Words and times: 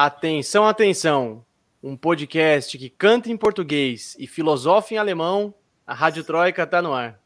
Atenção, 0.00 0.64
atenção! 0.64 1.44
Um 1.82 1.96
podcast 1.96 2.78
que 2.78 2.88
canta 2.88 3.32
em 3.32 3.36
português 3.36 4.14
e 4.16 4.28
filosofa 4.28 4.94
em 4.94 4.96
alemão, 4.96 5.52
a 5.84 5.92
Rádio 5.92 6.22
Troika 6.22 6.62
está 6.62 6.80
no 6.80 6.92
ar. 6.92 7.18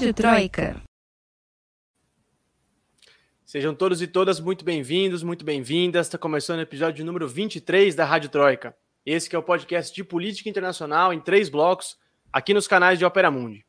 Rádio 0.00 0.14
Troika. 0.14 0.82
Sejam 3.44 3.74
todos 3.74 4.00
e 4.00 4.06
todas 4.06 4.40
muito 4.40 4.64
bem-vindos, 4.64 5.22
muito 5.22 5.44
bem-vindas. 5.44 6.06
Está 6.06 6.16
começando 6.16 6.60
o 6.60 6.62
episódio 6.62 7.04
número 7.04 7.28
23 7.28 7.94
da 7.94 8.06
Rádio 8.06 8.30
Troika. 8.30 8.74
Esse 9.04 9.36
é 9.36 9.38
o 9.38 9.42
podcast 9.42 9.94
de 9.94 10.02
política 10.02 10.48
internacional 10.48 11.12
em 11.12 11.20
três 11.20 11.50
blocos, 11.50 11.98
aqui 12.32 12.54
nos 12.54 12.66
canais 12.66 12.98
de 12.98 13.04
Opera 13.04 13.30
Mundi. 13.30 13.62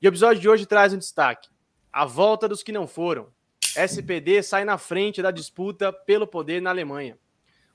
E 0.00 0.06
o 0.06 0.10
episódio 0.10 0.40
de 0.40 0.48
hoje 0.48 0.66
traz 0.66 0.92
um 0.92 0.98
destaque: 0.98 1.48
a 1.92 2.04
volta 2.04 2.46
dos 2.46 2.62
que 2.62 2.70
não 2.70 2.86
foram. 2.86 3.32
SPD 3.74 4.40
sai 4.40 4.64
na 4.64 4.78
frente 4.78 5.20
da 5.20 5.32
disputa 5.32 5.92
pelo 5.92 6.28
poder 6.28 6.62
na 6.62 6.70
Alemanha. 6.70 7.18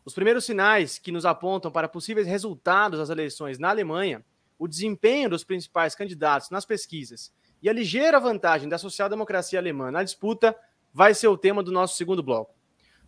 Os 0.05 0.13
primeiros 0.13 0.45
sinais 0.45 0.97
que 0.97 1.11
nos 1.11 1.25
apontam 1.25 1.69
para 1.69 1.89
possíveis 1.89 2.25
resultados 2.25 2.99
das 2.99 3.09
eleições 3.09 3.59
na 3.59 3.69
Alemanha, 3.69 4.23
o 4.57 4.65
desempenho 4.65 5.29
dos 5.29 5.43
principais 5.43 5.93
candidatos 5.93 6.49
nas 6.49 6.63
pesquisas 6.63 7.35
e 7.61 7.69
a 7.69 7.73
ligeira 7.73 8.19
vantagem 8.19 8.69
da 8.69 8.77
social-democracia 8.77 9.59
alemã 9.59 9.91
na 9.91 10.03
disputa 10.03 10.55
vai 10.93 11.13
ser 11.13 11.27
o 11.27 11.37
tema 11.37 11.61
do 11.61 11.71
nosso 11.71 11.95
segundo 11.95 12.23
bloco. 12.23 12.55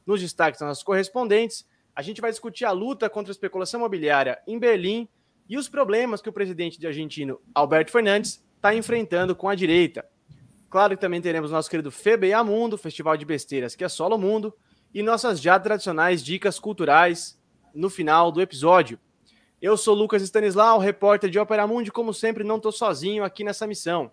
Nos 0.05 0.21
destaques 0.21 0.59
das 0.59 0.67
nossos 0.67 0.83
correspondentes, 0.83 1.67
a 1.95 2.01
gente 2.01 2.21
vai 2.21 2.31
discutir 2.31 2.65
a 2.65 2.71
luta 2.71 3.09
contra 3.09 3.31
a 3.31 3.33
especulação 3.33 3.79
imobiliária 3.79 4.39
em 4.47 4.57
Berlim 4.57 5.07
e 5.47 5.57
os 5.57 5.67
problemas 5.67 6.21
que 6.21 6.29
o 6.29 6.33
presidente 6.33 6.79
de 6.79 6.87
argentino 6.87 7.41
Alberto 7.53 7.91
Fernandes 7.91 8.43
está 8.55 8.73
enfrentando 8.73 9.35
com 9.35 9.49
a 9.49 9.55
direita. 9.55 10.05
Claro 10.69 10.95
que 10.95 11.01
também 11.01 11.21
teremos 11.21 11.51
nosso 11.51 11.69
querido 11.69 11.91
FBA 11.91 12.43
Mundo, 12.43 12.77
festival 12.77 13.17
de 13.17 13.25
besteiras 13.25 13.75
que 13.75 13.83
é 13.83 13.89
solo 13.89 14.17
mundo, 14.17 14.53
e 14.93 15.01
nossas 15.01 15.41
já 15.41 15.59
tradicionais 15.59 16.23
dicas 16.23 16.59
culturais 16.59 17.39
no 17.73 17.89
final 17.89 18.31
do 18.31 18.41
episódio. 18.41 18.99
Eu 19.61 19.75
sou 19.75 19.93
Lucas 19.93 20.21
Stanislau, 20.21 20.79
repórter 20.79 21.29
de 21.29 21.37
Opera 21.37 21.67
Mundi, 21.67 21.91
como 21.91 22.13
sempre 22.13 22.43
não 22.43 22.57
estou 22.57 22.71
sozinho 22.71 23.23
aqui 23.23 23.43
nessa 23.43 23.67
missão. 23.67 24.11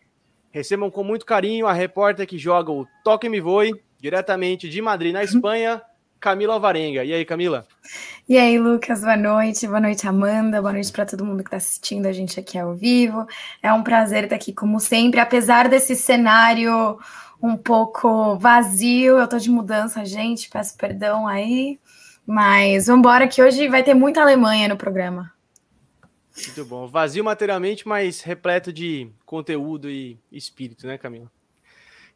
Recebam 0.56 0.90
com 0.90 1.04
muito 1.04 1.26
carinho 1.26 1.66
a 1.66 1.72
repórter 1.74 2.26
que 2.26 2.38
joga 2.38 2.72
o 2.72 2.86
Toque 3.04 3.28
Me 3.28 3.42
Voe, 3.42 3.78
diretamente 4.00 4.70
de 4.70 4.80
Madrid, 4.80 5.12
na 5.12 5.20
Espanha, 5.22 5.82
Camila 6.18 6.54
Alvarenga. 6.54 7.04
E 7.04 7.12
aí, 7.12 7.26
Camila? 7.26 7.66
E 8.26 8.38
aí, 8.38 8.58
Lucas, 8.58 9.02
boa 9.02 9.18
noite. 9.18 9.66
Boa 9.66 9.82
noite, 9.82 10.08
Amanda. 10.08 10.62
Boa 10.62 10.72
noite 10.72 10.90
para 10.90 11.04
todo 11.04 11.26
mundo 11.26 11.44
que 11.44 11.48
está 11.48 11.58
assistindo 11.58 12.06
a 12.06 12.12
gente 12.12 12.40
aqui 12.40 12.56
ao 12.58 12.74
vivo. 12.74 13.26
É 13.62 13.70
um 13.70 13.82
prazer 13.82 14.24
estar 14.24 14.36
aqui, 14.36 14.50
como 14.50 14.80
sempre, 14.80 15.20
apesar 15.20 15.68
desse 15.68 15.94
cenário 15.94 16.98
um 17.42 17.54
pouco 17.54 18.38
vazio. 18.38 19.18
Eu 19.18 19.24
estou 19.24 19.38
de 19.38 19.50
mudança, 19.50 20.06
gente. 20.06 20.48
Peço 20.48 20.74
perdão 20.78 21.28
aí. 21.28 21.78
Mas 22.26 22.86
vamos 22.86 23.00
embora 23.00 23.28
que 23.28 23.42
hoje 23.42 23.68
vai 23.68 23.82
ter 23.82 23.92
muita 23.92 24.22
Alemanha 24.22 24.68
no 24.68 24.76
programa. 24.78 25.35
Muito 26.44 26.64
bom. 26.64 26.86
Vazio 26.86 27.24
materialmente, 27.24 27.88
mas 27.88 28.20
repleto 28.20 28.72
de 28.72 29.10
conteúdo 29.24 29.90
e 29.90 30.18
espírito, 30.30 30.86
né, 30.86 30.98
Camila? 30.98 31.30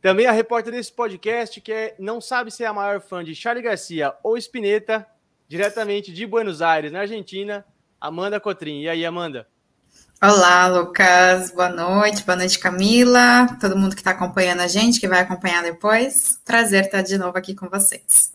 Também 0.01 0.27
a 0.27 0.33
repórter 0.33 0.73
desse 0.73 0.93
podcast, 0.93 1.61
que 1.61 1.73
é, 1.73 1.95
não 1.99 2.21
sabe 2.21 2.51
se 2.51 2.65
é 2.65 2.67
a 2.67 2.73
maior 2.73 3.01
fã 3.01 3.23
de 3.23 3.35
Charlie 3.35 3.63
Garcia 3.63 4.15
ou 4.23 4.37
Spinetta, 4.37 5.07
diretamente 5.47 6.13
de 6.13 6.27
Buenos 6.27 6.63
Aires, 6.63 6.93
na 6.93 7.01
Argentina, 7.01 7.65
Amanda 8.01 8.41
Cotrim. 8.41 8.81
E 8.81 8.89
aí, 8.89 9.05
Amanda? 9.05 9.47
Olá, 10.23 10.67
Lucas. 10.69 11.51
Boa 11.51 11.69
noite. 11.69 12.25
Boa 12.25 12.37
noite, 12.37 12.59
Camila. 12.59 13.47
Todo 13.61 13.77
mundo 13.77 13.95
que 13.95 14.01
está 14.01 14.13
acompanhando 14.13 14.61
a 14.61 14.69
gente, 14.69 15.01
que 15.01 15.09
vai 15.09 15.21
acompanhar 15.21 15.63
depois. 15.63 16.41
Prazer 16.45 16.85
estar 16.85 17.03
de 17.03 17.19
novo 17.19 17.37
aqui 17.37 17.55
com 17.55 17.69
vocês. 17.69 18.33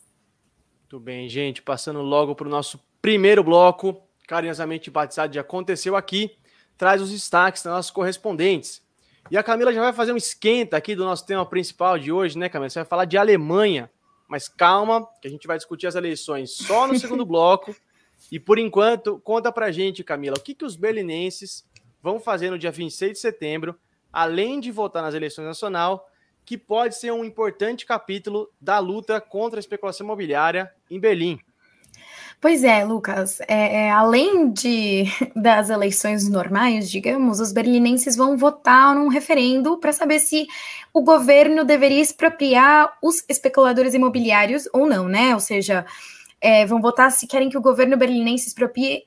Muito 0.82 1.00
bem, 1.00 1.30
gente. 1.30 1.62
Passando 1.62 2.02
logo 2.02 2.36
para 2.36 2.48
o 2.48 2.50
nosso 2.50 2.80
primeiro 3.02 3.44
bloco 3.44 4.05
carinhosamente 4.28 4.90
batizado 4.90 5.32
de 5.32 5.40
Aconteceu 5.40 5.96
Aqui, 5.96 6.36
traz 6.78 7.02
os 7.02 7.12
destaques 7.12 7.64
das 7.64 7.74
nossas 7.74 7.92
correspondentes. 7.92 8.82
E 9.30 9.38
a 9.38 9.44
Camila 9.44 9.74
já 9.74 9.82
vai 9.82 9.94
fazer 9.94 10.12
um 10.12 10.18
esquenta 10.18 10.78
aqui 10.78 10.96
do 10.96 11.04
nosso 11.04 11.26
tema 11.26 11.46
principal 11.46 11.98
de 11.98 12.12
hoje, 12.12 12.38
né, 12.38 12.48
Camila? 12.48 12.70
Você 12.70 12.80
vai 12.80 12.86
falar 12.86 13.06
de 13.06 13.18
Alemanha, 13.18 13.90
mas 14.28 14.48
calma, 14.48 15.08
que 15.22 15.28
a 15.28 15.32
gente 15.32 15.48
vai 15.48 15.58
discutir 15.58 15.88
as 15.88 15.96
eleições 15.96 16.52
só 16.52 16.88
no 16.88 16.98
segundo 17.00 17.26
bloco. 17.26 17.76
E 18.32 18.40
por 18.40 18.60
enquanto, 18.60 19.20
conta 19.20 19.52
pra 19.52 19.72
gente, 19.72 20.04
Camila, 20.04 20.38
o 20.38 20.42
que, 20.42 20.54
que 20.54 20.66
os 20.66 20.76
berlinenses 20.76 21.68
vão 22.02 22.20
fazer 22.20 22.52
no 22.52 22.60
dia 22.60 22.72
26 22.72 23.14
de 23.14 23.20
setembro, 23.20 23.76
além 24.14 24.60
de 24.60 24.72
votar 24.72 25.02
nas 25.02 25.16
eleições 25.16 25.46
nacional, 25.46 26.08
que 26.46 26.58
pode 26.58 26.96
ser 26.96 27.12
um 27.12 27.26
importante 27.26 27.86
capítulo 27.86 28.52
da 28.62 28.78
luta 28.78 29.20
contra 29.20 29.58
a 29.58 29.62
especulação 29.62 30.06
imobiliária 30.06 30.72
em 30.90 31.00
Berlim. 31.00 31.40
Pois 32.42 32.64
é, 32.64 32.84
Lucas. 32.84 33.40
É, 33.48 33.86
é, 33.86 33.92
além 33.92 34.52
de 34.52 35.06
das 35.36 35.70
eleições 35.70 36.30
normais, 36.30 36.90
digamos, 36.90 37.40
os 37.40 37.52
berlinenses 37.52 38.16
vão 38.16 38.38
votar 38.38 38.96
num 38.96 39.08
referendo 39.08 39.78
para 39.78 39.94
saber 39.94 40.20
se 40.20 40.48
o 40.94 41.02
governo 41.02 41.64
deveria 41.64 42.02
expropriar 42.02 42.98
os 43.02 43.24
especuladores 43.28 43.94
imobiliários 43.94 44.68
ou 44.74 44.88
não, 44.88 45.08
né? 45.08 45.34
Ou 45.34 45.40
seja, 45.40 45.86
é, 46.40 46.66
vão 46.66 46.82
votar 46.82 47.12
se 47.12 47.26
querem 47.28 47.50
que 47.50 47.58
o 47.58 47.62
governo 47.62 47.98
berlinense 47.98 48.48
exproprie 48.48 49.04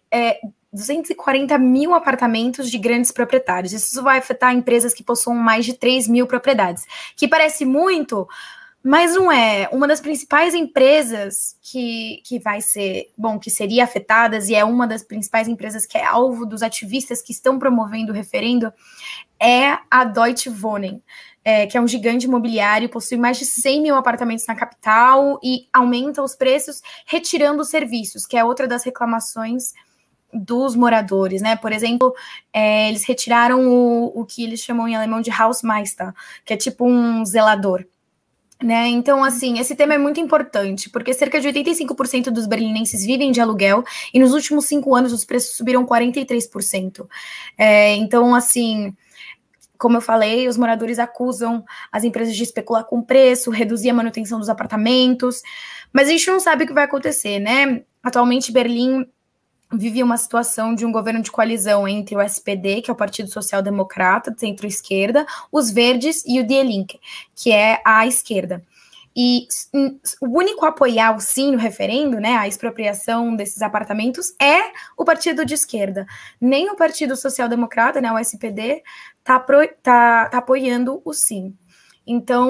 240 0.73 1.55
é, 1.55 1.59
mil 1.59 1.95
apartamentos 1.95 2.71
de 2.71 2.79
grandes 2.79 3.13
proprietários. 3.13 3.73
Isso 3.73 4.03
vai 4.03 4.19
afetar 4.19 4.53
empresas 4.53 4.93
que 4.93 5.05
possuam 5.05 5.37
mais 5.37 5.65
de 5.65 5.75
3 5.75 6.09
mil 6.09 6.27
propriedades, 6.27 6.85
que 7.17 7.29
parece 7.29 7.65
muito, 7.65 8.27
mas 8.83 9.15
não 9.15 9.31
é. 9.31 9.69
Uma 9.73 9.89
das 9.89 10.01
principais 10.01 10.55
empresas 10.55 11.57
que, 11.61 12.23
que 12.25 12.39
vai 12.39 12.61
ser, 12.61 13.11
bom, 13.17 13.39
que 13.39 13.51
seria 13.51 13.85
afetadas, 13.85 14.49
e 14.49 14.55
é 14.55 14.65
uma 14.65 14.87
das 14.87 15.03
principais 15.03 15.49
empresas 15.49 15.85
que 15.85 15.99
é 15.99 16.05
alvo 16.05 16.47
dos 16.47 16.63
ativistas 16.63 17.21
que 17.21 17.33
estão 17.33 17.59
promovendo 17.59 18.13
o 18.13 18.15
referendo, 18.15 18.73
é 19.41 19.79
a 19.91 20.05
Deutsche 20.05 20.51
Wohnen. 20.51 21.03
É, 21.45 21.67
que 21.67 21.79
é 21.79 21.81
um 21.81 21.89
gigante 21.89 22.27
imobiliário, 22.27 22.91
possui 22.91 23.17
mais 23.17 23.39
de 23.39 23.47
100 23.47 23.81
mil 23.81 23.95
apartamentos 23.95 24.47
na 24.47 24.55
capital 24.55 25.41
e 25.43 25.67
aumenta 25.73 26.23
os 26.23 26.35
preços 26.35 26.83
retirando 27.07 27.63
os 27.63 27.71
serviços, 27.71 28.27
que 28.27 28.37
é 28.37 28.45
outra 28.45 28.69
das 28.69 28.85
reclamações 28.85 29.73
dos 30.33 30.77
moradores, 30.77 31.41
né? 31.41 31.57
Por 31.57 31.73
exemplo, 31.73 32.15
é, 32.53 32.89
eles 32.91 33.05
retiraram 33.05 33.67
o, 33.67 34.21
o 34.21 34.27
que 34.27 34.45
eles 34.45 34.61
chamam 34.61 34.87
em 34.87 34.95
alemão 34.95 35.23
de 35.23 35.31
Hausmeister, 35.31 36.13
que 36.45 36.53
é 36.53 36.57
tipo 36.57 36.87
um 36.87 37.25
zelador. 37.25 37.87
Né? 38.61 38.89
Então, 38.89 39.23
assim, 39.23 39.61
esse 39.61 39.77
tema 39.77 39.95
é 39.95 39.99
muito 39.99 40.19
importante, 40.19 40.91
porque 40.91 41.15
cerca 41.15 41.41
de 41.41 41.47
85% 41.47 42.25
dos 42.31 42.45
berlinenses 42.45 43.05
vivem 43.05 43.31
de 43.31 43.41
aluguel 43.41 43.85
e 44.13 44.19
nos 44.19 44.33
últimos 44.33 44.65
cinco 44.65 44.97
anos 44.97 45.13
os 45.13 45.25
preços 45.25 45.57
subiram 45.57 45.87
43%. 45.87 47.07
É, 47.57 47.95
então, 47.95 48.35
assim, 48.35 48.93
como 49.79 49.97
eu 49.97 50.01
falei, 50.01 50.49
os 50.49 50.57
moradores 50.57 50.99
acusam 50.99 51.65
as 51.93 52.03
empresas 52.03 52.35
de 52.35 52.43
especular 52.43 52.85
com 52.85 53.01
preço, 53.01 53.51
reduzir 53.51 53.91
a 53.91 53.95
manutenção 53.95 54.41
dos 54.41 54.49
apartamentos, 54.49 55.41
mas 55.93 56.09
a 56.09 56.11
gente 56.11 56.27
não 56.29 56.41
sabe 56.41 56.65
o 56.65 56.67
que 56.67 56.75
vai 56.75 56.85
acontecer, 56.85 57.39
né? 57.39 57.83
Atualmente, 58.03 58.51
Berlim 58.51 59.07
vive 59.73 60.03
uma 60.03 60.17
situação 60.17 60.75
de 60.75 60.87
um 60.87 60.93
governo 60.93 61.21
de 61.21 61.31
coalizão 61.31 61.87
entre 61.87 62.17
o 62.17 62.23
SPD, 62.23 62.83
que 62.83 62.91
é 62.91 62.93
o 62.93 62.97
Partido 62.97 63.31
Social 63.31 63.63
Democrata, 63.63 64.31
de 64.31 64.41
centro-esquerda, 64.41 65.27
os 65.53 65.71
Verdes 65.71 66.23
e 66.27 66.41
o 66.41 66.47
Die 66.47 66.63
Linke, 66.63 67.01
que 67.35 67.53
é 67.53 67.81
a 67.85 68.07
esquerda. 68.07 68.63
E 69.21 69.49
o 70.23 70.39
único 70.39 70.65
a 70.65 70.69
apoiar 70.69 71.17
o 71.17 71.21
sim 71.21 71.51
no 71.51 71.59
referendo, 71.59 72.21
né, 72.21 72.37
a 72.37 72.47
expropriação 72.47 73.35
desses 73.35 73.61
apartamentos, 73.63 74.33
é 74.41 74.71
o 74.97 75.05
partido 75.05 75.45
de 75.45 75.55
esquerda. 75.55 76.07
Nem 76.41 76.71
o 76.71 76.77
Partido 76.77 77.17
Social 77.17 77.49
Democrata, 77.49 78.01
né, 78.01 78.13
o 78.13 78.19
SPD, 78.19 78.83
está 79.19 79.41
tá, 79.83 80.29
tá 80.29 80.39
apoiando 80.39 81.03
o 81.05 81.13
sim. 81.13 81.53
Então, 82.07 82.49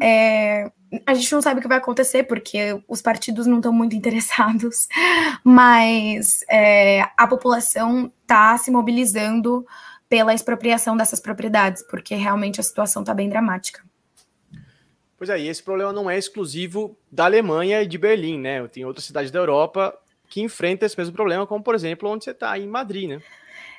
é, 0.00 0.70
a 1.06 1.14
gente 1.14 1.32
não 1.32 1.42
sabe 1.42 1.58
o 1.58 1.62
que 1.62 1.68
vai 1.68 1.78
acontecer, 1.78 2.24
porque 2.24 2.80
os 2.88 3.00
partidos 3.00 3.46
não 3.46 3.56
estão 3.56 3.72
muito 3.72 3.94
interessados, 3.94 4.88
mas 5.44 6.44
é, 6.50 7.02
a 7.16 7.26
população 7.26 8.12
está 8.22 8.56
se 8.58 8.70
mobilizando 8.70 9.66
pela 10.08 10.34
expropriação 10.34 10.96
dessas 10.96 11.20
propriedades, 11.20 11.82
porque 11.88 12.14
realmente 12.14 12.60
a 12.60 12.62
situação 12.62 13.02
está 13.02 13.14
bem 13.14 13.28
dramática. 13.28 13.82
Pois 15.16 15.30
é, 15.30 15.40
e 15.40 15.48
esse 15.48 15.62
problema 15.62 15.92
não 15.92 16.10
é 16.10 16.18
exclusivo 16.18 16.96
da 17.10 17.24
Alemanha 17.24 17.82
e 17.82 17.86
de 17.86 17.96
Berlim, 17.96 18.38
né? 18.38 18.66
Tem 18.68 18.84
outras 18.84 19.06
cidades 19.06 19.30
da 19.30 19.38
Europa 19.38 19.96
que 20.28 20.42
enfrentam 20.42 20.86
esse 20.86 20.98
mesmo 20.98 21.14
problema, 21.14 21.46
como 21.46 21.62
por 21.62 21.74
exemplo 21.74 22.10
onde 22.10 22.24
você 22.24 22.32
está, 22.32 22.58
em 22.58 22.66
Madrid, 22.66 23.08
né? 23.08 23.22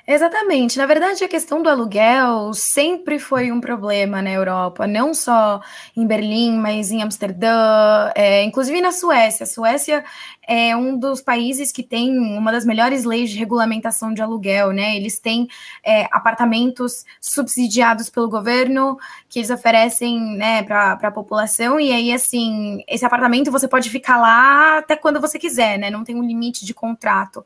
Exatamente. 0.08 0.78
Na 0.78 0.86
verdade, 0.86 1.24
a 1.24 1.28
questão 1.28 1.60
do 1.60 1.68
aluguel 1.68 2.54
sempre 2.54 3.18
foi 3.18 3.50
um 3.50 3.60
problema 3.60 4.22
na 4.22 4.30
Europa, 4.30 4.86
não 4.86 5.12
só 5.12 5.60
em 5.96 6.06
Berlim, 6.06 6.56
mas 6.58 6.92
em 6.92 7.02
Amsterdã, 7.02 8.12
é, 8.14 8.44
inclusive 8.44 8.80
na 8.80 8.92
Suécia. 8.92 9.42
A 9.42 9.46
Suécia 9.48 10.04
é 10.46 10.76
um 10.76 10.96
dos 10.96 11.20
países 11.20 11.72
que 11.72 11.82
tem 11.82 12.16
uma 12.20 12.52
das 12.52 12.64
melhores 12.64 13.04
leis 13.04 13.30
de 13.30 13.36
regulamentação 13.36 14.14
de 14.14 14.22
aluguel, 14.22 14.70
né? 14.70 14.94
Eles 14.94 15.18
têm 15.18 15.48
é, 15.84 16.04
apartamentos 16.12 17.04
subsidiados 17.20 18.08
pelo 18.08 18.28
governo 18.28 18.96
que 19.28 19.40
eles 19.40 19.50
oferecem 19.50 20.20
né, 20.36 20.62
para 20.62 20.92
a 20.92 21.10
população, 21.10 21.80
e 21.80 21.92
aí, 21.92 22.12
assim, 22.12 22.84
esse 22.86 23.04
apartamento 23.04 23.50
você 23.50 23.66
pode 23.66 23.90
ficar 23.90 24.18
lá 24.18 24.78
até 24.78 24.94
quando 24.94 25.20
você 25.20 25.36
quiser, 25.36 25.78
né? 25.80 25.90
Não 25.90 26.04
tem 26.04 26.14
um 26.14 26.22
limite 26.22 26.64
de 26.64 26.72
contrato 26.72 27.44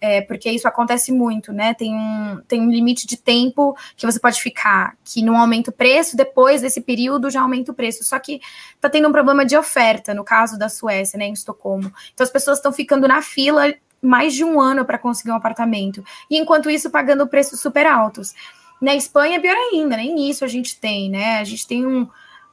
é, 0.00 0.22
porque 0.22 0.50
isso 0.50 0.66
acontece 0.66 1.12
muito, 1.12 1.52
né? 1.52 1.74
Tem 1.74 1.94
um, 2.00 2.40
tem 2.48 2.60
um 2.60 2.70
limite 2.70 3.06
de 3.06 3.16
tempo 3.16 3.76
que 3.96 4.06
você 4.06 4.18
pode 4.18 4.40
ficar, 4.40 4.96
que 5.04 5.22
não 5.22 5.36
aumenta 5.36 5.70
o 5.70 5.72
preço, 5.72 6.16
depois 6.16 6.62
desse 6.62 6.80
período 6.80 7.30
já 7.30 7.42
aumenta 7.42 7.70
o 7.70 7.74
preço. 7.74 8.02
Só 8.04 8.18
que 8.18 8.40
tá 8.80 8.88
tendo 8.88 9.08
um 9.08 9.12
problema 9.12 9.44
de 9.44 9.56
oferta, 9.56 10.14
no 10.14 10.24
caso 10.24 10.58
da 10.58 10.68
Suécia, 10.68 11.18
né, 11.18 11.26
em 11.26 11.32
Estocolmo. 11.32 11.92
Então 12.14 12.24
as 12.24 12.30
pessoas 12.30 12.58
estão 12.58 12.72
ficando 12.72 13.06
na 13.06 13.22
fila 13.22 13.72
mais 14.02 14.34
de 14.34 14.42
um 14.42 14.60
ano 14.60 14.84
para 14.84 14.98
conseguir 14.98 15.30
um 15.30 15.36
apartamento. 15.36 16.02
E 16.30 16.38
enquanto 16.38 16.70
isso, 16.70 16.90
pagando 16.90 17.26
preços 17.26 17.60
super 17.60 17.86
altos. 17.86 18.34
Na 18.80 18.94
Espanha 18.94 19.36
é 19.36 19.40
pior 19.40 19.54
ainda, 19.54 19.96
nem 19.96 20.30
isso 20.30 20.42
a 20.42 20.48
gente 20.48 20.80
tem, 20.80 21.10
né? 21.10 21.38
A 21.38 21.44
gente 21.44 21.66
tem 21.66 21.86
um, 21.86 22.08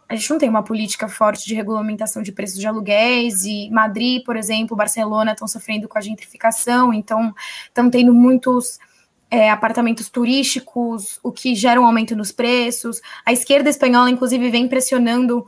a 0.09 0.15
gente 0.15 0.29
não 0.29 0.37
tem 0.37 0.49
uma 0.49 0.63
política 0.63 1.07
forte 1.09 1.45
de 1.45 1.53
regulamentação 1.53 2.21
de 2.21 2.31
preços 2.31 2.59
de 2.59 2.65
aluguéis, 2.65 3.43
e 3.43 3.69
Madrid, 3.69 4.23
por 4.23 4.37
exemplo, 4.37 4.75
Barcelona 4.75 5.33
estão 5.33 5.47
sofrendo 5.47 5.87
com 5.87 5.97
a 5.97 6.01
gentrificação, 6.01 6.93
então 6.93 7.33
estão 7.67 7.89
tendo 7.89 8.13
muitos 8.13 8.79
é, 9.29 9.49
apartamentos 9.49 10.09
turísticos, 10.09 11.19
o 11.23 11.31
que 11.31 11.55
gera 11.55 11.79
um 11.79 11.85
aumento 11.85 12.15
nos 12.15 12.31
preços. 12.31 13.01
A 13.25 13.33
esquerda 13.33 13.69
espanhola, 13.69 14.09
inclusive, 14.09 14.49
vem 14.49 14.67
pressionando 14.67 15.45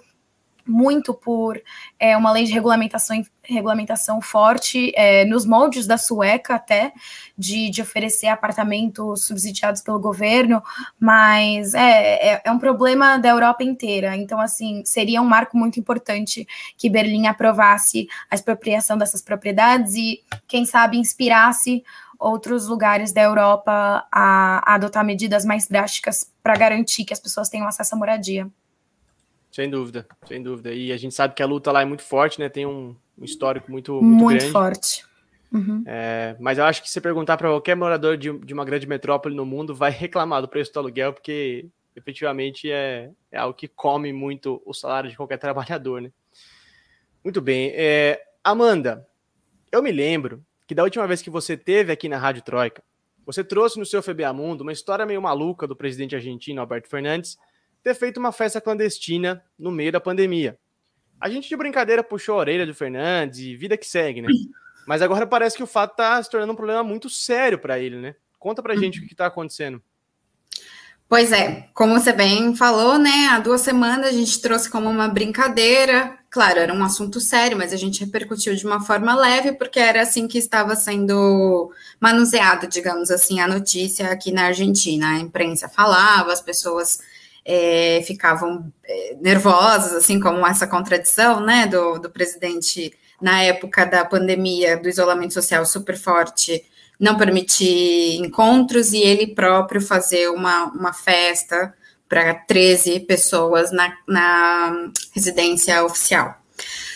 muito 0.69 1.13
por 1.13 1.59
é, 1.99 2.15
uma 2.15 2.31
lei 2.31 2.43
de 2.43 2.53
regulamentação, 2.53 3.21
regulamentação 3.41 4.21
forte, 4.21 4.93
é, 4.95 5.25
nos 5.25 5.45
moldes 5.45 5.87
da 5.87 5.97
sueca 5.97 6.55
até, 6.55 6.93
de, 7.35 7.71
de 7.71 7.81
oferecer 7.81 8.27
apartamentos 8.27 9.25
subsidiados 9.25 9.81
pelo 9.81 9.99
governo, 9.99 10.61
mas 10.99 11.73
é, 11.73 12.33
é, 12.33 12.41
é, 12.45 12.51
um 12.51 12.59
problema 12.59 13.17
da 13.17 13.29
Europa 13.29 13.63
inteira. 13.63 14.15
Então, 14.15 14.39
assim, 14.39 14.83
seria 14.85 15.21
um 15.21 15.25
marco 15.25 15.57
muito 15.57 15.79
importante 15.79 16.47
que 16.77 16.89
Berlim 16.89 17.25
aprovasse 17.25 18.07
a 18.29 18.35
expropriação 18.35 18.97
dessas 18.97 19.21
propriedades 19.21 19.95
e, 19.95 20.21
quem 20.47 20.65
sabe, 20.65 20.97
inspirasse 20.97 21.83
outros 22.19 22.67
lugares 22.67 23.13
da 23.13 23.21
Europa 23.21 24.05
a, 24.11 24.71
a 24.71 24.75
adotar 24.75 25.05
medidas 25.05 25.45
mais 25.45 25.67
drásticas 25.67 26.29
para 26.43 26.55
garantir 26.55 27.05
que 27.05 27.13
as 27.13 27.19
pessoas 27.19 27.47
tenham 27.47 27.67
acesso 27.67 27.95
à 27.95 27.97
moradia. 27.97 28.49
Sem 29.51 29.69
dúvida, 29.69 30.05
sem 30.27 30.43
dúvida. 30.43 30.73
E 30.73 30.91
a 30.91 30.97
gente 30.97 31.15
sabe 31.15 31.33
que 31.33 31.41
a 31.41 31.45
luta 31.45 31.71
lá 31.71 31.81
é 31.81 31.85
muito 31.85 32.03
forte, 32.03 32.39
né? 32.39 32.49
Tem 32.49 32.65
um, 32.65 32.95
um 33.17 33.23
histórico 33.23 33.71
muito, 33.71 33.93
muito, 33.93 34.23
muito 34.23 34.37
grande. 34.39 34.51
forte. 34.51 35.05
Uhum. 35.51 35.83
É, 35.87 36.35
mas 36.39 36.59
eu 36.59 36.65
acho 36.65 36.83
que 36.83 36.89
se 36.89 37.01
perguntar 37.01 37.35
para 37.37 37.49
qualquer 37.49 37.75
morador 37.75 38.15
de, 38.17 38.37
de, 38.39 38.53
uma 38.53 38.63
grande 38.63 38.85
metrópole 38.85 39.35
no 39.35 39.45
mundo, 39.45 39.73
vai 39.73 39.89
reclamar 39.89 40.41
do 40.41 40.47
preço 40.47 40.71
do 40.71 40.79
aluguel, 40.79 41.11
porque 41.11 41.65
efetivamente 41.95 42.69
é, 42.71 43.09
é 43.31 43.37
algo 43.39 43.55
que 43.55 43.67
come 43.67 44.13
muito 44.13 44.61
o 44.63 44.73
salário 44.73 45.09
de 45.09 45.17
qualquer 45.17 45.37
trabalhador, 45.39 46.01
né? 46.01 46.11
Muito 47.23 47.41
bem. 47.41 47.71
É, 47.73 48.21
Amanda, 48.43 49.07
eu 49.71 49.81
me 49.81 49.91
lembro 49.91 50.45
que 50.69 50.75
da 50.75 50.83
última 50.83 51.07
vez 51.07 51.19
que 51.19 51.31
você 51.31 51.57
teve 51.57 51.91
aqui 51.91 52.07
na 52.07 52.19
Rádio 52.19 52.43
Troika, 52.43 52.83
você 53.25 53.43
trouxe 53.43 53.79
no 53.79 53.85
seu 53.87 54.03
FBA 54.03 54.31
Mundo 54.31 54.61
uma 54.61 54.71
história 54.71 55.03
meio 55.03 55.19
maluca 55.19 55.65
do 55.65 55.75
presidente 55.75 56.15
argentino 56.15 56.61
Alberto 56.61 56.87
Fernandes, 56.87 57.39
ter 57.81 57.95
feito 57.95 58.19
uma 58.19 58.31
festa 58.31 58.61
clandestina 58.61 59.43
no 59.57 59.71
meio 59.71 59.91
da 59.91 59.99
pandemia. 59.99 60.59
A 61.19 61.27
gente 61.27 61.49
de 61.49 61.55
brincadeira 61.55 62.03
puxou 62.03 62.35
a 62.35 62.37
orelha 62.37 62.67
do 62.67 62.75
Fernandes 62.75 63.39
e 63.39 63.55
vida 63.55 63.75
que 63.75 63.87
segue, 63.87 64.21
né? 64.21 64.27
Mas 64.85 65.01
agora 65.01 65.25
parece 65.25 65.57
que 65.57 65.63
o 65.63 65.67
fato 65.67 65.93
está 65.93 66.21
se 66.21 66.29
tornando 66.29 66.53
um 66.53 66.55
problema 66.55 66.83
muito 66.83 67.09
sério 67.09 67.57
para 67.57 67.79
ele, 67.79 67.97
né? 67.97 68.13
Conta 68.37 68.61
pra 68.61 68.75
gente 68.75 68.99
o 68.99 69.07
que 69.07 69.13
está 69.13 69.25
acontecendo. 69.25 69.81
Pois 71.07 71.31
é, 71.31 71.67
como 71.73 71.99
você 71.99 72.13
bem 72.13 72.55
falou, 72.55 72.99
né? 72.99 73.29
Há 73.31 73.39
duas 73.39 73.61
semanas 73.61 74.09
a 74.09 74.11
gente 74.11 74.39
trouxe 74.39 74.69
como 74.69 74.87
uma 74.87 75.07
brincadeira. 75.07 76.18
Claro, 76.29 76.59
era 76.59 76.71
um 76.71 76.83
assunto 76.83 77.19
sério, 77.19 77.57
mas 77.57 77.73
a 77.73 77.77
gente 77.77 78.05
repercutiu 78.05 78.53
de 78.55 78.63
uma 78.63 78.79
forma 78.79 79.15
leve, 79.15 79.53
porque 79.53 79.79
era 79.79 80.03
assim 80.03 80.27
que 80.27 80.37
estava 80.37 80.75
sendo 80.75 81.71
manuseado, 81.99 82.67
digamos 82.67 83.09
assim, 83.09 83.39
a 83.39 83.47
notícia 83.47 84.11
aqui 84.11 84.31
na 84.31 84.45
Argentina. 84.45 85.09
A 85.15 85.19
imprensa 85.19 85.67
falava, 85.67 86.31
as 86.31 86.41
pessoas 86.41 86.99
é, 87.43 88.03
ficavam 88.05 88.71
é, 88.85 89.17
nervosas, 89.19 89.91
assim 89.93 90.19
como 90.19 90.45
essa 90.45 90.67
contradição, 90.67 91.39
né, 91.39 91.65
do, 91.65 91.97
do 91.97 92.11
presidente 92.11 92.93
na 93.19 93.41
época 93.41 93.83
da 93.85 94.05
pandemia, 94.05 94.77
do 94.77 94.87
isolamento 94.87 95.33
social 95.33 95.65
super 95.65 95.97
forte, 95.97 96.63
não 96.99 97.17
permitir 97.17 98.17
encontros 98.17 98.93
e 98.93 98.99
ele 98.99 99.33
próprio 99.33 99.81
fazer 99.81 100.29
uma, 100.29 100.65
uma 100.65 100.93
festa 100.93 101.73
para 102.09 102.33
13 102.33 103.01
pessoas 103.01 103.71
na, 103.71 103.95
na 104.07 104.91
residência 105.13 105.85
oficial. 105.85 106.35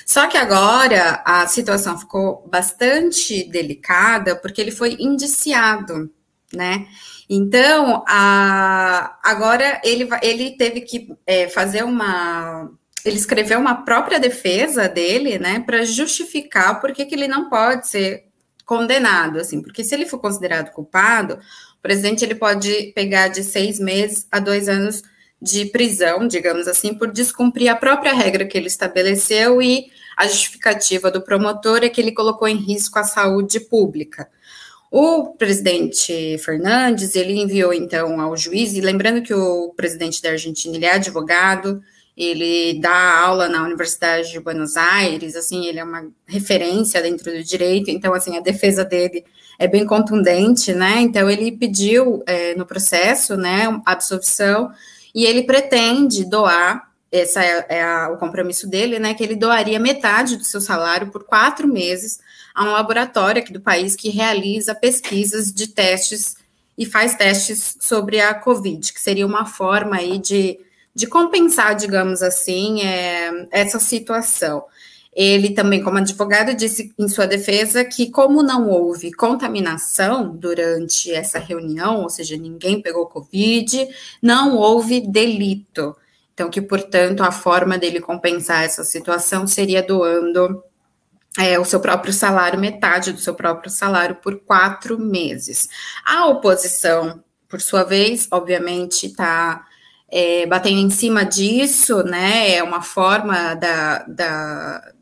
Só 0.05 0.27
que 0.27 0.37
agora 0.37 1.21
a 1.23 1.47
situação 1.47 1.97
ficou 1.97 2.45
bastante 2.51 3.43
delicada 3.49 4.35
porque 4.35 4.59
ele 4.59 4.71
foi 4.71 4.97
indiciado, 4.99 6.11
né? 6.51 6.87
Então, 7.29 8.03
a, 8.07 9.17
agora 9.23 9.79
ele, 9.83 10.09
ele 10.21 10.51
teve 10.57 10.81
que 10.81 11.15
é, 11.25 11.47
fazer 11.47 11.83
uma. 11.83 12.69
Ele 13.05 13.15
escreveu 13.15 13.59
uma 13.59 13.83
própria 13.83 14.19
defesa 14.19 14.87
dele, 14.87 15.37
né, 15.37 15.59
para 15.59 15.83
justificar 15.83 16.79
por 16.79 16.93
que 16.93 17.07
ele 17.11 17.27
não 17.27 17.49
pode 17.49 17.89
ser 17.89 18.25
condenado, 18.65 19.39
assim, 19.39 19.61
porque 19.61 19.83
se 19.83 19.93
ele 19.93 20.05
for 20.05 20.19
considerado 20.19 20.71
culpado, 20.71 21.37
presidente 21.83 22.23
ele 22.23 22.33
pode 22.33 22.93
pegar 22.95 23.27
de 23.27 23.43
seis 23.43 23.77
meses 23.77 24.25
a 24.31 24.39
dois 24.39 24.69
anos 24.69 25.03
de 25.39 25.65
prisão, 25.65 26.25
digamos 26.25 26.69
assim, 26.69 26.93
por 26.93 27.11
descumprir 27.11 27.69
a 27.69 27.75
própria 27.75 28.13
regra 28.13 28.45
que 28.45 28.57
ele 28.57 28.67
estabeleceu 28.67 29.61
e 29.61 29.87
a 30.15 30.25
justificativa 30.25 31.11
do 31.11 31.21
promotor 31.21 31.83
é 31.83 31.89
que 31.89 31.99
ele 31.99 32.13
colocou 32.13 32.47
em 32.47 32.55
risco 32.55 32.97
a 32.97 33.03
saúde 33.03 33.59
pública. 33.59 34.29
O 34.89 35.33
presidente 35.33 36.37
Fernandes, 36.37 37.15
ele 37.15 37.33
enviou 37.33 37.73
então 37.73 38.21
ao 38.21 38.37
juiz, 38.37 38.73
e 38.73 38.79
lembrando 38.79 39.21
que 39.21 39.33
o 39.33 39.73
presidente 39.75 40.21
da 40.21 40.29
Argentina, 40.29 40.75
ele 40.75 40.85
é 40.85 40.93
advogado, 40.93 41.81
ele 42.15 42.79
dá 42.79 43.19
aula 43.19 43.49
na 43.49 43.63
Universidade 43.63 44.31
de 44.31 44.39
Buenos 44.39 44.77
Aires, 44.77 45.35
assim, 45.35 45.65
ele 45.65 45.79
é 45.79 45.83
uma 45.83 46.07
referência 46.27 47.01
dentro 47.01 47.31
do 47.31 47.43
direito, 47.43 47.89
então, 47.89 48.13
assim, 48.13 48.37
a 48.37 48.39
defesa 48.39 48.85
dele 48.85 49.25
é 49.59 49.67
bem 49.67 49.85
contundente, 49.85 50.73
né, 50.73 50.99
então 51.01 51.29
ele 51.29 51.51
pediu 51.51 52.23
é, 52.25 52.55
no 52.55 52.65
processo, 52.65 53.37
né, 53.37 53.81
absolvição, 53.85 54.71
e 55.13 55.25
ele 55.25 55.43
pretende 55.43 56.25
doar, 56.25 56.91
esse 57.11 57.37
é, 57.37 57.65
é 57.69 57.83
a, 57.83 58.09
o 58.09 58.17
compromisso 58.17 58.67
dele, 58.67 58.97
né, 58.97 59.13
que 59.13 59.23
ele 59.23 59.35
doaria 59.35 59.79
metade 59.79 60.35
do 60.35 60.43
seu 60.43 60.59
salário 60.59 61.11
por 61.11 61.23
quatro 61.23 61.67
meses 61.67 62.19
a 62.53 62.63
um 62.63 62.71
laboratório 62.71 63.41
aqui 63.41 63.51
do 63.51 63.61
país 63.61 63.95
que 63.95 64.09
realiza 64.09 64.75
pesquisas 64.75 65.51
de 65.51 65.67
testes 65.67 66.35
e 66.77 66.85
faz 66.85 67.15
testes 67.15 67.77
sobre 67.79 68.19
a 68.19 68.33
Covid, 68.33 68.93
que 68.93 68.99
seria 68.99 69.25
uma 69.25 69.45
forma 69.45 69.97
aí 69.97 70.17
de, 70.17 70.59
de 70.93 71.07
compensar, 71.07 71.75
digamos 71.75 72.21
assim, 72.21 72.81
é, 72.81 73.47
essa 73.51 73.79
situação. 73.79 74.63
Ele 75.15 75.51
também, 75.51 75.83
como 75.83 75.97
advogado, 75.97 76.55
disse 76.55 76.93
em 76.97 77.07
sua 77.07 77.27
defesa 77.27 77.85
que, 77.85 78.09
como 78.09 78.41
não 78.41 78.67
houve 78.69 79.13
contaminação 79.13 80.35
durante 80.35 81.11
essa 81.11 81.37
reunião, 81.37 82.01
ou 82.01 82.09
seja, 82.09 82.35
ninguém 82.35 82.81
pegou 82.81 83.05
Covid, 83.05 83.87
não 84.21 84.57
houve 84.57 85.01
delito. 85.01 85.95
Então, 86.33 86.49
que, 86.49 86.61
portanto, 86.61 87.21
a 87.21 87.31
forma 87.31 87.77
dele 87.77 88.01
compensar 88.01 88.63
essa 88.63 88.83
situação 88.83 89.45
seria 89.45 89.83
doando 89.83 90.63
é, 91.37 91.59
o 91.59 91.65
seu 91.65 91.79
próprio 91.79 92.11
salário, 92.11 92.59
metade 92.59 93.11
do 93.11 93.19
seu 93.19 93.35
próprio 93.35 93.69
salário, 93.69 94.15
por 94.15 94.39
quatro 94.39 94.99
meses. 94.99 95.69
A 96.05 96.27
oposição, 96.27 97.23
por 97.47 97.61
sua 97.61 97.83
vez, 97.83 98.27
obviamente, 98.31 99.07
está 99.07 99.63
é, 100.11 100.45
batendo 100.45 100.79
em 100.79 100.89
cima 100.89 101.23
disso, 101.23 102.03
né? 102.03 102.55
É 102.55 102.63
uma 102.63 102.81
forma 102.81 103.55
da, 103.55 104.03
da, 104.07 104.93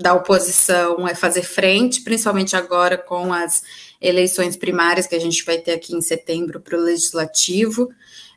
da 0.00 0.14
oposição 0.14 1.06
é 1.06 1.14
fazer 1.14 1.42
frente, 1.42 2.02
principalmente 2.02 2.56
agora 2.56 2.96
com 2.96 3.32
as 3.32 3.62
eleições 4.00 4.56
primárias 4.56 5.06
que 5.06 5.14
a 5.14 5.20
gente 5.20 5.44
vai 5.44 5.58
ter 5.58 5.72
aqui 5.72 5.94
em 5.94 6.00
setembro 6.00 6.60
para 6.60 6.78
o 6.78 6.80
legislativo. 6.80 7.90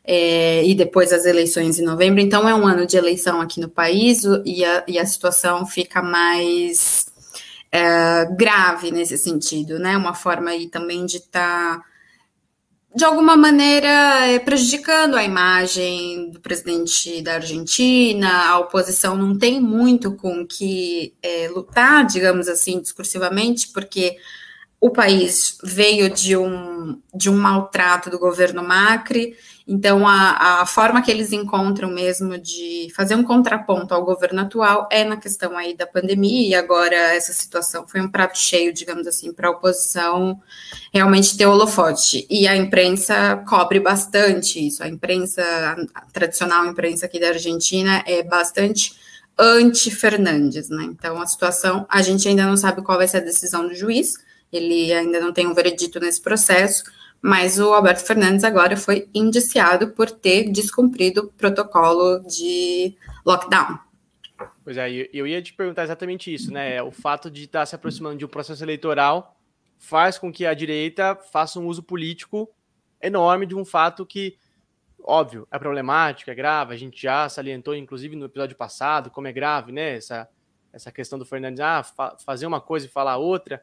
É, 0.06 0.62
e 0.62 0.74
depois 0.74 1.14
as 1.14 1.24
eleições 1.24 1.78
em 1.78 1.82
novembro. 1.82 2.20
Então, 2.20 2.46
é 2.46 2.54
um 2.54 2.66
ano 2.66 2.86
de 2.86 2.94
eleição 2.94 3.40
aqui 3.40 3.58
no 3.58 3.70
país 3.70 4.22
e 4.44 4.62
a, 4.62 4.84
e 4.86 4.98
a 4.98 5.06
situação 5.06 5.64
fica 5.64 6.02
mais 6.02 7.06
é, 7.72 8.26
grave 8.36 8.90
nesse 8.90 9.16
sentido, 9.16 9.78
né? 9.78 9.96
Uma 9.96 10.12
forma 10.12 10.50
aí 10.50 10.68
também 10.68 11.06
de 11.06 11.16
estar 11.16 11.78
tá 11.78 11.84
de 12.94 13.04
alguma 13.04 13.36
maneira 13.36 13.88
é, 14.28 14.38
prejudicando 14.38 15.16
a 15.16 15.24
imagem 15.24 16.30
do 16.30 16.40
presidente 16.40 17.20
da 17.22 17.34
Argentina. 17.34 18.48
A 18.48 18.58
oposição 18.60 19.16
não 19.16 19.36
tem 19.36 19.60
muito 19.60 20.14
com 20.14 20.46
que 20.46 21.12
é, 21.20 21.48
lutar, 21.48 22.06
digamos 22.06 22.46
assim, 22.46 22.80
discursivamente, 22.80 23.68
porque 23.72 24.16
o 24.80 24.90
país 24.90 25.58
veio 25.64 26.08
de 26.08 26.36
um, 26.36 27.00
de 27.12 27.28
um 27.28 27.36
maltrato 27.36 28.10
do 28.10 28.18
governo 28.18 28.62
Macri, 28.62 29.34
então 29.66 30.06
a, 30.06 30.60
a 30.60 30.66
forma 30.66 31.00
que 31.00 31.10
eles 31.10 31.32
encontram 31.32 31.88
mesmo 31.90 32.36
de 32.36 32.88
fazer 32.94 33.14
um 33.14 33.24
contraponto 33.24 33.94
ao 33.94 34.04
governo 34.04 34.42
atual 34.42 34.86
é 34.92 35.04
na 35.04 35.16
questão 35.16 35.56
aí 35.56 35.74
da 35.74 35.86
pandemia, 35.86 36.48
e 36.48 36.54
agora 36.54 36.94
essa 36.94 37.32
situação 37.32 37.86
foi 37.86 38.02
um 38.02 38.10
prato 38.10 38.38
cheio, 38.38 38.74
digamos 38.74 39.06
assim, 39.06 39.32
para 39.32 39.48
a 39.48 39.52
oposição 39.52 40.38
realmente 40.92 41.36
ter 41.36 41.46
holofote. 41.46 42.26
E 42.28 42.46
a 42.46 42.54
imprensa 42.54 43.42
cobre 43.48 43.80
bastante 43.80 44.66
isso, 44.66 44.82
a 44.82 44.88
imprensa, 44.88 45.42
a 45.94 46.00
tradicional 46.12 46.66
imprensa 46.66 47.06
aqui 47.06 47.18
da 47.18 47.28
Argentina 47.28 48.02
é 48.06 48.22
bastante 48.22 48.94
anti-Fernandes, 49.38 50.68
né? 50.68 50.84
Então 50.84 51.20
a 51.20 51.26
situação, 51.26 51.86
a 51.88 52.02
gente 52.02 52.28
ainda 52.28 52.44
não 52.44 52.56
sabe 52.56 52.82
qual 52.82 52.98
vai 52.98 53.08
ser 53.08 53.16
a 53.16 53.20
decisão 53.20 53.66
do 53.66 53.74
juiz, 53.74 54.14
ele 54.52 54.92
ainda 54.92 55.20
não 55.20 55.32
tem 55.32 55.46
um 55.46 55.54
veredito 55.54 55.98
nesse 55.98 56.20
processo, 56.20 56.84
mas 57.24 57.58
o 57.58 57.72
Alberto 57.72 58.04
Fernandes 58.04 58.44
agora 58.44 58.76
foi 58.76 59.08
indiciado 59.14 59.92
por 59.92 60.10
ter 60.10 60.52
descumprido 60.52 61.22
o 61.22 61.32
protocolo 61.32 62.18
de 62.18 62.98
lockdown. 63.24 63.78
Pois 64.62 64.76
é, 64.76 64.90
eu 65.10 65.26
ia 65.26 65.40
te 65.40 65.54
perguntar 65.54 65.84
exatamente 65.84 66.32
isso, 66.32 66.52
né? 66.52 66.82
O 66.82 66.90
fato 66.90 67.30
de 67.30 67.44
estar 67.44 67.64
se 67.64 67.74
aproximando 67.74 68.18
de 68.18 68.26
um 68.26 68.28
processo 68.28 68.62
eleitoral 68.62 69.40
faz 69.78 70.18
com 70.18 70.30
que 70.30 70.44
a 70.44 70.52
direita 70.52 71.16
faça 71.16 71.58
um 71.58 71.66
uso 71.66 71.82
político 71.82 72.46
enorme 73.00 73.46
de 73.46 73.54
um 73.54 73.64
fato 73.64 74.04
que, 74.04 74.36
óbvio, 75.02 75.48
é 75.50 75.58
problemático, 75.58 76.30
é 76.30 76.34
grave. 76.34 76.74
A 76.74 76.76
gente 76.76 77.00
já 77.00 77.26
salientou, 77.30 77.74
inclusive, 77.74 78.14
no 78.16 78.26
episódio 78.26 78.54
passado, 78.54 79.10
como 79.10 79.28
é 79.28 79.32
grave, 79.32 79.72
né? 79.72 79.96
Essa, 79.96 80.28
essa 80.70 80.92
questão 80.92 81.18
do 81.18 81.24
Fernandes 81.24 81.60
ah, 81.60 81.82
fa 81.82 82.18
fazer 82.18 82.44
uma 82.46 82.60
coisa 82.60 82.84
e 82.84 82.90
falar 82.90 83.16
outra. 83.16 83.62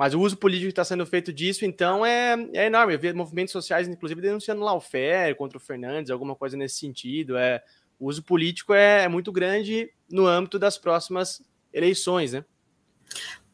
Mas 0.00 0.14
o 0.14 0.20
uso 0.22 0.34
político 0.34 0.68
que 0.68 0.72
está 0.72 0.82
sendo 0.82 1.04
feito 1.04 1.30
disso, 1.30 1.62
então, 1.66 2.06
é, 2.06 2.34
é 2.54 2.68
enorme. 2.68 2.94
Eu 2.94 2.98
vi 2.98 3.12
movimentos 3.12 3.52
sociais, 3.52 3.86
inclusive, 3.86 4.22
denunciando 4.22 4.62
lá 4.62 4.72
o 4.72 4.80
FER 4.80 5.36
contra 5.36 5.58
o 5.58 5.60
Fernandes, 5.60 6.10
alguma 6.10 6.34
coisa 6.34 6.56
nesse 6.56 6.76
sentido. 6.76 7.36
É, 7.36 7.62
o 7.98 8.08
uso 8.08 8.22
político 8.22 8.72
é, 8.72 9.04
é 9.04 9.08
muito 9.08 9.30
grande 9.30 9.90
no 10.10 10.26
âmbito 10.26 10.58
das 10.58 10.78
próximas 10.78 11.42
eleições, 11.70 12.32
né? 12.32 12.42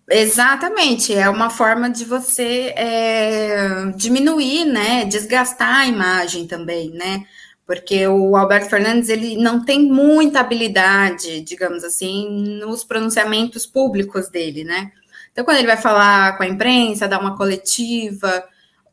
Exatamente, 0.09 1.13
é 1.13 1.29
uma 1.29 1.51
forma 1.51 1.91
de 1.91 2.05
você 2.05 2.73
é, 2.77 3.91
diminuir, 3.97 4.67
né, 4.67 5.05
desgastar 5.05 5.81
a 5.81 5.87
imagem 5.87 6.47
também, 6.47 6.91
né, 6.91 7.27
porque 7.67 8.07
o 8.07 8.37
Alberto 8.37 8.71
Fernandes 8.71 9.09
ele 9.09 9.37
não 9.37 9.65
tem 9.65 9.83
muita 9.83 10.39
habilidade, 10.39 11.41
digamos 11.41 11.83
assim, 11.83 12.61
nos 12.61 12.85
pronunciamentos 12.85 13.67
públicos 13.67 14.29
dele, 14.29 14.63
né, 14.63 14.93
então, 15.37 15.45
quando 15.45 15.59
ele 15.59 15.67
vai 15.67 15.77
falar 15.77 16.35
com 16.39 16.45
a 16.45 16.47
imprensa, 16.47 17.07
dar 17.07 17.21
uma 17.21 17.37
coletiva, 17.37 18.43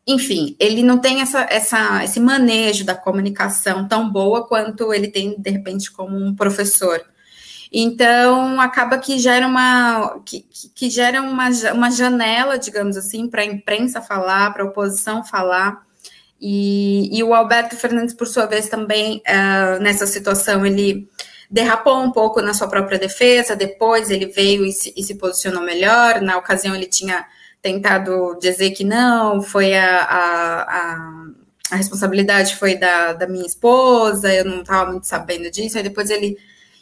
enfim, 0.05 0.57
ele 0.59 0.83
não 0.83 0.99
tem 0.99 1.21
essa, 1.21 1.47
essa, 1.49 2.03
esse 2.03 2.19
manejo 2.19 2.83
da 2.83 2.93
comunicação 2.93 3.87
tão 3.87 4.09
boa 4.11 4.45
quanto 4.45 4.93
ele 4.93 5.07
tem, 5.07 5.39
de 5.39 5.49
repente, 5.49 5.89
como 5.89 6.17
um 6.17 6.35
professor. 6.35 7.01
Então, 7.71 8.59
acaba 8.59 8.97
que 8.97 9.17
gera 9.19 9.47
uma, 9.47 10.19
que, 10.25 10.45
que 10.75 10.89
gera 10.89 11.21
uma, 11.21 11.47
uma 11.73 11.89
janela, 11.89 12.59
digamos 12.59 12.97
assim, 12.97 13.29
para 13.29 13.43
a 13.43 13.45
imprensa 13.45 14.01
falar, 14.01 14.53
para 14.53 14.63
a 14.63 14.67
oposição 14.67 15.23
falar. 15.23 15.81
E, 16.41 17.09
e, 17.17 17.23
o 17.23 17.33
Alberto 17.33 17.77
Fernandes, 17.77 18.13
por 18.13 18.27
sua 18.27 18.45
vez, 18.45 18.67
também, 18.67 19.23
uh, 19.25 19.81
nessa 19.81 20.05
situação, 20.05 20.65
ele 20.65 21.07
derrapou 21.49 22.01
um 22.01 22.11
pouco 22.11 22.41
na 22.41 22.53
sua 22.53 22.67
própria 22.67 22.97
defesa, 22.97 23.55
depois 23.55 24.09
ele 24.09 24.27
veio 24.27 24.65
e 24.65 24.71
se, 24.71 24.93
e 24.95 25.03
se 25.03 25.15
posicionou 25.15 25.63
melhor. 25.63 26.21
Na 26.21 26.37
ocasião, 26.37 26.75
ele 26.75 26.87
tinha 26.87 27.25
tentado 27.61 28.37
dizer 28.41 28.71
que 28.71 28.83
não, 28.83 29.41
foi 29.41 29.73
a, 29.73 29.97
a, 29.99 30.61
a, 30.61 31.25
a 31.71 31.75
responsabilidade 31.75 32.57
foi 32.57 32.75
da, 32.75 33.13
da 33.13 33.27
minha 33.27 33.45
esposa, 33.45 34.33
eu 34.33 34.43
não 34.43 34.61
estava 34.61 34.91
muito 34.91 35.07
sabendo 35.07 35.49
disso. 35.49 35.77
Aí 35.77 35.83
depois 35.83 36.09
ele, 36.09 36.37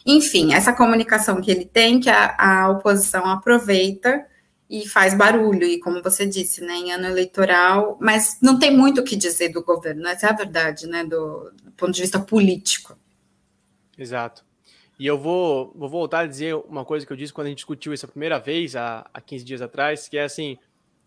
enfim, 0.06 0.54
essa 0.54 0.74
comunicação 0.74 1.40
que 1.40 1.52
ele 1.52 1.66
tem, 1.66 2.00
que 2.00 2.10
a, 2.10 2.36
a 2.38 2.70
oposição 2.70 3.26
aproveita 3.28 4.26
e 4.72 4.88
faz 4.88 5.14
barulho, 5.14 5.66
e 5.66 5.80
como 5.82 6.02
você 6.02 6.26
disse, 6.26 6.62
né, 6.62 6.74
em 6.74 6.94
ano 6.94 7.06
eleitoral, 7.06 7.98
mas 8.00 8.38
não 8.42 8.58
tem 8.58 8.76
muito 8.76 9.02
o 9.02 9.04
que 9.04 9.18
dizer 9.18 9.50
do 9.50 9.62
governo, 9.62 10.08
essa 10.08 10.28
é 10.28 10.30
a 10.30 10.34
verdade, 10.34 10.88
né, 10.88 11.04
do, 11.04 11.52
do 11.62 11.72
ponto 11.76 11.92
de 11.92 12.02
vista 12.02 12.18
político. 12.18 12.98
Exato. 13.98 14.46
E 15.02 15.08
eu 15.08 15.18
vou, 15.18 15.74
vou 15.76 15.90
voltar 15.90 16.20
a 16.20 16.28
dizer 16.28 16.54
uma 16.54 16.86
coisa 16.86 17.08
que 17.08 17.12
eu 17.12 17.18
disse 17.18 17.34
quando 17.34 17.48
a 17.48 17.50
gente 17.50 17.58
discutiu 17.58 17.92
isso 17.92 18.06
a 18.06 18.08
primeira 18.08 18.38
vez, 18.38 18.76
há, 18.76 19.10
há 19.12 19.20
15 19.20 19.44
dias 19.44 19.60
atrás, 19.60 20.08
que 20.08 20.16
é 20.16 20.22
assim, 20.22 20.60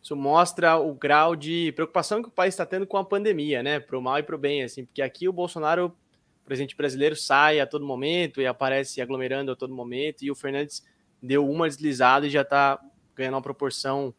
isso 0.02 0.16
mostra 0.16 0.76
o 0.76 0.92
grau 0.92 1.36
de 1.36 1.70
preocupação 1.76 2.20
que 2.20 2.26
o 2.26 2.32
país 2.32 2.54
está 2.54 2.66
tendo 2.66 2.88
com 2.88 2.96
a 2.96 3.04
pandemia, 3.04 3.62
né? 3.62 3.78
Para 3.78 3.96
o 3.96 4.02
mal 4.02 4.18
e 4.18 4.24
para 4.24 4.34
o 4.34 4.38
bem, 4.38 4.64
assim, 4.64 4.84
porque 4.84 5.00
aqui 5.00 5.28
o 5.28 5.32
Bolsonaro, 5.32 5.96
o 6.42 6.44
presidente 6.44 6.74
brasileiro, 6.76 7.14
sai 7.14 7.60
a 7.60 7.68
todo 7.68 7.86
momento 7.86 8.40
e 8.40 8.48
aparece 8.48 9.00
aglomerando 9.00 9.52
a 9.52 9.54
todo 9.54 9.72
momento, 9.72 10.24
e 10.24 10.30
o 10.32 10.34
Fernandes 10.34 10.84
deu 11.22 11.48
uma 11.48 11.68
deslizada 11.68 12.26
e 12.26 12.30
já 12.30 12.42
está 12.42 12.80
ganhando 13.14 13.34
uma 13.34 13.42
proporção 13.42 14.12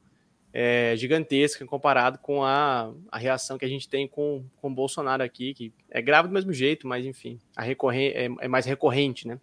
é, 0.53 0.96
gigantesca 0.96 1.65
comparado 1.65 2.17
com 2.20 2.46
a, 2.46 2.94
a 3.12 3.17
reação 3.17 3.58
que 3.58 3.65
a 3.65 3.70
gente 3.70 3.89
tem 3.89 4.08
com, 4.08 4.46
com 4.55 4.70
o 4.70 4.74
Bolsonaro 4.74 5.22
aqui, 5.22 5.53
que 5.53 5.74
é 5.91 6.01
grave 6.01 6.29
do 6.29 6.34
mesmo 6.34 6.53
jeito, 6.53 6.88
mas 6.88 7.05
enfim, 7.05 7.41
a 7.53 7.62
recorre, 7.62 8.12
é, 8.12 8.29
é 8.39 8.48
mais 8.48 8.65
recorrente, 8.65 9.27
né? 9.27 9.38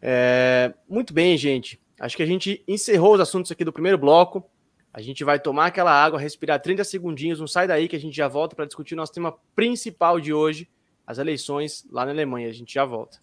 É, 0.00 0.74
muito 0.88 1.12
bem, 1.12 1.36
gente. 1.36 1.80
Acho 1.98 2.16
que 2.16 2.22
a 2.22 2.26
gente 2.26 2.62
encerrou 2.68 3.14
os 3.14 3.20
assuntos 3.20 3.50
aqui 3.50 3.64
do 3.64 3.72
primeiro 3.72 3.98
bloco. 3.98 4.44
A 4.92 5.00
gente 5.00 5.24
vai 5.24 5.38
tomar 5.38 5.66
aquela 5.66 5.92
água, 5.92 6.18
respirar 6.18 6.60
30 6.60 6.84
segundinhos, 6.84 7.40
não 7.40 7.46
sai 7.46 7.66
daí 7.66 7.88
que 7.88 7.96
a 7.96 8.00
gente 8.00 8.16
já 8.16 8.28
volta 8.28 8.56
para 8.56 8.64
discutir 8.64 8.94
o 8.94 8.96
nosso 8.96 9.12
tema 9.12 9.34
principal 9.54 10.18
de 10.18 10.32
hoje, 10.32 10.68
as 11.06 11.18
eleições 11.18 11.86
lá 11.90 12.04
na 12.04 12.12
Alemanha. 12.12 12.48
A 12.48 12.52
gente 12.52 12.72
já 12.72 12.84
volta. 12.84 13.18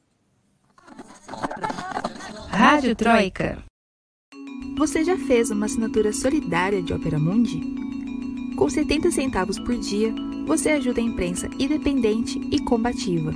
Rádio 2.49 2.95
Troika. 2.95 3.63
Você 4.77 5.03
já 5.03 5.17
fez 5.17 5.49
uma 5.49 5.65
assinatura 5.65 6.11
solidária 6.13 6.81
de 6.81 6.93
Opera 6.93 7.19
Mundi? 7.19 7.59
Com 8.55 8.69
70 8.69 9.11
centavos 9.11 9.57
por 9.59 9.75
dia, 9.77 10.13
você 10.45 10.69
ajuda 10.69 10.99
a 10.99 11.03
imprensa 11.03 11.47
independente 11.59 12.39
e 12.51 12.59
combativa. 12.63 13.31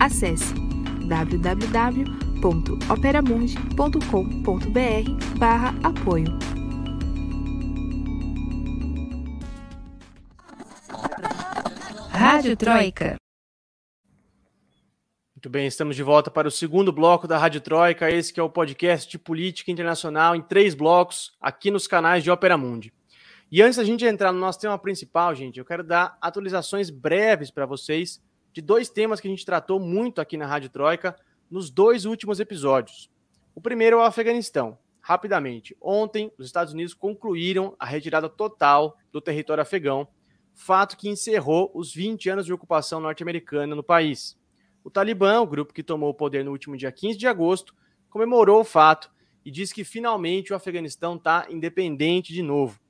Acesse 0.00 0.52
www 1.06 2.31
www.operamundi.com.br 2.42 5.38
barra 5.38 5.72
apoio. 5.84 6.26
Rádio 12.10 12.56
Troika. 12.56 13.14
Muito 15.36 15.50
bem, 15.50 15.68
estamos 15.68 15.94
de 15.94 16.02
volta 16.02 16.28
para 16.30 16.48
o 16.48 16.50
segundo 16.50 16.90
bloco 16.92 17.28
da 17.28 17.38
Rádio 17.38 17.60
Troika, 17.60 18.10
esse 18.10 18.32
que 18.32 18.40
é 18.40 18.42
o 18.42 18.50
podcast 18.50 19.08
de 19.08 19.18
política 19.18 19.70
internacional 19.70 20.34
em 20.34 20.42
três 20.42 20.74
blocos, 20.74 21.36
aqui 21.40 21.70
nos 21.70 21.86
canais 21.86 22.24
de 22.24 22.30
Opera 22.30 22.58
Mundi. 22.58 22.92
E 23.50 23.62
antes 23.62 23.76
da 23.76 23.84
gente 23.84 24.04
entrar 24.04 24.32
no 24.32 24.40
nosso 24.40 24.58
tema 24.58 24.78
principal, 24.78 25.34
gente, 25.34 25.58
eu 25.58 25.64
quero 25.64 25.84
dar 25.84 26.16
atualizações 26.20 26.90
breves 26.90 27.50
para 27.50 27.66
vocês 27.66 28.20
de 28.52 28.60
dois 28.60 28.88
temas 28.88 29.20
que 29.20 29.28
a 29.28 29.30
gente 29.30 29.44
tratou 29.44 29.80
muito 29.80 30.20
aqui 30.20 30.36
na 30.36 30.46
Rádio 30.46 30.70
Troika 30.70 31.16
nos 31.52 31.68
dois 31.68 32.06
últimos 32.06 32.40
episódios. 32.40 33.10
O 33.54 33.60
primeiro 33.60 33.98
é 33.98 34.00
o 34.00 34.02
Afeganistão. 34.02 34.78
Rapidamente, 35.02 35.76
ontem 35.82 36.32
os 36.38 36.46
Estados 36.46 36.72
Unidos 36.72 36.94
concluíram 36.94 37.76
a 37.78 37.84
retirada 37.84 38.26
total 38.26 38.96
do 39.12 39.20
território 39.20 39.60
afegão, 39.60 40.08
fato 40.54 40.96
que 40.96 41.10
encerrou 41.10 41.70
os 41.74 41.92
20 41.92 42.30
anos 42.30 42.46
de 42.46 42.54
ocupação 42.54 43.00
norte-americana 43.00 43.76
no 43.76 43.82
país. 43.82 44.34
O 44.82 44.90
Talibã, 44.90 45.42
o 45.42 45.46
grupo 45.46 45.74
que 45.74 45.82
tomou 45.82 46.08
o 46.08 46.14
poder 46.14 46.42
no 46.42 46.52
último 46.52 46.74
dia 46.74 46.90
15 46.90 47.18
de 47.18 47.26
agosto, 47.26 47.74
comemorou 48.08 48.62
o 48.62 48.64
fato 48.64 49.12
e 49.44 49.50
disse 49.50 49.74
que 49.74 49.84
finalmente 49.84 50.54
o 50.54 50.56
Afeganistão 50.56 51.16
está 51.16 51.46
independente 51.50 52.32
de 52.32 52.40
novo. 52.42 52.80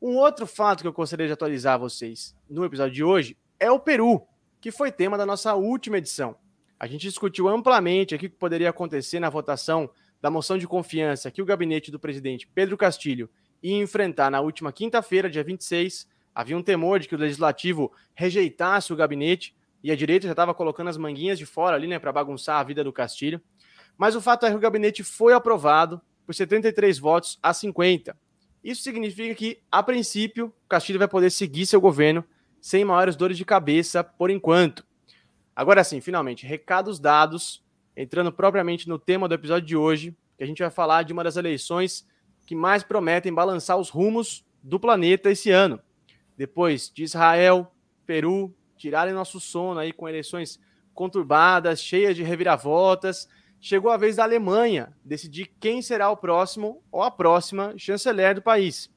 Um 0.00 0.18
outro 0.18 0.46
fato 0.46 0.82
que 0.82 0.86
eu 0.86 0.92
gostaria 0.92 1.26
de 1.26 1.32
atualizar 1.32 1.80
vocês 1.80 2.36
no 2.48 2.64
episódio 2.64 2.94
de 2.94 3.02
hoje 3.02 3.36
é 3.58 3.72
o 3.72 3.80
Peru, 3.80 4.24
que 4.60 4.70
foi 4.70 4.92
tema 4.92 5.18
da 5.18 5.26
nossa 5.26 5.56
última 5.56 5.98
edição. 5.98 6.36
A 6.82 6.86
gente 6.88 7.02
discutiu 7.02 7.48
amplamente 7.48 8.12
aqui 8.12 8.26
o 8.26 8.28
que 8.28 8.34
poderia 8.34 8.68
acontecer 8.68 9.20
na 9.20 9.30
votação 9.30 9.88
da 10.20 10.28
moção 10.28 10.58
de 10.58 10.66
confiança 10.66 11.30
que 11.30 11.40
o 11.40 11.44
gabinete 11.44 11.92
do 11.92 11.98
presidente 12.00 12.44
Pedro 12.52 12.76
Castilho 12.76 13.30
ia 13.62 13.80
enfrentar 13.80 14.32
na 14.32 14.40
última 14.40 14.72
quinta-feira, 14.72 15.30
dia 15.30 15.44
26. 15.44 16.08
Havia 16.34 16.58
um 16.58 16.62
temor 16.62 16.98
de 16.98 17.06
que 17.06 17.14
o 17.14 17.18
legislativo 17.18 17.92
rejeitasse 18.16 18.92
o 18.92 18.96
gabinete 18.96 19.54
e 19.80 19.92
a 19.92 19.94
direita 19.96 20.26
já 20.26 20.32
estava 20.32 20.52
colocando 20.52 20.88
as 20.88 20.96
manguinhas 20.96 21.38
de 21.38 21.46
fora 21.46 21.76
ali, 21.76 21.86
né, 21.86 22.00
para 22.00 22.10
bagunçar 22.10 22.58
a 22.58 22.64
vida 22.64 22.82
do 22.82 22.92
Castilho. 22.92 23.40
Mas 23.96 24.16
o 24.16 24.20
fato 24.20 24.44
é 24.44 24.50
que 24.50 24.56
o 24.56 24.58
gabinete 24.58 25.04
foi 25.04 25.32
aprovado 25.32 26.02
por 26.26 26.34
73 26.34 26.98
votos 26.98 27.38
a 27.40 27.54
50. 27.54 28.18
Isso 28.64 28.82
significa 28.82 29.32
que, 29.36 29.60
a 29.70 29.84
princípio, 29.84 30.52
Castilho 30.68 30.98
vai 30.98 31.06
poder 31.06 31.30
seguir 31.30 31.64
seu 31.64 31.80
governo 31.80 32.24
sem 32.60 32.84
maiores 32.84 33.14
dores 33.14 33.38
de 33.38 33.44
cabeça 33.44 34.02
por 34.02 34.30
enquanto. 34.30 34.84
Agora 35.54 35.84
sim, 35.84 36.00
finalmente, 36.00 36.46
recados 36.46 36.98
dados, 36.98 37.62
entrando 37.96 38.32
propriamente 38.32 38.88
no 38.88 38.98
tema 38.98 39.28
do 39.28 39.34
episódio 39.34 39.66
de 39.66 39.76
hoje, 39.76 40.16
que 40.36 40.42
a 40.42 40.46
gente 40.46 40.62
vai 40.62 40.70
falar 40.70 41.02
de 41.02 41.12
uma 41.12 41.22
das 41.22 41.36
eleições 41.36 42.06
que 42.46 42.54
mais 42.54 42.82
prometem 42.82 43.32
balançar 43.32 43.76
os 43.76 43.90
rumos 43.90 44.44
do 44.62 44.80
planeta 44.80 45.30
esse 45.30 45.50
ano. 45.50 45.80
Depois 46.36 46.90
de 46.90 47.04
Israel, 47.04 47.70
Peru, 48.06 48.54
tirarem 48.76 49.14
nosso 49.14 49.38
sono 49.38 49.78
aí 49.78 49.92
com 49.92 50.08
eleições 50.08 50.58
conturbadas, 50.94 51.80
cheias 51.80 52.16
de 52.16 52.22
reviravoltas, 52.22 53.28
chegou 53.60 53.90
a 53.90 53.96
vez 53.96 54.16
da 54.16 54.24
Alemanha 54.24 54.92
decidir 55.04 55.54
quem 55.60 55.80
será 55.82 56.10
o 56.10 56.16
próximo 56.16 56.82
ou 56.90 57.02
a 57.02 57.10
próxima 57.10 57.74
chanceler 57.76 58.34
do 58.34 58.42
país. 58.42 58.90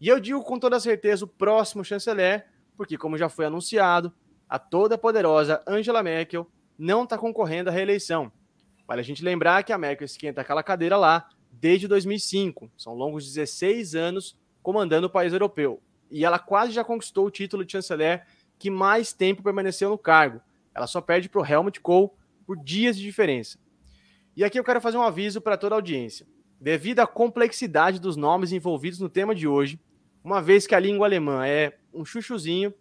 E 0.00 0.08
eu 0.08 0.20
digo 0.20 0.42
com 0.44 0.58
toda 0.58 0.78
certeza 0.78 1.24
o 1.24 1.28
próximo 1.28 1.84
chanceler, 1.84 2.46
porque, 2.76 2.98
como 2.98 3.18
já 3.18 3.28
foi 3.28 3.46
anunciado, 3.46 4.12
a 4.54 4.58
toda 4.60 4.96
poderosa 4.96 5.60
Angela 5.66 6.00
Merkel 6.00 6.48
não 6.78 7.02
está 7.02 7.18
concorrendo 7.18 7.70
à 7.70 7.72
reeleição. 7.72 8.30
Vale 8.86 9.00
a 9.00 9.04
gente 9.04 9.24
lembrar 9.24 9.64
que 9.64 9.72
a 9.72 9.78
Merkel 9.78 10.04
esquenta 10.04 10.42
aquela 10.42 10.62
cadeira 10.62 10.96
lá 10.96 11.28
desde 11.50 11.88
2005. 11.88 12.70
São 12.78 12.94
longos 12.94 13.24
16 13.24 13.96
anos 13.96 14.38
comandando 14.62 15.08
o 15.08 15.10
país 15.10 15.32
europeu. 15.32 15.82
E 16.08 16.24
ela 16.24 16.38
quase 16.38 16.70
já 16.70 16.84
conquistou 16.84 17.26
o 17.26 17.32
título 17.32 17.64
de 17.64 17.72
chanceler 17.72 18.28
que 18.56 18.70
mais 18.70 19.12
tempo 19.12 19.42
permaneceu 19.42 19.90
no 19.90 19.98
cargo. 19.98 20.40
Ela 20.72 20.86
só 20.86 21.00
perde 21.00 21.28
para 21.28 21.40
o 21.40 21.44
Helmut 21.44 21.80
Kohl 21.80 22.16
por 22.46 22.56
dias 22.56 22.96
de 22.96 23.02
diferença. 23.02 23.58
E 24.36 24.44
aqui 24.44 24.56
eu 24.56 24.62
quero 24.62 24.80
fazer 24.80 24.96
um 24.96 25.02
aviso 25.02 25.40
para 25.40 25.56
toda 25.56 25.74
a 25.74 25.78
audiência. 25.78 26.28
Devido 26.60 27.00
à 27.00 27.08
complexidade 27.08 27.98
dos 27.98 28.14
nomes 28.14 28.52
envolvidos 28.52 29.00
no 29.00 29.08
tema 29.08 29.34
de 29.34 29.48
hoje, 29.48 29.80
uma 30.22 30.40
vez 30.40 30.64
que 30.64 30.76
a 30.76 30.80
língua 30.80 31.08
alemã 31.08 31.44
é 31.44 31.76
um 31.92 32.04
chuchuzinho, 32.04 32.72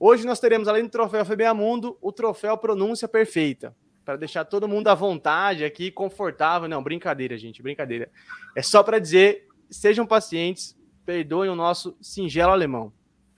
hoje 0.00 0.26
nós 0.26 0.40
teremos, 0.40 0.66
além 0.66 0.82
do 0.82 0.88
troféu 0.88 1.24
FBA 1.24 1.54
Mundo, 1.54 1.96
o 2.00 2.10
troféu 2.10 2.56
Pronúncia 2.58 3.06
Perfeita, 3.06 3.76
para 4.04 4.16
deixar 4.16 4.44
todo 4.44 4.66
mundo 4.66 4.88
à 4.88 4.94
vontade 4.94 5.64
aqui, 5.64 5.90
confortável. 5.90 6.68
Não, 6.68 6.82
brincadeira, 6.82 7.38
gente, 7.38 7.62
brincadeira. 7.62 8.10
É 8.56 8.62
só 8.62 8.82
para 8.82 8.98
dizer, 8.98 9.46
sejam 9.70 10.06
pacientes, 10.06 10.76
perdoem 11.06 11.50
o 11.50 11.54
nosso 11.54 11.96
singelo 12.00 12.52
alemão, 12.52 12.92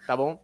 tá 0.06 0.16
bom? 0.16 0.42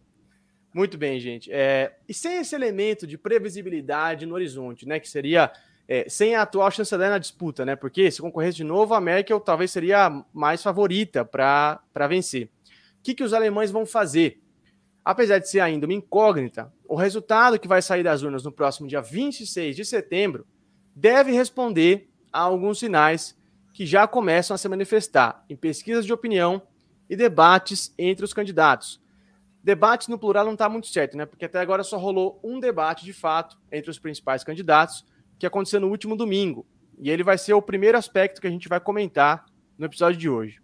Muito 0.73 0.97
bem, 0.97 1.19
gente. 1.19 1.51
É, 1.51 1.95
e 2.07 2.13
sem 2.13 2.37
esse 2.37 2.53
elemento 2.53 3.07
de 3.07 3.17
previsibilidade 3.17 4.25
no 4.25 4.35
horizonte, 4.35 4.87
né, 4.87 4.99
que 4.99 5.09
seria 5.09 5.51
é, 5.87 6.07
sem 6.07 6.35
a 6.35 6.43
atual 6.43 6.69
chanceler 6.69 7.09
na 7.09 7.17
disputa, 7.17 7.65
né? 7.65 7.75
Porque 7.75 8.11
se 8.11 8.21
concorresse 8.21 8.57
de 8.57 8.63
novo, 8.63 8.93
a 8.93 9.01
Merkel 9.01 9.39
talvez 9.39 9.71
seria 9.71 10.23
mais 10.31 10.61
favorita 10.61 11.25
para 11.25 11.81
vencer 12.07 12.51
o 12.99 13.01
que, 13.01 13.15
que 13.15 13.23
os 13.23 13.33
alemães 13.33 13.71
vão 13.71 13.85
fazer? 13.85 14.41
Apesar 15.09 15.39
de 15.39 15.49
ser 15.49 15.59
ainda 15.59 15.87
uma 15.87 15.93
incógnita, 15.95 16.71
o 16.87 16.95
resultado 16.95 17.59
que 17.59 17.67
vai 17.67 17.81
sair 17.81 18.03
das 18.03 18.21
urnas 18.21 18.43
no 18.43 18.51
próximo 18.51 18.87
dia 18.87 19.01
26 19.01 19.75
de 19.75 19.83
setembro 19.83 20.45
deve 20.95 21.31
responder 21.31 22.11
a 22.31 22.41
alguns 22.41 22.77
sinais 22.77 23.35
que 23.73 23.87
já 23.87 24.05
começam 24.05 24.53
a 24.53 24.57
se 24.59 24.69
manifestar 24.69 25.43
em 25.49 25.55
pesquisas 25.55 26.05
de 26.05 26.13
opinião 26.13 26.61
e 27.09 27.15
debates 27.15 27.91
entre 27.97 28.23
os 28.23 28.33
candidatos. 28.33 29.01
Debates 29.63 30.09
no 30.09 30.19
plural 30.19 30.45
não 30.45 30.53
está 30.53 30.69
muito 30.69 30.85
certo, 30.85 31.17
né? 31.17 31.25
Porque 31.25 31.45
até 31.45 31.59
agora 31.59 31.83
só 31.83 31.97
rolou 31.97 32.39
um 32.43 32.59
debate 32.59 33.03
de 33.03 33.11
fato 33.11 33.57
entre 33.71 33.89
os 33.89 33.97
principais 33.97 34.43
candidatos, 34.43 35.03
que 35.39 35.45
aconteceu 35.47 35.79
no 35.79 35.89
último 35.89 36.15
domingo. 36.15 36.67
E 36.99 37.09
ele 37.09 37.23
vai 37.23 37.39
ser 37.39 37.55
o 37.55 37.63
primeiro 37.63 37.97
aspecto 37.97 38.39
que 38.39 38.45
a 38.45 38.51
gente 38.51 38.69
vai 38.69 38.79
comentar 38.79 39.47
no 39.75 39.87
episódio 39.87 40.19
de 40.19 40.29
hoje. 40.29 40.61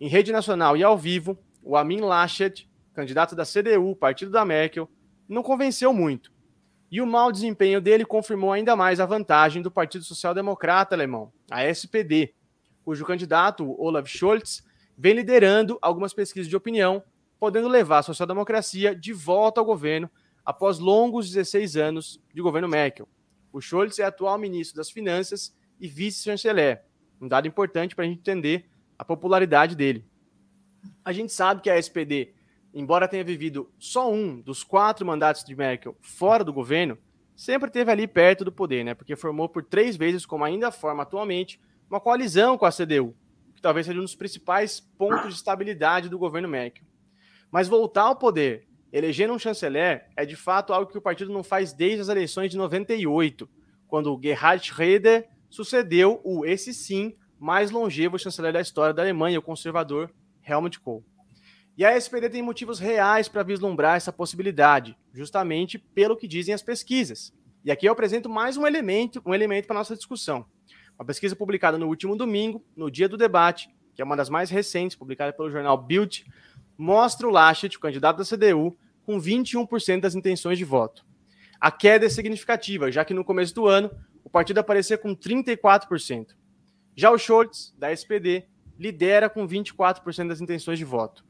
Em 0.00 0.08
rede 0.08 0.32
nacional 0.32 0.76
e 0.76 0.82
ao 0.82 0.98
vivo, 0.98 1.38
o 1.62 1.76
Amin 1.76 2.00
Laschet, 2.00 2.68
candidato 2.96 3.36
da 3.36 3.44
CDU, 3.44 3.94
partido 3.94 4.30
da 4.30 4.44
Merkel, 4.44 4.90
não 5.28 5.42
convenceu 5.42 5.92
muito. 5.92 6.32
E 6.90 7.00
o 7.00 7.06
mau 7.06 7.30
desempenho 7.30 7.80
dele 7.80 8.04
confirmou 8.04 8.52
ainda 8.52 8.74
mais 8.74 8.98
a 8.98 9.06
vantagem 9.06 9.60
do 9.60 9.70
Partido 9.70 10.04
Social 10.04 10.32
Democrata 10.32 10.94
alemão, 10.94 11.30
a 11.50 11.64
SPD, 11.64 12.32
cujo 12.82 13.04
candidato, 13.04 13.78
Olaf 13.80 14.08
Scholz, 14.08 14.64
vem 14.96 15.12
liderando 15.12 15.78
algumas 15.82 16.14
pesquisas 16.14 16.48
de 16.48 16.56
opinião, 16.56 17.02
podendo 17.38 17.68
levar 17.68 17.98
a 17.98 18.02
social-democracia 18.02 18.94
de 18.94 19.12
volta 19.12 19.60
ao 19.60 19.66
governo 19.66 20.10
após 20.44 20.78
longos 20.78 21.28
16 21.28 21.76
anos 21.76 22.20
de 22.32 22.40
governo 22.40 22.68
Merkel. 22.68 23.06
O 23.52 23.60
Scholz 23.60 23.98
é 23.98 24.04
atual 24.04 24.38
ministro 24.38 24.76
das 24.76 24.90
Finanças 24.90 25.54
e 25.78 25.86
vice-chanceler, 25.86 26.82
um 27.20 27.28
dado 27.28 27.46
importante 27.46 27.94
para 27.94 28.04
a 28.04 28.08
gente 28.08 28.20
entender 28.20 28.70
a 28.98 29.04
popularidade 29.04 29.76
dele. 29.76 30.04
A 31.04 31.12
gente 31.12 31.32
sabe 31.32 31.60
que 31.60 31.68
a 31.68 31.76
SPD, 31.76 32.35
embora 32.78 33.08
tenha 33.08 33.24
vivido 33.24 33.72
só 33.78 34.12
um 34.12 34.38
dos 34.38 34.62
quatro 34.62 35.04
mandatos 35.06 35.42
de 35.42 35.56
Merkel 35.56 35.96
fora 36.02 36.44
do 36.44 36.52
governo, 36.52 36.98
sempre 37.34 37.68
esteve 37.68 37.90
ali 37.90 38.06
perto 38.06 38.44
do 38.44 38.52
poder, 38.52 38.84
né? 38.84 38.92
Porque 38.92 39.16
formou 39.16 39.48
por 39.48 39.64
três 39.64 39.96
vezes, 39.96 40.26
como 40.26 40.44
ainda 40.44 40.70
forma 40.70 41.02
atualmente, 41.02 41.58
uma 41.88 41.98
coalizão 41.98 42.58
com 42.58 42.66
a 42.66 42.70
CDU, 42.70 43.16
que 43.54 43.62
talvez 43.62 43.86
seja 43.86 43.98
um 43.98 44.02
dos 44.02 44.14
principais 44.14 44.78
pontos 44.78 45.28
de 45.28 45.34
estabilidade 45.36 46.10
do 46.10 46.18
governo 46.18 46.48
Merkel. 46.48 46.84
Mas 47.50 47.66
voltar 47.66 48.02
ao 48.02 48.16
poder, 48.16 48.68
eleger 48.92 49.30
um 49.30 49.38
chanceler, 49.38 50.10
é 50.14 50.26
de 50.26 50.36
fato 50.36 50.74
algo 50.74 50.90
que 50.90 50.98
o 50.98 51.02
partido 51.02 51.32
não 51.32 51.42
faz 51.42 51.72
desde 51.72 52.02
as 52.02 52.08
eleições 52.10 52.50
de 52.50 52.58
98, 52.58 53.48
quando 53.88 54.20
Gerhard 54.22 54.62
Schröder 54.62 55.28
sucedeu 55.48 56.20
o, 56.22 56.44
esse 56.44 56.74
sim, 56.74 57.16
mais 57.38 57.70
longevo 57.70 58.18
chanceler 58.18 58.52
da 58.52 58.60
história 58.60 58.92
da 58.92 59.00
Alemanha, 59.00 59.38
o 59.38 59.42
conservador 59.42 60.10
Helmut 60.46 60.78
Kohl. 60.78 61.02
E 61.76 61.84
a 61.84 61.94
SPD 61.94 62.30
tem 62.30 62.40
motivos 62.40 62.78
reais 62.78 63.28
para 63.28 63.42
vislumbrar 63.42 63.96
essa 63.96 64.10
possibilidade, 64.10 64.96
justamente 65.12 65.78
pelo 65.78 66.16
que 66.16 66.26
dizem 66.26 66.54
as 66.54 66.62
pesquisas. 66.62 67.34
E 67.62 67.70
aqui 67.70 67.86
eu 67.86 67.92
apresento 67.92 68.30
mais 68.30 68.56
um 68.56 68.66
elemento, 68.66 69.20
um 69.26 69.34
elemento 69.34 69.66
para 69.66 69.76
nossa 69.76 69.94
discussão. 69.94 70.46
Uma 70.98 71.04
pesquisa 71.04 71.36
publicada 71.36 71.76
no 71.76 71.86
último 71.86 72.16
domingo, 72.16 72.64
no 72.74 72.90
dia 72.90 73.06
do 73.06 73.18
debate, 73.18 73.68
que 73.94 74.00
é 74.00 74.04
uma 74.04 74.16
das 74.16 74.30
mais 74.30 74.48
recentes, 74.48 74.96
publicada 74.96 75.34
pelo 75.34 75.50
jornal 75.50 75.76
Bild, 75.76 76.24
mostra 76.78 77.28
o 77.28 77.30
Laschet, 77.30 77.76
o 77.76 77.80
candidato 77.80 78.16
da 78.16 78.24
CDU, 78.24 78.74
com 79.04 79.20
21% 79.20 80.00
das 80.00 80.14
intenções 80.14 80.56
de 80.56 80.64
voto. 80.64 81.04
A 81.60 81.70
queda 81.70 82.06
é 82.06 82.08
significativa, 82.08 82.90
já 82.90 83.04
que 83.04 83.12
no 83.12 83.24
começo 83.24 83.54
do 83.54 83.66
ano 83.66 83.90
o 84.24 84.30
partido 84.30 84.58
aparecia 84.58 84.96
com 84.96 85.14
34%. 85.14 86.28
Já 86.94 87.10
o 87.10 87.18
Scholz, 87.18 87.74
da 87.76 87.92
SPD, 87.92 88.46
lidera 88.78 89.28
com 89.28 89.46
24% 89.46 90.28
das 90.28 90.40
intenções 90.40 90.78
de 90.78 90.84
voto. 90.86 91.22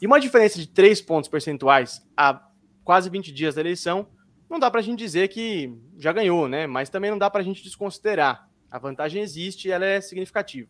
E 0.00 0.06
uma 0.06 0.18
diferença 0.18 0.58
de 0.58 0.66
3 0.66 1.02
pontos 1.02 1.28
percentuais 1.28 2.02
a 2.16 2.48
quase 2.82 3.10
20 3.10 3.32
dias 3.32 3.54
da 3.54 3.60
eleição, 3.60 4.08
não 4.48 4.58
dá 4.58 4.70
para 4.70 4.80
a 4.80 4.82
gente 4.82 4.98
dizer 4.98 5.28
que 5.28 5.72
já 5.98 6.12
ganhou, 6.12 6.48
né? 6.48 6.66
Mas 6.66 6.88
também 6.88 7.10
não 7.10 7.18
dá 7.18 7.30
para 7.30 7.40
a 7.40 7.44
gente 7.44 7.62
desconsiderar. 7.62 8.48
A 8.70 8.78
vantagem 8.78 9.22
existe 9.22 9.68
e 9.68 9.70
ela 9.70 9.84
é 9.84 10.00
significativa. 10.00 10.68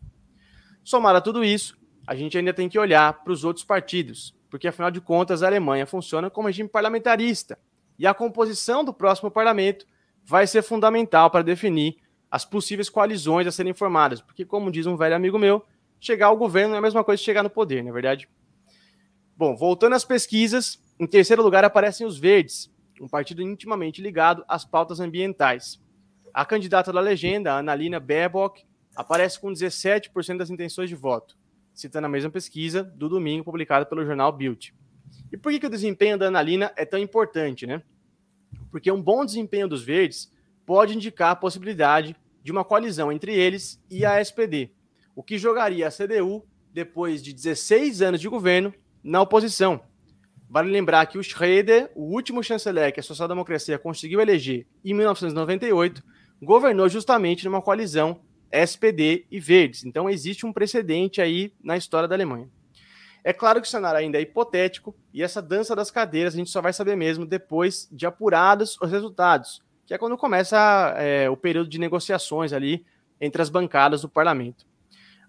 Somar 0.83 1.15
a 1.15 1.21
tudo 1.21 1.43
isso, 1.43 1.77
a 2.05 2.15
gente 2.15 2.37
ainda 2.37 2.53
tem 2.53 2.67
que 2.67 2.77
olhar 2.77 3.23
para 3.23 3.31
os 3.31 3.43
outros 3.43 3.63
partidos, 3.63 4.35
porque 4.49 4.67
afinal 4.67 4.91
de 4.91 4.99
contas 4.99 5.41
a 5.41 5.47
Alemanha 5.47 5.85
funciona 5.85 6.29
como 6.29 6.47
regime 6.47 6.67
parlamentarista 6.67 7.57
e 7.97 8.05
a 8.05 8.13
composição 8.13 8.83
do 8.83 8.93
próximo 8.93 9.31
parlamento 9.31 9.85
vai 10.25 10.45
ser 10.45 10.61
fundamental 10.61 11.29
para 11.29 11.43
definir 11.43 11.97
as 12.29 12.43
possíveis 12.43 12.89
coalizões 12.89 13.47
a 13.47 13.51
serem 13.51 13.73
formadas, 13.73 14.21
porque 14.21 14.45
como 14.45 14.71
diz 14.71 14.85
um 14.85 14.97
velho 14.97 15.15
amigo 15.15 15.37
meu, 15.37 15.63
chegar 15.99 16.27
ao 16.27 16.37
governo 16.37 16.69
não 16.69 16.75
é 16.75 16.79
a 16.79 16.81
mesma 16.81 17.03
coisa 17.03 17.19
que 17.19 17.25
chegar 17.25 17.43
no 17.43 17.49
poder, 17.49 17.83
não 17.83 17.89
é 17.89 17.93
verdade? 17.93 18.27
Bom, 19.41 19.55
voltando 19.55 19.95
às 19.95 20.05
pesquisas, 20.05 20.79
em 20.99 21.07
terceiro 21.07 21.41
lugar 21.41 21.65
aparecem 21.65 22.05
os 22.05 22.15
Verdes, 22.19 22.71
um 23.01 23.07
partido 23.07 23.41
intimamente 23.41 23.99
ligado 23.99 24.45
às 24.47 24.63
pautas 24.63 24.99
ambientais. 24.99 25.81
A 26.31 26.45
candidata 26.45 26.93
da 26.93 26.99
legenda, 26.99 27.57
Annalena 27.57 27.99
Baerbock, 27.99 28.63
aparece 28.95 29.39
com 29.39 29.51
17% 29.51 30.37
das 30.37 30.51
intenções 30.51 30.89
de 30.89 30.95
voto, 30.95 31.35
citando 31.73 32.05
a 32.05 32.09
mesma 32.09 32.29
pesquisa 32.29 32.83
do 32.83 33.09
domingo 33.09 33.43
publicada 33.43 33.83
pelo 33.83 34.05
jornal 34.05 34.31
Bild. 34.31 34.75
E 35.31 35.37
por 35.37 35.51
que, 35.51 35.61
que 35.61 35.65
o 35.65 35.71
desempenho 35.71 36.19
da 36.19 36.27
Annalena 36.27 36.71
é 36.75 36.85
tão 36.85 36.99
importante, 36.99 37.65
né? 37.65 37.81
Porque 38.69 38.91
um 38.91 39.01
bom 39.01 39.25
desempenho 39.25 39.67
dos 39.67 39.81
Verdes 39.81 40.31
pode 40.67 40.93
indicar 40.93 41.31
a 41.31 41.35
possibilidade 41.35 42.15
de 42.43 42.51
uma 42.51 42.63
coalizão 42.63 43.11
entre 43.11 43.33
eles 43.33 43.83
e 43.89 44.05
a 44.05 44.21
SPD, 44.21 44.69
o 45.15 45.23
que 45.23 45.39
jogaria 45.39 45.87
a 45.87 45.91
CDU, 45.91 46.45
depois 46.71 47.23
de 47.23 47.33
16 47.33 48.03
anos 48.03 48.21
de 48.21 48.29
governo, 48.29 48.71
na 49.03 49.21
oposição. 49.21 49.81
Vale 50.49 50.69
lembrar 50.69 51.05
que 51.05 51.17
o 51.17 51.23
Schroeder, 51.23 51.89
o 51.95 52.13
último 52.13 52.43
chanceler 52.43 52.93
que 52.93 52.99
a 52.99 53.03
social-democracia 53.03 53.79
conseguiu 53.79 54.19
eleger 54.19 54.67
em 54.83 54.93
1998, 54.93 56.03
governou 56.41 56.89
justamente 56.89 57.45
numa 57.45 57.61
coalizão 57.61 58.19
SPD 58.51 59.25
e 59.31 59.39
Verdes. 59.39 59.85
Então 59.85 60.09
existe 60.09 60.45
um 60.45 60.51
precedente 60.51 61.21
aí 61.21 61.53
na 61.63 61.77
história 61.77 62.07
da 62.07 62.15
Alemanha. 62.15 62.49
É 63.23 63.31
claro 63.31 63.61
que 63.61 63.67
o 63.67 63.71
cenário 63.71 63.99
ainda 63.99 64.17
é 64.17 64.21
hipotético 64.21 64.95
e 65.13 65.21
essa 65.21 65.41
dança 65.41 65.75
das 65.75 65.91
cadeiras 65.91 66.33
a 66.33 66.37
gente 66.37 66.49
só 66.49 66.59
vai 66.59 66.73
saber 66.73 66.95
mesmo 66.95 67.25
depois 67.25 67.87
de 67.91 68.05
apurados 68.05 68.77
os 68.81 68.91
resultados, 68.91 69.61
que 69.85 69.93
é 69.93 69.97
quando 69.97 70.17
começa 70.17 70.57
é, 70.97 71.29
o 71.29 71.37
período 71.37 71.69
de 71.69 71.79
negociações 71.79 72.51
ali 72.51 72.83
entre 73.19 73.41
as 73.41 73.49
bancadas 73.49 74.01
do 74.01 74.09
parlamento. 74.09 74.65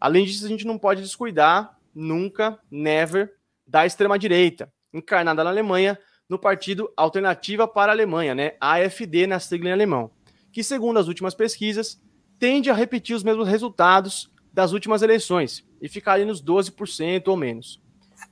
Além 0.00 0.24
disso, 0.24 0.44
a 0.44 0.48
gente 0.48 0.66
não 0.66 0.78
pode 0.78 1.02
descuidar, 1.02 1.78
nunca, 1.94 2.58
never, 2.70 3.32
da 3.66 3.86
extrema-direita, 3.86 4.72
encarnada 4.92 5.42
na 5.42 5.50
Alemanha 5.50 5.98
no 6.28 6.38
partido 6.38 6.90
Alternativa 6.96 7.68
para 7.68 7.92
a 7.92 7.94
Alemanha, 7.94 8.34
né? 8.34 8.52
AFD 8.60 9.26
na 9.26 9.38
sigla 9.38 9.68
em 9.68 9.72
alemão, 9.72 10.10
que 10.50 10.62
segundo 10.62 10.98
as 10.98 11.08
últimas 11.08 11.34
pesquisas 11.34 12.00
tende 12.38 12.70
a 12.70 12.74
repetir 12.74 13.14
os 13.14 13.22
mesmos 13.22 13.46
resultados 13.46 14.32
das 14.52 14.72
últimas 14.72 15.02
eleições 15.02 15.62
e 15.80 15.88
ficar 15.88 16.18
nos 16.20 16.42
12% 16.42 17.28
ou 17.28 17.36
menos. 17.36 17.80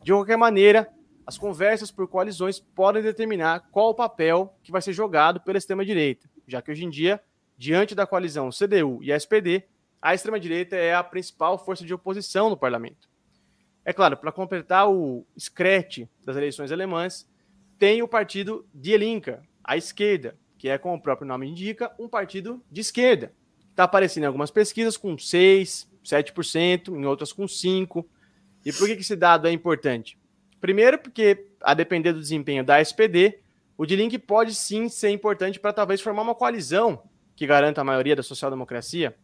De 0.03 0.13
qualquer 0.13 0.37
maneira, 0.37 0.89
as 1.27 1.37
conversas 1.37 1.91
por 1.91 2.09
coalizões 2.09 2.59
podem 2.59 3.03
determinar 3.03 3.69
qual 3.71 3.91
o 3.91 3.95
papel 3.95 4.55
que 4.63 4.73
vai 4.73 4.81
ser 4.81 4.93
jogado 4.93 5.41
pela 5.41 5.59
extrema-direita, 5.59 6.29
já 6.47 6.63
que 6.63 6.71
hoje 6.71 6.85
em 6.85 6.91
dia, 6.91 7.21
diante 7.57 7.95
da 7.95 8.07
coalizão 8.07 8.51
CDU 8.51 8.99
e 9.03 9.13
SPD, 9.13 9.65
a 10.01 10.15
extrema-direita 10.15 10.75
é 10.75 10.95
a 10.95 11.05
principal 11.05 11.59
força 11.59 11.85
de 11.85 11.93
oposição 11.93 12.49
no 12.49 12.57
parlamento. 12.57 13.10
É 13.85 13.93
claro, 13.93 14.17
para 14.17 14.31
completar 14.31 14.91
o 14.91 15.27
scratch 15.39 16.07
das 16.25 16.37
eleições 16.37 16.71
alemãs, 16.71 17.27
tem 17.79 18.03
o 18.03 18.09
partido 18.09 18.67
Die 18.75 18.97
Linke, 18.97 19.37
a 19.65 19.77
esquerda, 19.77 20.37
que 20.59 20.69
é, 20.69 20.77
como 20.77 20.95
o 20.95 21.01
próprio 21.01 21.27
nome 21.27 21.49
indica, 21.49 21.91
um 21.99 22.09
partido 22.09 22.63
de 22.71 22.83
esquerda. 22.83 23.33
Está 23.71 23.85
aparecendo 23.85 24.25
em 24.25 24.27
algumas 24.27 24.51
pesquisas 24.51 24.97
com 24.97 25.17
6, 25.17 25.89
7%, 26.05 26.89
em 26.89 27.07
outras 27.07 27.33
com 27.33 27.45
5%. 27.45 28.05
E 28.65 28.73
por 28.73 28.87
que 28.87 28.93
esse 28.93 29.17
dado 29.17 29.49
é 29.49 29.53
importante? 29.53 30.19
Primeiro, 30.61 30.99
porque, 30.99 31.47
a 31.63 31.73
depender 31.73 32.13
do 32.13 32.21
desempenho 32.21 32.63
da 32.63 32.79
SPD, 32.81 33.39
o 33.79 33.87
D-Link 33.87 34.19
pode 34.19 34.55
sim 34.55 34.91
ser 34.91 35.09
importante 35.09 35.59
para 35.59 35.73
talvez 35.73 36.03
formar 36.03 36.21
uma 36.21 36.35
coalizão 36.35 37.03
que 37.35 37.47
garanta 37.47 37.81
a 37.81 37.85
maioria 37.85 38.15
da 38.15 38.23
social-democracia. 38.23 39.17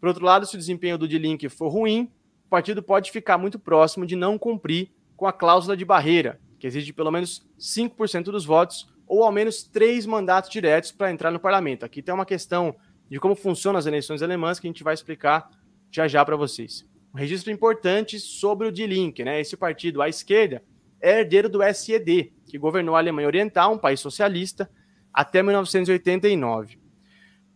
Por 0.00 0.08
outro 0.08 0.24
lado, 0.24 0.44
se 0.44 0.56
o 0.56 0.58
desempenho 0.58 0.98
do 0.98 1.06
D-Link 1.06 1.48
for 1.48 1.68
ruim, 1.68 2.10
partido 2.52 2.82
pode 2.82 3.10
ficar 3.10 3.38
muito 3.38 3.58
próximo 3.58 4.04
de 4.04 4.14
não 4.14 4.36
cumprir 4.36 4.90
com 5.16 5.26
a 5.26 5.32
cláusula 5.32 5.74
de 5.74 5.86
barreira, 5.86 6.38
que 6.58 6.66
exige 6.66 6.92
pelo 6.92 7.10
menos 7.10 7.48
5% 7.58 8.24
dos 8.24 8.44
votos 8.44 8.92
ou 9.06 9.24
ao 9.24 9.32
menos 9.32 9.62
três 9.62 10.04
mandatos 10.04 10.50
diretos 10.50 10.92
para 10.92 11.10
entrar 11.10 11.30
no 11.30 11.40
parlamento. 11.40 11.86
Aqui 11.86 12.02
tem 12.02 12.12
uma 12.12 12.26
questão 12.26 12.76
de 13.08 13.18
como 13.18 13.34
funcionam 13.34 13.78
as 13.78 13.86
eleições 13.86 14.20
alemãs 14.20 14.60
que 14.60 14.66
a 14.66 14.70
gente 14.70 14.84
vai 14.84 14.92
explicar 14.92 15.48
já 15.90 16.06
já 16.06 16.22
para 16.26 16.36
vocês. 16.36 16.86
Um 17.14 17.16
registro 17.16 17.50
importante 17.50 18.20
sobre 18.20 18.68
o 18.68 18.72
D-Link, 18.72 19.24
né? 19.24 19.40
Esse 19.40 19.56
partido 19.56 20.02
à 20.02 20.08
esquerda 20.10 20.62
é 21.00 21.20
herdeiro 21.20 21.48
do 21.48 21.62
SED, 21.62 22.34
que 22.46 22.58
governou 22.58 22.96
a 22.96 22.98
Alemanha 22.98 23.28
Oriental, 23.28 23.72
um 23.72 23.78
país 23.78 23.98
socialista, 23.98 24.70
até 25.10 25.42
1989. 25.42 26.78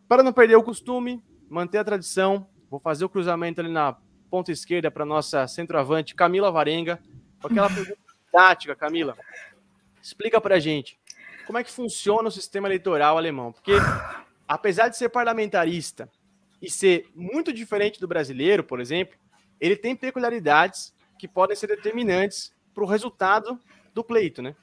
Para 0.08 0.22
não 0.22 0.32
perder 0.32 0.56
o 0.56 0.62
costume, 0.62 1.22
manter 1.50 1.76
a 1.76 1.84
tradição, 1.84 2.46
vou 2.70 2.80
fazer 2.80 3.04
o 3.04 3.10
cruzamento 3.10 3.60
ali 3.60 3.70
na 3.70 3.94
ponta 4.30 4.52
esquerda 4.52 4.90
para 4.90 5.04
nossa 5.04 5.46
centroavante 5.46 6.14
Camila 6.14 6.50
Varenga, 6.50 7.00
com 7.40 7.48
aquela 7.48 7.68
pergunta 7.68 7.98
tática, 8.32 8.74
Camila. 8.74 9.16
Explica 10.02 10.40
para 10.40 10.56
a 10.56 10.60
gente 10.60 10.98
como 11.46 11.58
é 11.58 11.64
que 11.64 11.70
funciona 11.70 12.28
o 12.28 12.32
sistema 12.32 12.68
eleitoral 12.68 13.16
alemão, 13.16 13.52
porque 13.52 13.72
apesar 14.46 14.88
de 14.88 14.96
ser 14.96 15.08
parlamentarista 15.08 16.10
e 16.60 16.70
ser 16.70 17.08
muito 17.14 17.52
diferente 17.52 18.00
do 18.00 18.08
brasileiro, 18.08 18.64
por 18.64 18.80
exemplo, 18.80 19.16
ele 19.60 19.76
tem 19.76 19.94
peculiaridades 19.94 20.94
que 21.18 21.28
podem 21.28 21.56
ser 21.56 21.68
determinantes 21.68 22.52
para 22.74 22.84
o 22.84 22.86
resultado 22.86 23.60
do 23.94 24.04
pleito, 24.04 24.42
né? 24.42 24.54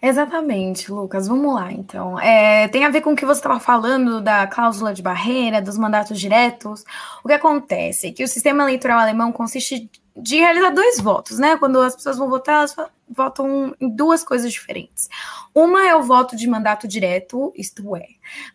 Exatamente, 0.00 0.92
Lucas. 0.92 1.26
Vamos 1.26 1.54
lá, 1.54 1.72
então. 1.72 2.20
É, 2.20 2.68
tem 2.68 2.84
a 2.84 2.90
ver 2.90 3.00
com 3.00 3.12
o 3.12 3.16
que 3.16 3.24
você 3.24 3.40
estava 3.40 3.58
falando 3.58 4.20
da 4.20 4.46
cláusula 4.46 4.92
de 4.92 5.02
barreira, 5.02 5.62
dos 5.62 5.78
mandatos 5.78 6.20
diretos. 6.20 6.84
O 7.24 7.28
que 7.28 7.34
acontece 7.34 8.08
é 8.08 8.12
que 8.12 8.22
o 8.22 8.28
sistema 8.28 8.64
eleitoral 8.64 8.98
alemão 8.98 9.32
consiste 9.32 9.90
de 10.16 10.36
realizar 10.36 10.70
dois 10.70 11.00
votos, 11.00 11.38
né? 11.38 11.56
Quando 11.56 11.80
as 11.80 11.96
pessoas 11.96 12.18
vão 12.18 12.28
votar, 12.28 12.56
elas 12.56 12.76
votam 13.08 13.74
em 13.80 13.88
duas 13.88 14.22
coisas 14.22 14.52
diferentes. 14.52 15.08
Uma 15.54 15.88
é 15.88 15.96
o 15.96 16.02
voto 16.02 16.36
de 16.36 16.46
mandato 16.46 16.86
direto, 16.86 17.52
isto 17.56 17.96
é, 17.96 18.06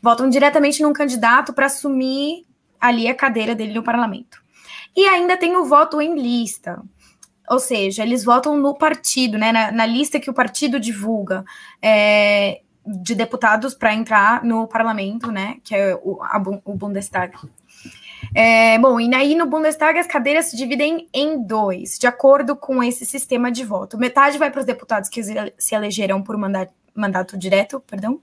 votam 0.02 0.30
diretamente 0.30 0.82
num 0.82 0.94
candidato 0.94 1.52
para 1.52 1.66
assumir 1.66 2.46
ali 2.80 3.08
a 3.08 3.16
cadeira 3.16 3.54
dele 3.54 3.74
no 3.74 3.84
parlamento. 3.84 4.42
E 4.96 5.06
ainda 5.06 5.38
tem 5.38 5.56
o 5.56 5.66
voto 5.66 6.02
em 6.02 6.20
lista. 6.20 6.82
Ou 7.50 7.60
seja, 7.60 8.04
eles 8.04 8.24
votam 8.24 8.58
no 8.58 8.76
partido, 8.76 9.38
né? 9.38 9.52
Na, 9.52 9.72
na 9.72 9.86
lista 9.86 10.20
que 10.20 10.30
o 10.30 10.34
partido 10.34 10.80
divulga 10.80 11.44
é, 11.82 12.62
de 12.86 13.16
deputados 13.16 13.74
para 13.74 13.94
entrar 13.94 14.44
no 14.44 14.68
parlamento, 14.68 15.32
né? 15.32 15.58
Que 15.64 15.76
é 15.76 15.96
o, 15.96 16.22
a, 16.22 16.42
o 16.66 16.76
Bundestag. 16.76 17.34
É, 18.36 18.78
bom, 18.78 19.00
e 19.00 19.14
aí 19.16 19.34
no 19.34 19.46
Bundestag 19.46 19.98
as 19.98 20.06
cadeiras 20.06 20.46
se 20.46 20.58
dividem 20.58 21.08
em 21.14 21.42
dois, 21.42 21.98
de 21.98 22.06
acordo 22.06 22.56
com 22.56 22.84
esse 22.84 23.06
sistema 23.06 23.52
de 23.52 23.64
voto. 23.64 23.98
Metade 23.98 24.38
vai 24.38 24.52
para 24.52 24.60
os 24.60 24.66
deputados 24.66 25.10
que 25.10 25.22
se 25.24 25.76
elegeram 25.76 26.22
por 26.22 26.38
mandato, 26.38 26.74
mandato 27.00 27.38
direto, 27.38 27.80
perdão, 27.80 28.22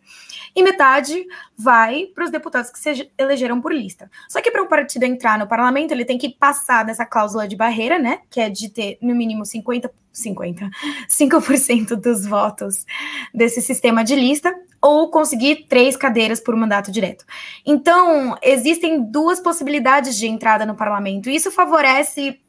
e 0.55 0.63
metade 0.63 1.27
vai 1.57 2.07
para 2.15 2.25
os 2.25 2.31
deputados 2.31 2.71
que 2.71 2.79
se 2.79 3.11
elegeram 3.19 3.61
por 3.61 3.73
lista. 3.73 4.11
Só 4.29 4.41
que 4.41 4.51
para 4.51 4.63
o 4.63 4.69
partido 4.69 5.05
entrar 5.05 5.39
no 5.39 5.47
parlamento, 5.47 5.93
ele 5.93 6.05
tem 6.05 6.19
que 6.19 6.29
passar 6.29 6.85
dessa 6.85 7.05
cláusula 7.05 7.49
de 7.49 7.57
barreira, 7.57 7.99
né, 7.99 8.21
que 8.31 8.41
é 8.41 8.49
de 8.49 8.69
ter 8.69 8.99
no 9.01 9.15
mínimo 9.15 9.45
50 9.45 9.91
50, 10.17 10.71
5% 11.09 11.95
dos 11.97 12.27
votos 12.27 12.87
desse 13.35 13.61
sistema 13.61 14.03
de 14.03 14.17
lista, 14.17 14.55
ou 14.81 15.11
conseguir 15.11 15.67
três 15.69 15.97
cadeiras 15.97 16.41
por 16.41 16.55
mandato 16.57 16.91
direto. 16.91 17.25
Então, 17.65 18.37
existem 18.43 19.03
duas 19.03 19.41
possibilidades 19.41 20.17
de 20.17 20.27
entrada 20.27 20.65
no 20.65 20.75
parlamento. 20.75 21.29
Isso 21.29 21.51
favorece 21.51 22.41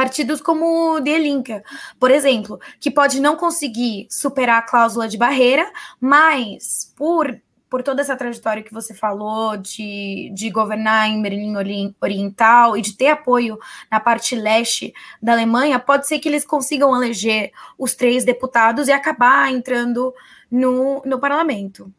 partidos 0.00 0.40
como 0.40 0.94
o 0.94 1.00
De 1.00 1.18
Linke, 1.18 1.62
por 1.98 2.10
exemplo, 2.10 2.58
que 2.80 2.90
pode 2.90 3.20
não 3.20 3.36
conseguir 3.36 4.06
superar 4.08 4.60
a 4.60 4.62
cláusula 4.62 5.06
de 5.06 5.18
barreira, 5.18 5.70
mas 6.00 6.90
por 6.96 7.38
por 7.68 7.82
toda 7.84 8.00
essa 8.00 8.16
trajetória 8.16 8.64
que 8.64 8.72
você 8.72 8.92
falou 8.92 9.56
de, 9.56 10.32
de 10.34 10.50
governar 10.50 11.08
em 11.08 11.22
Berlim 11.22 11.54
Oriental 12.00 12.76
e 12.76 12.80
de 12.80 12.96
ter 12.96 13.08
apoio 13.08 13.58
na 13.88 14.00
parte 14.00 14.34
leste 14.34 14.92
da 15.22 15.32
Alemanha, 15.32 15.78
pode 15.78 16.08
ser 16.08 16.18
que 16.18 16.28
eles 16.28 16.44
consigam 16.44 16.96
eleger 16.96 17.52
os 17.78 17.94
três 17.94 18.24
deputados 18.24 18.88
e 18.88 18.92
acabar 18.92 19.52
entrando 19.52 20.12
no, 20.50 21.00
no 21.04 21.20
parlamento. 21.20 21.92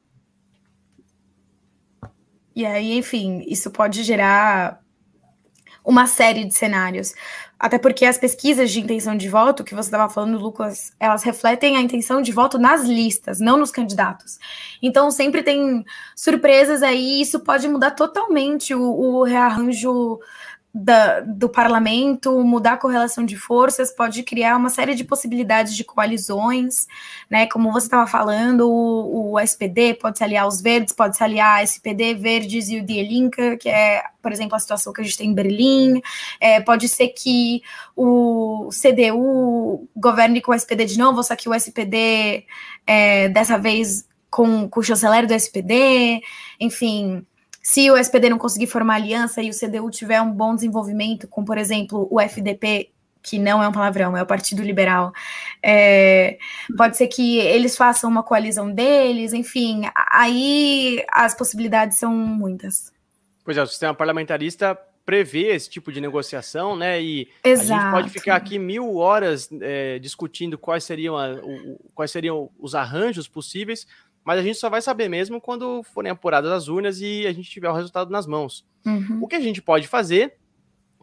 E 2.54 2.66
aí, 2.66 2.98
enfim, 2.98 3.46
isso 3.48 3.72
pode 3.72 4.04
gerar 4.04 4.82
uma 5.84 6.08
série 6.08 6.46
de 6.46 6.54
cenários. 6.54 7.14
Até 7.62 7.78
porque 7.78 8.06
as 8.06 8.18
pesquisas 8.18 8.72
de 8.72 8.80
intenção 8.80 9.16
de 9.16 9.30
voto, 9.30 9.64
que 9.64 9.76
você 9.76 9.88
estava 9.88 10.12
falando, 10.12 10.40
Lucas, 10.40 10.92
elas 11.00 11.22
refletem 11.22 11.78
a 11.78 11.80
intenção 11.80 12.20
de 12.20 12.32
voto 12.32 12.58
nas 12.58 12.86
listas, 12.86 13.40
não 13.40 13.56
nos 13.56 13.70
candidatos. 13.70 14.40
Então, 14.82 15.12
sempre 15.12 15.44
tem 15.44 15.86
surpresas 16.16 16.82
aí, 16.82 17.22
isso 17.22 17.40
pode 17.42 17.68
mudar 17.68 17.92
totalmente 17.92 18.74
o, 18.74 18.82
o 18.82 19.24
rearranjo 19.24 20.20
da, 20.74 21.20
do 21.20 21.50
parlamento, 21.50 22.42
mudar 22.44 22.74
a 22.74 22.78
correlação 22.78 23.26
de 23.26 23.36
forças, 23.36 23.92
pode 23.92 24.24
criar 24.24 24.56
uma 24.56 24.70
série 24.70 24.96
de 24.96 25.04
possibilidades 25.04 25.76
de 25.76 25.84
coalizões, 25.84 26.88
né? 27.30 27.46
Como 27.48 27.72
você 27.74 27.88
estava 27.88 28.08
falando, 28.08 28.70
o, 28.70 29.34
o, 29.34 29.40
SPD 29.40 29.96
pode 29.96 30.18
se 30.18 30.24
aliar 30.24 30.46
aos 30.46 30.62
verdes, 30.62 30.94
pode 30.94 31.18
se 31.18 31.24
aliar 31.24 31.60
a 31.60 31.64
SPD, 31.64 32.14
verdes 32.14 32.70
e 32.70 32.78
o 32.78 32.86
Die 32.86 33.04
Linke, 33.04 33.58
que 33.58 33.68
é, 33.68 34.02
por 34.22 34.32
exemplo, 34.32 34.56
a 34.56 34.60
situação 34.60 34.94
que 34.94 35.02
a 35.02 35.04
gente 35.04 35.18
tem 35.18 35.30
em 35.30 35.34
Berlim. 35.34 36.02
É, 36.40 36.62
pode 36.62 36.88
ser 36.88 37.10
que 37.10 37.62
o 37.96 38.70
CDU 38.72 39.90
governe 39.96 40.42
com 40.42 40.52
o 40.52 40.56
SPD 40.56 40.86
de 40.86 40.98
novo, 40.98 41.22
só 41.22 41.36
que 41.36 41.50
o 41.50 41.54
SPD 41.54 42.46
é, 42.88 43.28
dessa 43.28 43.58
vez 43.58 44.08
com, 44.30 44.70
com 44.70 44.80
o 44.80 44.84
chanceler 44.84 45.28
do 45.28 45.34
SPD, 45.34 46.22
enfim 46.62 47.26
se 47.62 47.92
o 47.92 47.98
SPD 47.98 48.30
não 48.30 48.38
conseguir 48.38 48.68
formar 48.68 48.96
aliança 48.96 49.42
e 49.42 49.50
o 49.50 49.54
CDU 49.54 49.90
tiver 49.92 50.22
um 50.22 50.32
bom 50.32 50.56
desenvolvimento 50.56 51.28
com, 51.28 51.46
por 51.46 51.58
exemplo, 51.58 52.08
o 52.10 52.20
FDP, 52.20 52.90
que 53.22 53.38
não 53.38 53.62
é 53.62 53.68
um 53.68 53.72
palavrão, 53.72 54.18
é 54.18 54.24
o 54.24 54.26
Partido 54.26 54.64
Liberal, 54.64 55.14
é, 55.62 56.40
pode 56.76 56.98
ser 56.98 57.08
que 57.08 57.38
eles 57.38 57.78
façam 57.78 58.10
uma 58.10 58.24
coalizão 58.24 58.72
deles, 58.72 59.32
enfim, 59.32 59.84
aí 60.12 61.04
as 61.12 61.36
possibilidades 61.36 62.00
são 62.00 62.12
muitas. 62.12 62.92
Pois 63.44 63.58
é, 63.58 63.62
o 63.62 63.68
sistema 63.68 63.94
parlamentarista 63.94 64.78
prevê 65.06 65.48
esse 65.48 65.70
tipo 65.70 65.92
de 65.92 66.00
negociação, 66.00 66.76
né? 66.76 67.02
E 67.02 67.28
Exato. 67.44 67.74
a 67.74 67.84
gente 67.84 67.92
pode 67.92 68.10
ficar 68.10 68.36
aqui 68.36 68.58
mil 68.58 68.98
horas 68.98 69.50
é, 69.62 70.00
discutindo 70.00 70.58
quais 70.58 70.84
seriam, 70.84 71.18
a, 71.18 71.34
o, 71.34 71.80
quais 71.94 72.12
seriam 72.12 72.50
os 72.60 72.76
arranjos 72.76 73.28
possíveis, 73.28 73.88
mas 74.24 74.40
a 74.40 74.44
gente 74.44 74.58
só 74.58 74.70
vai 74.70 74.82
saber 74.82 75.10
mesmo 75.10 75.42
quando 75.42 75.84
forem 75.84 76.12
apuradas 76.12 76.52
as 76.52 76.68
urnas 76.68 77.02
e 77.02 77.26
a 77.26 77.34
gente 77.34 77.50
tiver 77.50 77.70
o 77.70 77.74
resultado 77.74 78.12
nas 78.12 78.28
mãos. 78.28 78.66
Uhum. 78.86 79.20
O 79.22 79.28
que 79.28 79.36
a 79.36 79.40
gente 79.40 79.62
pode 79.62 79.88
fazer, 79.88 80.38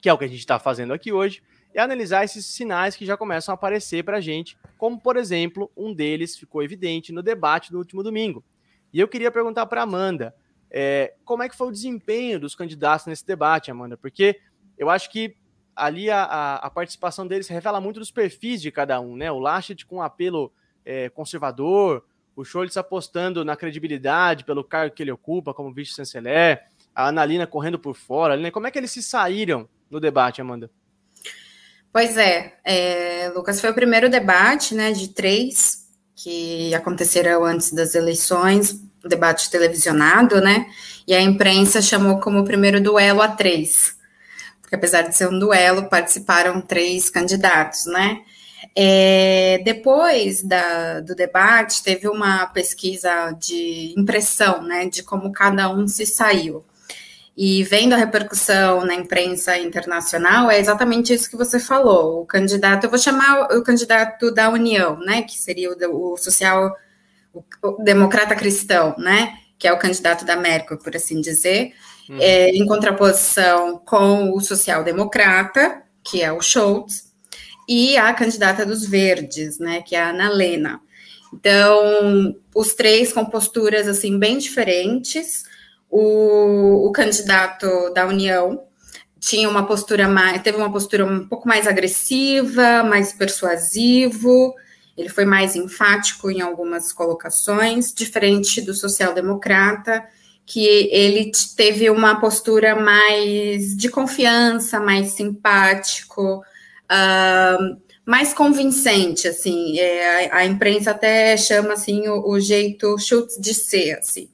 que 0.01 0.09
é 0.09 0.13
o 0.13 0.19
que 0.19 0.25
a 0.25 0.29
gente 0.29 0.39
está 0.39 0.59
fazendo 0.59 0.93
aqui 0.93 1.13
hoje, 1.13 1.43
é 1.75 1.81
analisar 1.81 2.25
esses 2.25 2.47
sinais 2.47 2.97
que 2.97 3.05
já 3.05 3.17
começam 3.17 3.53
a 3.53 3.55
aparecer 3.55 4.05
para 4.05 4.19
a 4.19 4.21
gente, 4.21 4.57
como, 4.77 5.01
por 5.01 5.17
exemplo, 5.17 5.71
um 5.77 5.93
deles 5.93 6.37
ficou 6.37 6.63
evidente 6.63 7.13
no 7.13 7.23
debate 7.23 7.71
do 7.71 7.79
último 7.79 8.03
domingo. 8.03 8.45
E 8.93 9.01
eu 9.01 9.09
queria 9.09 9.31
perguntar 9.31 9.67
para 9.67 9.83
Amanda, 9.83 10.35
é, 10.71 11.15
como 11.25 11.43
é 11.43 11.49
que 11.49 11.57
foi 11.57 11.69
o 11.69 11.73
desempenho 11.73 12.41
dos 12.41 12.55
candidatos 12.55 13.07
nesse 13.07 13.27
debate, 13.27 13.71
Amanda? 13.71 13.97
Porque 13.97 14.41
eu 14.77 14.89
acho 14.89 15.11
que 15.11 15.37
ali 15.75 16.11
a, 16.11 16.23
a, 16.25 16.57
a 16.57 16.71
participação 16.71 17.27
deles 17.27 17.49
revela 17.49 17.81
muito 17.81 18.01
dos 18.01 18.11
perfis 18.11 18.61
de 18.61 18.71
cada 18.71 19.01
um, 19.01 19.17
né? 19.17 19.31
O 19.31 19.39
Laschet 19.39 19.87
com 19.87 19.97
um 19.97 20.03
apelo 20.03 20.53
é, 20.85 21.09
conservador, 21.09 22.05
o 22.39 22.45
Scholz 22.45 22.77
apostando 22.77 23.45
na 23.45 23.57
credibilidade 23.57 24.45
pelo 24.45 24.63
cargo 24.63 24.95
que 24.95 25.03
ele 25.03 25.11
ocupa 25.11 25.53
como 25.53 25.75
vice-chanceler, 25.75 26.63
a 26.95 27.09
Analina 27.09 27.49
correndo 27.49 27.81
por 27.81 27.97
fora, 27.97 28.37
né? 28.37 28.49
Como 28.53 28.65
é 28.65 28.71
que 28.71 28.79
eles 28.79 28.93
se 28.93 29.03
saíram 29.03 29.69
no 29.91 29.99
debate, 29.99 30.41
Amanda? 30.41 30.71
Pois 31.93 32.17
é, 32.17 32.55
é, 32.65 33.33
Lucas, 33.35 33.61
foi 33.61 33.71
o 33.71 33.75
primeiro 33.75 34.09
debate, 34.09 34.73
né, 34.73 34.93
de 34.93 35.09
três 35.09 35.89
que 36.15 36.73
aconteceram 36.75 37.45
antes 37.45 37.73
das 37.73 37.97
eleições, 37.97 38.81
debate 39.05 39.51
televisionado, 39.51 40.41
né, 40.41 40.67
e 41.09 41.15
a 41.15 41.21
imprensa 41.21 41.83
chamou 41.83 42.21
como 42.21 42.39
o 42.39 42.45
primeiro 42.45 42.81
duelo 42.81 43.21
a 43.21 43.29
três, 43.29 43.97
porque 44.61 44.77
apesar 44.77 45.03
de 45.03 45.17
ser 45.17 45.29
um 45.29 45.39
duelo, 45.39 45.89
participaram 45.89 46.61
três 46.61 47.11
candidatos, 47.11 47.87
né, 47.87 48.23
é, 48.75 49.61
depois 49.65 50.43
da, 50.43 51.01
do 51.01 51.15
debate, 51.15 51.83
teve 51.83 52.09
uma 52.09 52.47
pesquisa 52.47 53.33
de 53.33 53.95
impressão, 53.97 54.63
né, 54.63 54.87
de 54.89 55.03
como 55.03 55.33
cada 55.33 55.69
um 55.69 55.87
se 55.87 56.07
saiu. 56.07 56.65
E 57.37 57.63
vendo 57.63 57.93
a 57.93 57.97
repercussão 57.97 58.85
na 58.85 58.95
imprensa 58.95 59.57
internacional, 59.57 60.51
é 60.51 60.59
exatamente 60.59 61.13
isso 61.13 61.31
que 61.31 61.37
você 61.37 61.61
falou. 61.61 62.23
O 62.23 62.27
candidato, 62.27 62.85
eu 62.85 62.91
vou 62.91 62.99
chamar 62.99 63.47
o 63.57 63.63
candidato 63.63 64.33
da 64.33 64.49
União, 64.51 64.99
né, 64.99 65.23
que 65.23 65.39
seria 65.39 65.71
o, 65.71 66.13
o 66.13 66.17
social, 66.17 66.75
o, 67.33 67.45
o, 67.63 67.83
democrata 67.83 68.35
cristão, 68.35 68.95
né, 68.99 69.35
que 69.57 69.69
é 69.69 69.73
o 69.73 69.79
candidato 69.79 70.25
da 70.25 70.35
Merkel, 70.35 70.79
por 70.79 70.97
assim 70.97 71.21
dizer, 71.21 71.75
hum. 72.11 72.19
é, 72.21 72.51
em 72.51 72.67
contraposição 72.67 73.79
com 73.85 74.33
o 74.33 74.41
social-democrata, 74.41 75.83
que 76.03 76.23
é 76.23 76.33
o 76.33 76.41
Scholz, 76.41 77.08
e 77.69 77.97
a 77.99 78.13
candidata 78.15 78.65
dos 78.65 78.87
Verdes, 78.87 79.59
né, 79.59 79.83
que 79.83 79.95
é 79.95 80.03
a 80.03 80.11
Ana 80.11 80.31
Lena. 80.31 80.81
Então, 81.33 82.35
os 82.55 82.73
três 82.75 83.13
com 83.13 83.25
posturas 83.27 83.87
assim 83.87 84.19
bem 84.19 84.39
diferentes, 84.39 85.45
o, 85.91 86.89
o 86.89 86.93
candidato 86.93 87.93
da 87.93 88.07
União 88.07 88.63
tinha 89.21 89.49
uma 89.49 89.67
postura 89.67 90.09
mais, 90.09 90.41
teve 90.43 90.57
uma 90.57 90.73
postura 90.73 91.05
um 91.05 91.27
pouco 91.27 91.47
mais 91.47 91.67
agressiva, 91.67 92.83
mais 92.83 93.13
persuasivo, 93.13 94.55
ele 94.97 95.09
foi 95.09 95.25
mais 95.25 95.55
enfático 95.55 96.31
em 96.31 96.41
algumas 96.41 96.93
colocações, 96.93 97.93
diferente 97.93 98.61
do 98.61 98.75
social-democrata, 98.75 100.05
que 100.47 100.67
ele 100.67 101.31
teve 101.57 101.91
uma 101.91 102.19
postura 102.19 102.75
mais 102.75 103.77
de 103.77 103.89
confiança, 103.89 104.81
mais 104.81 105.11
simpático, 105.11 106.43
uh, 106.91 107.81
mais 108.05 108.33
convincente, 108.33 109.29
assim, 109.29 109.79
é, 109.79 110.31
a, 110.31 110.37
a, 110.39 110.47
imprensa 110.47 110.93
até 110.93 111.37
chama, 111.37 111.75
assim, 111.75 112.09
o, 112.09 112.29
o 112.29 112.41
jeito 112.41 112.99
Schultz 112.99 113.39
de 113.39 113.55
ser, 113.55 113.99
assim. 113.99 114.29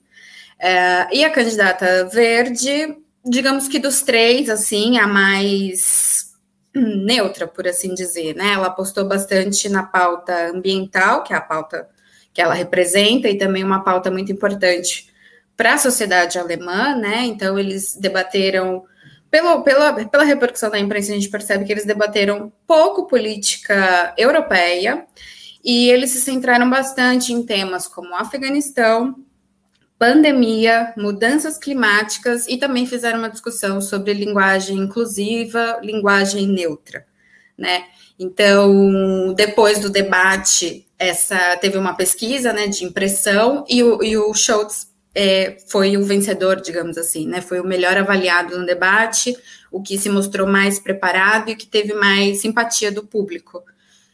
É, 0.58 1.08
e 1.16 1.24
a 1.24 1.30
candidata 1.30 2.08
verde, 2.08 2.96
digamos 3.24 3.68
que 3.68 3.78
dos 3.78 4.02
três, 4.02 4.48
assim, 4.48 4.98
a 4.98 5.06
mais 5.06 6.32
neutra, 6.74 7.46
por 7.46 7.66
assim 7.68 7.94
dizer, 7.94 8.34
né? 8.34 8.52
Ela 8.54 8.66
apostou 8.66 9.06
bastante 9.06 9.68
na 9.68 9.82
pauta 9.82 10.50
ambiental, 10.50 11.22
que 11.22 11.32
é 11.32 11.36
a 11.36 11.40
pauta 11.40 11.88
que 12.32 12.42
ela 12.42 12.54
representa, 12.54 13.28
e 13.28 13.38
também 13.38 13.62
uma 13.62 13.84
pauta 13.84 14.10
muito 14.10 14.32
importante 14.32 15.08
para 15.56 15.74
a 15.74 15.78
sociedade 15.78 16.38
alemã, 16.38 16.96
né? 16.96 17.24
Então, 17.26 17.58
eles 17.58 17.96
debateram, 17.96 18.84
pelo, 19.34 19.62
pela, 19.62 19.92
pela 19.92 20.22
repercussão 20.22 20.70
da 20.70 20.78
imprensa, 20.78 21.10
a 21.10 21.14
gente 21.16 21.28
percebe 21.28 21.64
que 21.64 21.72
eles 21.72 21.84
debateram 21.84 22.52
pouco 22.68 23.08
política 23.08 24.14
europeia, 24.16 25.04
e 25.64 25.90
eles 25.90 26.10
se 26.10 26.20
centraram 26.20 26.70
bastante 26.70 27.32
em 27.32 27.42
temas 27.42 27.88
como 27.88 28.14
Afeganistão, 28.14 29.16
pandemia, 29.98 30.94
mudanças 30.96 31.58
climáticas 31.58 32.46
e 32.46 32.58
também 32.58 32.86
fizeram 32.86 33.18
uma 33.18 33.28
discussão 33.28 33.80
sobre 33.80 34.12
linguagem 34.12 34.78
inclusiva, 34.78 35.80
linguagem 35.82 36.46
neutra, 36.46 37.04
né? 37.58 37.86
Então, 38.16 39.34
depois 39.34 39.80
do 39.80 39.90
debate, 39.90 40.86
essa 40.96 41.56
teve 41.56 41.76
uma 41.76 41.94
pesquisa, 41.94 42.52
né, 42.52 42.68
de 42.68 42.84
impressão 42.84 43.64
e 43.68 43.82
o, 43.82 44.00
e 44.00 44.16
o 44.16 44.32
Schultz 44.32 44.93
é, 45.14 45.56
foi 45.68 45.96
o 45.96 46.04
vencedor, 46.04 46.60
digamos 46.60 46.98
assim, 46.98 47.26
né? 47.28 47.40
Foi 47.40 47.60
o 47.60 47.66
melhor 47.66 47.96
avaliado 47.96 48.58
no 48.58 48.66
debate, 48.66 49.36
o 49.70 49.80
que 49.80 49.96
se 49.96 50.08
mostrou 50.08 50.46
mais 50.46 50.78
preparado 50.78 51.50
e 51.50 51.56
que 51.56 51.66
teve 51.66 51.94
mais 51.94 52.40
simpatia 52.40 52.90
do 52.90 53.06
público, 53.06 53.62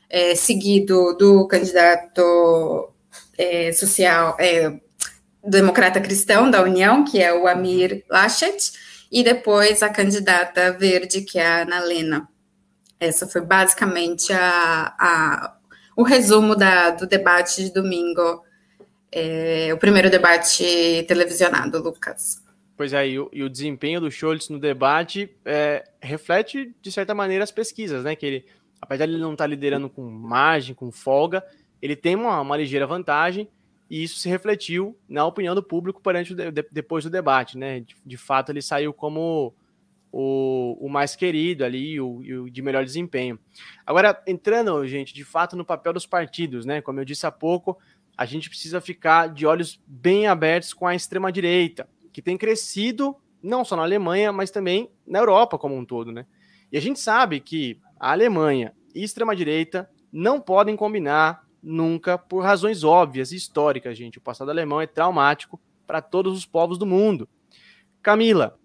é, 0.09 0.35
seguido 0.35 1.17
do 1.17 1.47
candidato 1.49 2.93
é, 3.39 3.73
social, 3.73 4.37
é, 4.39 4.79
democrata 5.43 6.01
cristão 6.01 6.51
da 6.51 6.63
União, 6.63 7.05
que 7.05 7.23
é 7.23 7.33
o 7.33 7.47
Amir 7.49 8.05
Laschet, 8.11 8.73
e 9.11 9.25
depois 9.25 9.83
a 9.83 9.89
candidata 9.89 10.73
verde, 10.73 11.23
que 11.23 11.39
é 11.39 11.47
a 11.47 11.63
Ana 11.63 11.81
Lena. 11.81 12.29
Essa 12.99 13.27
foi 13.27 13.41
basicamente 13.41 14.33
a, 14.33 14.95
a 14.99 15.57
o 15.97 16.03
resumo 16.03 16.57
da, 16.57 16.91
do 16.91 17.07
debate 17.07 17.65
de 17.65 17.73
domingo, 17.73 18.43
é, 19.13 19.73
o 19.73 19.79
primeiro 19.79 20.11
debate 20.11 21.05
televisionado, 21.09 21.83
Lucas. 21.83 22.43
Pois 22.77 22.93
é, 22.93 23.09
e 23.09 23.19
o, 23.19 23.29
e 23.33 23.43
o 23.43 23.51
desempenho 23.51 24.01
do 24.01 24.11
Scholz 24.11 24.49
no 24.49 24.59
debate 24.59 25.31
é, 25.45 25.85
reflete, 26.01 26.75
de 26.81 26.91
certa 26.91 27.15
maneira, 27.15 27.45
as 27.45 27.51
pesquisas, 27.51 28.05
né? 28.05 28.17
Que 28.17 28.25
ele, 28.25 28.47
apesar 28.81 29.07
de 29.07 29.13
ele 29.13 29.21
não 29.21 29.33
estar 29.33 29.47
liderando 29.47 29.91
com 29.91 30.03
margem, 30.09 30.75
com 30.75 30.91
folga, 30.91 31.45
ele 31.83 31.95
tem 31.95 32.15
uma, 32.15 32.41
uma 32.41 32.57
ligeira 32.57 32.87
vantagem, 32.87 33.49
e 33.91 34.03
isso 34.03 34.19
se 34.19 34.29
refletiu 34.29 34.97
na 35.09 35.27
opinião 35.27 35.55
do 35.55 35.63
público 35.63 36.01
perante 36.01 36.35
de, 36.35 36.51
depois 36.71 37.05
do 37.05 37.11
debate, 37.11 37.59
né? 37.59 37.81
De, 37.81 37.97
de, 38.07 38.17
fato, 38.17 38.51
ele 38.51 38.63
saiu 38.63 38.95
como 38.95 39.53
o, 40.13 40.79
o 40.81 40.89
mais 40.89 41.17
querido 41.17 41.65
ali 41.65 42.01
o, 42.01 42.19
o, 42.19 42.51
de 42.51 42.63
melhor 42.63 42.85
desempenho. 42.85 43.39
Agora, 43.85 44.23
entrando, 44.27 44.87
gente, 44.87 45.13
de 45.13 45.25
fato 45.25 45.57
no 45.57 45.65
papel 45.65 45.93
dos 45.93 46.07
partidos, 46.07 46.65
né? 46.65 46.81
Como 46.81 47.01
eu 47.01 47.05
disse 47.05 47.27
há 47.27 47.31
pouco, 47.31 47.77
a 48.21 48.27
gente 48.27 48.51
precisa 48.51 48.83
ficar 48.83 49.29
de 49.29 49.47
olhos 49.47 49.81
bem 49.87 50.27
abertos 50.27 50.75
com 50.75 50.87
a 50.87 50.95
extrema-direita, 50.95 51.89
que 52.13 52.21
tem 52.21 52.37
crescido 52.37 53.17
não 53.43 53.65
só 53.65 53.75
na 53.75 53.83
Alemanha, 53.83 54.31
mas 54.31 54.51
também 54.51 54.91
na 55.07 55.21
Europa 55.21 55.57
como 55.57 55.75
um 55.75 55.87
todo, 55.87 56.13
né? 56.13 56.27
E 56.71 56.77
a 56.77 56.81
gente 56.83 57.01
sabe 57.01 57.41
que 57.41 57.81
a 57.99 58.13
Alemanha 58.13 58.75
e 58.95 59.03
extrema-direita 59.03 59.89
não 60.13 60.39
podem 60.39 60.77
combinar 60.77 61.49
nunca, 61.63 62.19
por 62.19 62.45
razões 62.45 62.85
óbvias 62.85 63.33
e 63.33 63.37
históricas, 63.37 63.97
gente. 63.97 64.19
O 64.19 64.21
passado 64.21 64.51
alemão 64.51 64.83
é 64.83 64.87
traumático 64.87 65.59
para 65.87 66.03
todos 66.03 66.37
os 66.37 66.45
povos 66.45 66.77
do 66.77 66.85
mundo. 66.85 67.27
Camila, 68.03 68.61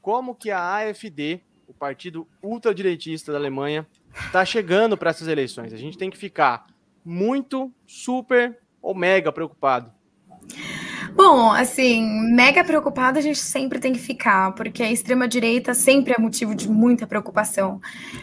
como 0.00 0.34
que 0.34 0.50
a 0.50 0.76
AfD, 0.76 1.42
o 1.66 1.74
partido 1.74 2.26
ultradireitista 2.42 3.32
da 3.32 3.36
Alemanha, 3.36 3.86
está 4.24 4.46
chegando 4.46 4.96
para 4.96 5.10
essas 5.10 5.28
eleições? 5.28 5.74
A 5.74 5.76
gente 5.76 5.98
tem 5.98 6.08
que 6.08 6.16
ficar 6.16 6.68
muito, 7.04 7.70
super 7.86 8.63
ou 8.84 8.94
mega 8.94 9.32
preocupado. 9.32 9.90
Bom, 11.14 11.50
assim, 11.50 12.02
mega 12.32 12.62
preocupado 12.64 13.18
a 13.18 13.22
gente 13.22 13.38
sempre 13.38 13.78
tem 13.78 13.92
que 13.92 13.98
ficar, 13.98 14.52
porque 14.52 14.82
a 14.82 14.90
extrema-direita 14.90 15.72
sempre 15.72 16.12
é 16.12 16.20
motivo 16.20 16.54
de 16.54 16.68
muita 16.68 17.06
preocupação. 17.06 17.80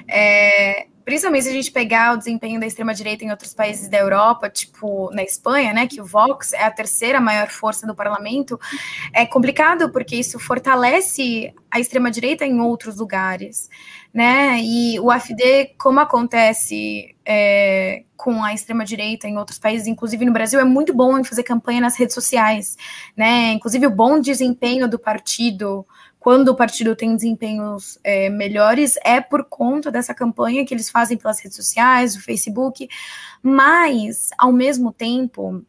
É, 0.08 0.88
principalmente 1.06 1.44
se 1.44 1.50
a 1.50 1.54
gente 1.54 1.72
pegar 1.72 2.14
o 2.14 2.18
desempenho 2.18 2.60
da 2.60 2.68
extrema-direita 2.68 3.24
em 3.24 3.32
outros 3.32 3.54
países 3.54 3.88
da 3.88 3.98
Europa, 3.98 4.50
tipo 4.50 5.10
na 5.14 5.24
Espanha, 5.24 5.74
né, 5.74 5.88
que 5.88 6.02
o 6.02 6.06
Vox 6.06 6.54
é 6.54 6.64
a 6.64 6.72
terceira 6.72 7.20
maior 7.20 7.48
força 7.48 7.88
do 7.88 7.96
parlamento, 7.96 8.60
é 9.14 9.26
complicado 9.26 9.90
porque 9.92 10.16
isso 10.16 10.38
fortalece 10.38 11.54
a 11.72 11.80
extrema-direita 11.80 12.46
em 12.46 12.60
outros 12.60 12.98
lugares, 12.98 13.70
né, 14.14 14.60
e 14.62 15.00
o 15.00 15.10
AfD, 15.10 15.74
como 15.78 16.00
acontece 16.00 17.16
é, 17.26 18.04
com 18.18 18.44
a 18.44 18.54
extrema-direita 18.54 19.28
em 19.28 19.38
outros 19.38 19.58
países, 19.58 19.88
inclusive 19.88 20.26
no 20.26 20.34
Brasil, 20.34 20.60
é 20.60 20.66
muito 20.66 20.94
bom 20.94 21.18
em 21.18 21.24
fazer 21.24 21.44
campanha 21.44 21.82
nas 21.82 21.96
redes 21.98 22.14
sociais, 22.14 22.78
né, 23.16 23.54
inclusive 23.54 23.88
o 23.88 23.92
bom 23.92 24.20
desempenho 24.20 24.88
do 24.88 25.00
partido 25.00 25.86
quando 26.22 26.50
o 26.50 26.56
partido 26.56 26.96
tem 26.96 27.16
desempenhos 27.16 27.98
é, 28.04 28.30
melhores, 28.30 28.96
é 29.04 29.20
por 29.20 29.44
conta 29.44 29.90
dessa 29.90 30.14
campanha 30.14 30.64
que 30.64 30.72
eles 30.72 30.88
fazem 30.88 31.18
pelas 31.18 31.40
redes 31.40 31.56
sociais, 31.56 32.16
o 32.16 32.22
Facebook, 32.22 32.88
mas, 33.42 34.30
ao 34.38 34.52
mesmo 34.52 34.94
tempo, 34.94 35.66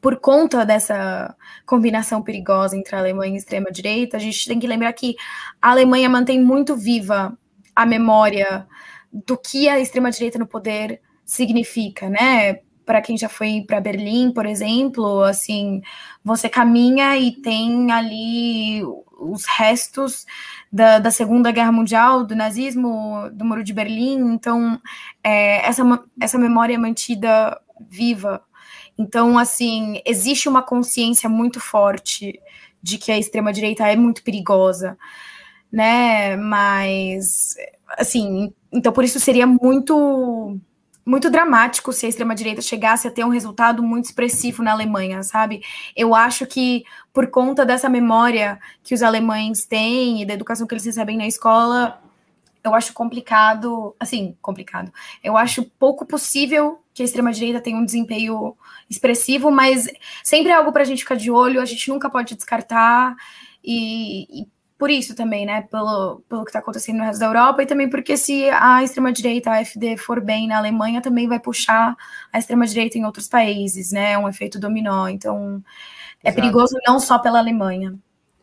por 0.00 0.16
conta 0.16 0.64
dessa 0.64 1.36
combinação 1.66 2.22
perigosa 2.22 2.74
entre 2.74 2.96
a 2.96 3.00
Alemanha 3.00 3.32
e 3.32 3.34
a 3.34 3.38
extrema-direita, 3.38 4.16
a 4.16 4.20
gente 4.20 4.48
tem 4.48 4.58
que 4.58 4.66
lembrar 4.66 4.94
que 4.94 5.14
a 5.60 5.72
Alemanha 5.72 6.08
mantém 6.08 6.42
muito 6.42 6.74
viva 6.74 7.36
a 7.76 7.84
memória 7.84 8.66
do 9.12 9.36
que 9.36 9.68
a 9.68 9.78
extrema-direita 9.78 10.38
no 10.38 10.46
poder 10.46 11.00
significa, 11.24 12.08
né? 12.08 12.60
Para 12.84 13.02
quem 13.02 13.18
já 13.18 13.28
foi 13.28 13.64
para 13.66 13.80
Berlim, 13.80 14.32
por 14.32 14.46
exemplo, 14.46 15.22
assim, 15.22 15.82
você 16.24 16.48
caminha 16.48 17.16
e 17.16 17.32
tem 17.32 17.90
ali 17.92 18.82
os 19.18 19.44
restos 19.44 20.24
da, 20.72 20.98
da, 20.98 21.10
Segunda 21.10 21.50
Guerra 21.50 21.72
Mundial, 21.72 22.24
do 22.24 22.36
nazismo, 22.36 23.28
do 23.32 23.44
Muro 23.44 23.64
de 23.64 23.72
Berlim. 23.72 24.32
Então, 24.32 24.80
é, 25.22 25.66
essa, 25.66 25.82
essa 26.20 26.38
memória 26.38 26.74
é 26.74 26.78
mantida 26.78 27.60
viva 27.88 28.42
Então, 28.98 29.38
assim, 29.38 30.00
existe 30.04 30.48
uma 30.48 30.62
consciência 30.62 31.28
muito 31.28 31.60
forte 31.60 32.40
de 32.82 32.98
que 32.98 33.10
a 33.10 33.18
extrema-direita 33.18 33.86
é 33.88 33.96
muito 33.96 34.22
perigosa, 34.22 34.96
né? 35.76 36.36
Mas, 36.36 37.54
assim, 37.98 38.50
então 38.72 38.90
por 38.90 39.04
isso 39.04 39.20
seria 39.20 39.46
muito 39.46 40.58
muito 41.04 41.30
dramático 41.30 41.92
se 41.92 42.06
a 42.06 42.08
extrema-direita 42.08 42.60
chegasse 42.62 43.06
a 43.06 43.10
ter 43.12 43.24
um 43.24 43.28
resultado 43.28 43.80
muito 43.80 44.06
expressivo 44.06 44.60
na 44.62 44.72
Alemanha, 44.72 45.22
sabe? 45.22 45.62
Eu 45.94 46.16
acho 46.16 46.46
que, 46.46 46.82
por 47.12 47.30
conta 47.30 47.64
dessa 47.64 47.88
memória 47.88 48.58
que 48.82 48.92
os 48.92 49.02
alemães 49.04 49.66
têm 49.66 50.22
e 50.22 50.26
da 50.26 50.34
educação 50.34 50.66
que 50.66 50.74
eles 50.74 50.84
recebem 50.84 51.16
na 51.16 51.26
escola, 51.26 52.00
eu 52.64 52.74
acho 52.74 52.92
complicado, 52.92 53.94
assim, 54.00 54.36
complicado. 54.42 54.90
Eu 55.22 55.36
acho 55.36 55.62
pouco 55.78 56.04
possível 56.04 56.80
que 56.92 57.02
a 57.02 57.04
extrema-direita 57.04 57.60
tenha 57.60 57.78
um 57.78 57.84
desempenho 57.84 58.56
expressivo, 58.90 59.50
mas 59.50 59.86
sempre 60.24 60.50
é 60.50 60.54
algo 60.54 60.72
para 60.72 60.82
a 60.82 60.86
gente 60.86 61.00
ficar 61.00 61.16
de 61.16 61.30
olho, 61.30 61.60
a 61.60 61.64
gente 61.64 61.88
nunca 61.88 62.10
pode 62.10 62.34
descartar. 62.34 63.14
E, 63.62 64.42
e 64.42 64.48
por 64.78 64.90
isso 64.90 65.14
também, 65.14 65.46
né? 65.46 65.62
Pelo, 65.62 66.22
pelo 66.28 66.44
que 66.44 66.50
está 66.50 66.58
acontecendo 66.58 66.98
no 66.98 67.04
resto 67.04 67.18
da 67.20 67.26
Europa, 67.26 67.62
e 67.62 67.66
também 67.66 67.88
porque 67.88 68.16
se 68.16 68.48
a 68.50 68.82
extrema-direita, 68.82 69.50
a 69.50 69.60
AfD, 69.60 69.96
for 69.96 70.20
bem 70.20 70.46
na 70.46 70.58
Alemanha, 70.58 71.00
também 71.00 71.26
vai 71.26 71.40
puxar 71.40 71.96
a 72.32 72.38
extrema-direita 72.38 72.98
em 72.98 73.04
outros 73.04 73.26
países, 73.26 73.92
né? 73.92 74.12
É 74.12 74.18
um 74.18 74.28
efeito 74.28 74.60
dominó. 74.60 75.08
Então, 75.08 75.62
é 76.22 76.28
Exato. 76.28 76.42
perigoso 76.42 76.76
não 76.86 77.00
só 77.00 77.18
pela 77.18 77.38
Alemanha. 77.38 77.94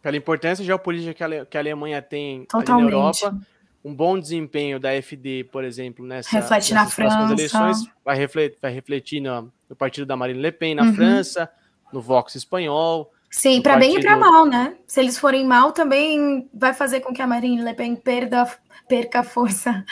Pela 0.02 0.18
importância 0.18 0.66
geopolítica 0.66 1.14
que 1.14 1.24
a, 1.24 1.46
que 1.46 1.58
a 1.58 1.60
Alemanha 1.60 2.02
tem 2.02 2.48
na 2.52 2.80
Europa, 2.80 3.38
um 3.86 3.94
bom 3.94 4.18
desempenho 4.18 4.80
da 4.80 4.90
AfD, 4.90 5.44
por 5.46 5.64
exemplo, 5.64 6.06
nessa, 6.06 6.30
Reflete 6.32 6.74
na 6.74 6.88
França. 6.88 7.32
eleições, 7.32 7.78
vai 8.04 8.18
refletir, 8.18 8.58
vai 8.62 8.74
refletir 8.74 9.22
no, 9.22 9.52
no 9.70 9.76
partido 9.76 10.06
da 10.06 10.16
Marine 10.16 10.42
Le 10.42 10.52
Pen 10.52 10.74
na 10.74 10.84
uhum. 10.84 10.94
França, 10.94 11.50
no 11.92 12.02
Vox 12.02 12.36
espanhol, 12.36 13.12
Sim, 13.36 13.64
para 13.64 13.78
bem 13.78 13.96
e 13.98 14.00
para 14.00 14.16
mal, 14.16 14.46
né? 14.46 14.78
Se 14.86 15.00
eles 15.00 15.18
forem 15.18 15.44
mal, 15.44 15.72
também 15.72 16.48
vai 16.54 16.72
fazer 16.72 17.00
com 17.00 17.12
que 17.12 17.22
a 17.22 17.26
Marine 17.26 17.64
Le 17.64 17.74
Pen 17.74 17.96
perda, 17.96 18.46
perca 18.88 19.24
força 19.24 19.84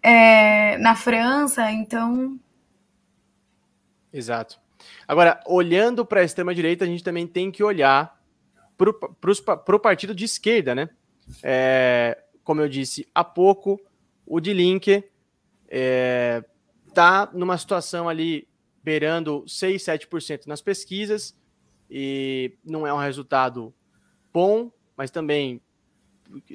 é, 0.00 0.78
na 0.78 0.94
França, 0.94 1.68
então. 1.72 2.38
Exato. 4.12 4.60
Agora, 5.08 5.40
olhando 5.44 6.06
para 6.06 6.20
a 6.20 6.24
extrema-direita, 6.24 6.84
a 6.84 6.86
gente 6.86 7.02
também 7.02 7.26
tem 7.26 7.50
que 7.50 7.64
olhar 7.64 8.16
para 8.78 9.74
o 9.74 9.80
partido 9.80 10.14
de 10.14 10.24
esquerda, 10.24 10.72
né? 10.72 10.88
É, 11.42 12.22
como 12.44 12.60
eu 12.60 12.68
disse 12.68 13.08
há 13.12 13.24
pouco, 13.24 13.80
o 14.24 14.38
de 14.38 14.52
Link 14.52 14.88
está 14.88 15.04
é, 15.68 16.44
tá 16.94 17.28
numa 17.32 17.58
situação 17.58 18.08
ali 18.08 18.46
beirando 18.84 19.42
6, 19.48 19.82
7% 19.82 20.46
nas 20.46 20.62
pesquisas 20.62 21.34
e 21.90 22.56
não 22.64 22.86
é 22.86 22.92
um 22.92 22.98
resultado 22.98 23.74
bom, 24.32 24.70
mas 24.96 25.10
também 25.10 25.60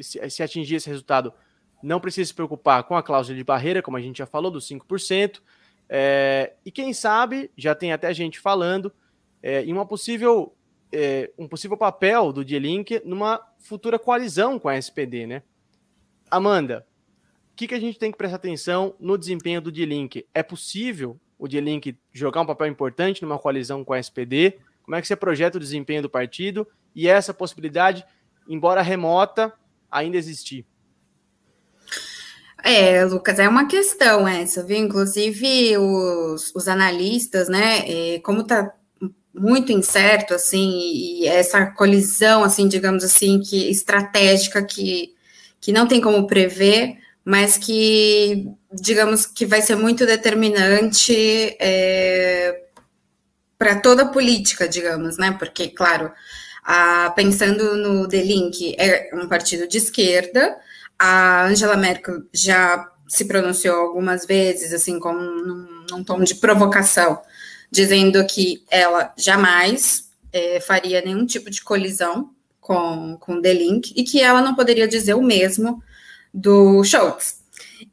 se, 0.02 0.30
se 0.30 0.44
atingir 0.44 0.76
esse 0.76 0.90
resultado, 0.90 1.34
não 1.82 2.00
precisa 2.00 2.28
se 2.28 2.34
preocupar 2.34 2.84
com 2.84 2.96
a 2.96 3.04
cláusula 3.04 3.38
de 3.38 3.44
barreira, 3.44 3.82
como 3.82 3.98
a 3.98 4.02
gente 4.02 4.18
já 4.18 4.26
falou, 4.26 4.52
dos 4.52 4.68
5%. 4.68 5.42
É, 5.88 6.54
e 6.66 6.72
quem 6.72 6.94
sabe, 6.94 7.50
já 7.58 7.74
tem 7.74 7.94
até 7.94 8.14
gente 8.14 8.40
falando, 8.40 8.92
é, 9.42 9.64
em 9.64 9.72
uma 9.72 9.86
possível, 9.86 10.54
é, 10.92 11.32
um 11.38 11.48
possível 11.48 11.78
papel 11.78 12.32
do 12.34 12.44
D-Link 12.44 13.02
numa 13.06 13.42
futura 13.60 13.98
coalizão 13.98 14.60
com 14.60 14.68
a 14.68 14.78
SPD, 14.78 15.26
né? 15.26 15.44
Amanda, 16.30 16.86
o 17.52 17.56
que, 17.56 17.68
que 17.68 17.74
a 17.74 17.80
gente 17.80 17.98
tem 17.98 18.12
que 18.12 18.18
prestar 18.18 18.36
atenção 18.36 18.96
no 19.00 19.18
desempenho 19.18 19.62
do 19.62 19.72
D-Link? 19.72 20.26
É 20.34 20.44
possível 20.44 21.20
o 21.38 21.48
D-Link 21.48 21.98
jogar 22.12 22.42
um 22.42 22.46
papel 22.46 22.68
importante 22.68 23.22
numa 23.22 23.40
coalizão 23.40 23.84
com 23.84 23.94
a 23.94 24.00
SPD? 24.00 24.60
Como 24.90 24.96
é 24.96 25.02
que 25.02 25.08
você 25.08 25.16
projeta 25.16 25.56
o 25.56 25.62
desempenho 25.62 26.02
do 26.02 26.10
partido 26.10 26.68
e 26.96 27.08
essa 27.08 27.32
possibilidade, 27.32 28.04
embora 28.48 28.82
remota, 28.82 29.54
ainda 29.92 30.18
existir? 30.18 30.66
É, 32.64 33.06
Lucas, 33.06 33.38
é 33.38 33.48
uma 33.48 33.68
questão 33.68 34.28
essa, 34.28 34.64
viu? 34.64 34.78
Inclusive, 34.78 35.78
os, 35.78 36.52
os 36.56 36.68
analistas, 36.68 37.48
né, 37.48 37.84
é, 37.88 38.20
como 38.22 38.42
está 38.42 38.74
muito 39.32 39.72
incerto, 39.72 40.34
assim, 40.34 40.72
e 40.80 41.28
essa 41.28 41.68
colisão, 41.68 42.44
assim, 42.44 42.68
digamos 42.68 43.04
assim, 43.04 43.40
que 43.42 43.70
estratégica 43.70 44.64
que, 44.64 45.14
que 45.62 45.72
não 45.72 45.88
tem 45.88 46.02
como 46.02 46.26
prever, 46.26 46.98
mas 47.24 47.60
que, 47.60 48.48
digamos, 48.74 49.28
que 49.28 49.46
vai 49.46 49.62
ser 49.62 49.76
muito 49.76 50.04
determinante 50.04 51.14
é, 51.60 52.69
para 53.60 53.76
toda 53.76 54.04
a 54.04 54.08
política, 54.08 54.68
digamos, 54.70 55.18
né? 55.18 55.36
Porque, 55.38 55.68
claro, 55.68 56.12
a, 56.64 57.12
pensando 57.12 57.76
no 57.76 58.08
The 58.08 58.24
Link, 58.24 58.74
é 58.80 59.10
um 59.14 59.28
partido 59.28 59.68
de 59.68 59.78
esquerda, 59.78 60.58
a 60.98 61.46
Angela 61.46 61.76
Merkel 61.76 62.24
já 62.34 62.90
se 63.06 63.26
pronunciou 63.26 63.76
algumas 63.76 64.26
vezes, 64.26 64.74
assim, 64.74 64.98
como 64.98 65.20
num, 65.20 65.86
num 65.92 66.04
tom 66.04 66.24
de 66.24 66.36
provocação, 66.36 67.22
dizendo 67.70 68.26
que 68.26 68.64
ela 68.72 69.14
jamais 69.18 70.10
é, 70.32 70.62
faria 70.62 71.02
nenhum 71.02 71.26
tipo 71.26 71.50
de 71.50 71.62
colisão 71.62 72.32
com, 72.62 73.18
com 73.20 73.42
The 73.42 73.54
Link 73.54 73.94
e 73.96 74.04
que 74.04 74.22
ela 74.22 74.42
não 74.42 74.56
poderia 74.56 74.88
dizer 74.88 75.16
o 75.16 75.22
mesmo 75.22 75.84
do 76.34 76.82
Schultz. 76.84 77.40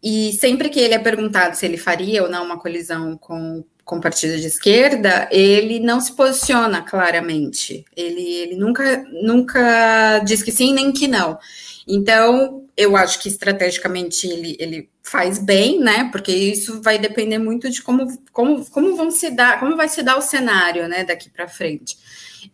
E 0.03 0.33
sempre 0.35 0.69
que 0.69 0.79
ele 0.79 0.95
é 0.95 0.99
perguntado 0.99 1.57
se 1.57 1.65
ele 1.65 1.79
faria 1.79 2.23
ou 2.23 2.29
não 2.29 2.45
uma 2.45 2.59
colisão 2.59 3.17
com 3.17 3.65
com 3.87 4.01
partido 4.01 4.37
de 4.37 4.49
esquerda, 4.49 5.29
ele 5.31 5.79
não 5.79 6.01
se 6.01 6.13
posiciona 6.13 6.83
claramente. 6.83 7.85
Ele, 7.97 8.21
ele 8.21 8.57
nunca, 8.57 9.05
nunca 9.23 10.19
diz 10.19 10.43
que 10.43 10.51
sim 10.51 10.75
nem 10.75 10.91
que 10.91 11.07
não. 11.07 11.39
Então, 11.87 12.67
eu 12.77 12.97
acho 12.97 13.21
que 13.21 13.29
estrategicamente 13.29 14.27
ele, 14.27 14.57
ele 14.59 14.91
faz 15.05 15.39
bem, 15.39 15.79
né? 15.79 16.09
Porque 16.11 16.33
isso 16.33 16.83
vai 16.83 16.99
depender 16.99 17.39
muito 17.39 17.71
de 17.71 17.81
como, 17.81 18.09
como, 18.33 18.69
como 18.69 18.97
vão 18.97 19.09
se 19.09 19.31
dar, 19.31 19.61
como 19.61 19.77
vai 19.77 19.89
se 19.89 20.03
dar 20.03 20.17
o 20.17 20.23
cenário, 20.23 20.89
né, 20.89 21.05
daqui 21.05 21.31
para 21.31 21.47
frente. 21.47 21.97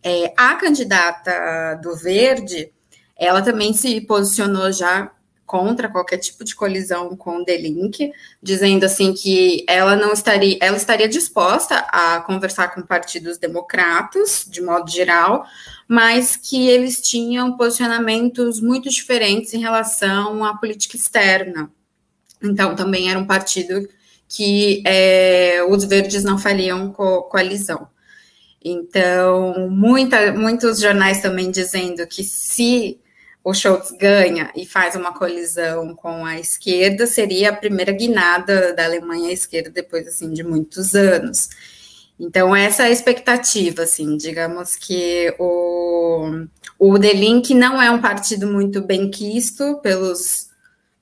É, 0.03 0.31
a 0.37 0.53
candidata 0.53 1.79
do 1.81 1.95
Verde, 1.95 2.71
ela 3.17 3.41
também 3.41 3.73
se 3.73 3.99
posicionou 4.01 4.71
já 4.71 5.11
contra 5.45 5.89
qualquer 5.89 6.17
tipo 6.17 6.43
de 6.43 6.55
colisão 6.55 7.15
com 7.15 7.37
o 7.37 7.45
Delink, 7.45 8.11
dizendo 8.41 8.85
assim 8.85 9.13
que 9.13 9.65
ela 9.67 9.95
não 9.95 10.13
estaria, 10.13 10.57
ela 10.61 10.77
estaria 10.77 11.07
disposta 11.07 11.75
a 11.91 12.21
conversar 12.21 12.73
com 12.73 12.81
partidos 12.81 13.37
democratas, 13.37 14.45
de 14.49 14.61
modo 14.61 14.89
geral, 14.89 15.45
mas 15.87 16.35
que 16.35 16.67
eles 16.67 17.01
tinham 17.01 17.57
posicionamentos 17.57 18.61
muito 18.61 18.89
diferentes 18.89 19.53
em 19.53 19.59
relação 19.59 20.43
à 20.43 20.57
política 20.57 20.95
externa. 20.95 21.69
Então, 22.41 22.75
também 22.75 23.09
era 23.09 23.19
um 23.19 23.27
partido 23.27 23.87
que 24.27 24.81
é, 24.85 25.63
os 25.69 25.83
verdes 25.83 26.23
não 26.23 26.37
fariam 26.37 26.91
co 26.91 27.23
coalizão. 27.23 27.87
Então, 28.63 29.69
muita, 29.69 30.31
muitos 30.33 30.79
jornais 30.79 31.21
também 31.21 31.51
dizendo 31.51 32.07
que 32.07 32.23
se 32.23 32.97
o 33.43 33.53
Schultz 33.53 33.91
ganha 33.91 34.51
e 34.55 34.65
faz 34.65 34.95
uma 34.95 35.13
colisão 35.13 35.93
com 35.95 36.25
a 36.25 36.39
esquerda, 36.39 37.05
seria 37.05 37.49
a 37.49 37.55
primeira 37.55 37.91
guinada 37.91 38.73
da 38.73 38.85
Alemanha 38.85 39.29
à 39.29 39.33
esquerda 39.33 39.69
depois 39.69 40.07
assim 40.07 40.31
de 40.31 40.43
muitos 40.43 40.95
anos. 40.95 41.49
Então 42.19 42.55
essa 42.55 42.83
é 42.83 42.85
a 42.87 42.91
expectativa, 42.91 43.83
assim, 43.83 44.15
digamos 44.15 44.75
que 44.75 45.35
o 45.37 46.45
o 46.79 46.97
Delink 46.97 47.53
não 47.53 47.81
é 47.81 47.91
um 47.91 48.01
partido 48.01 48.47
muito 48.47 48.81
bem 48.81 49.09
quisto 49.11 49.79
pelos 49.81 50.49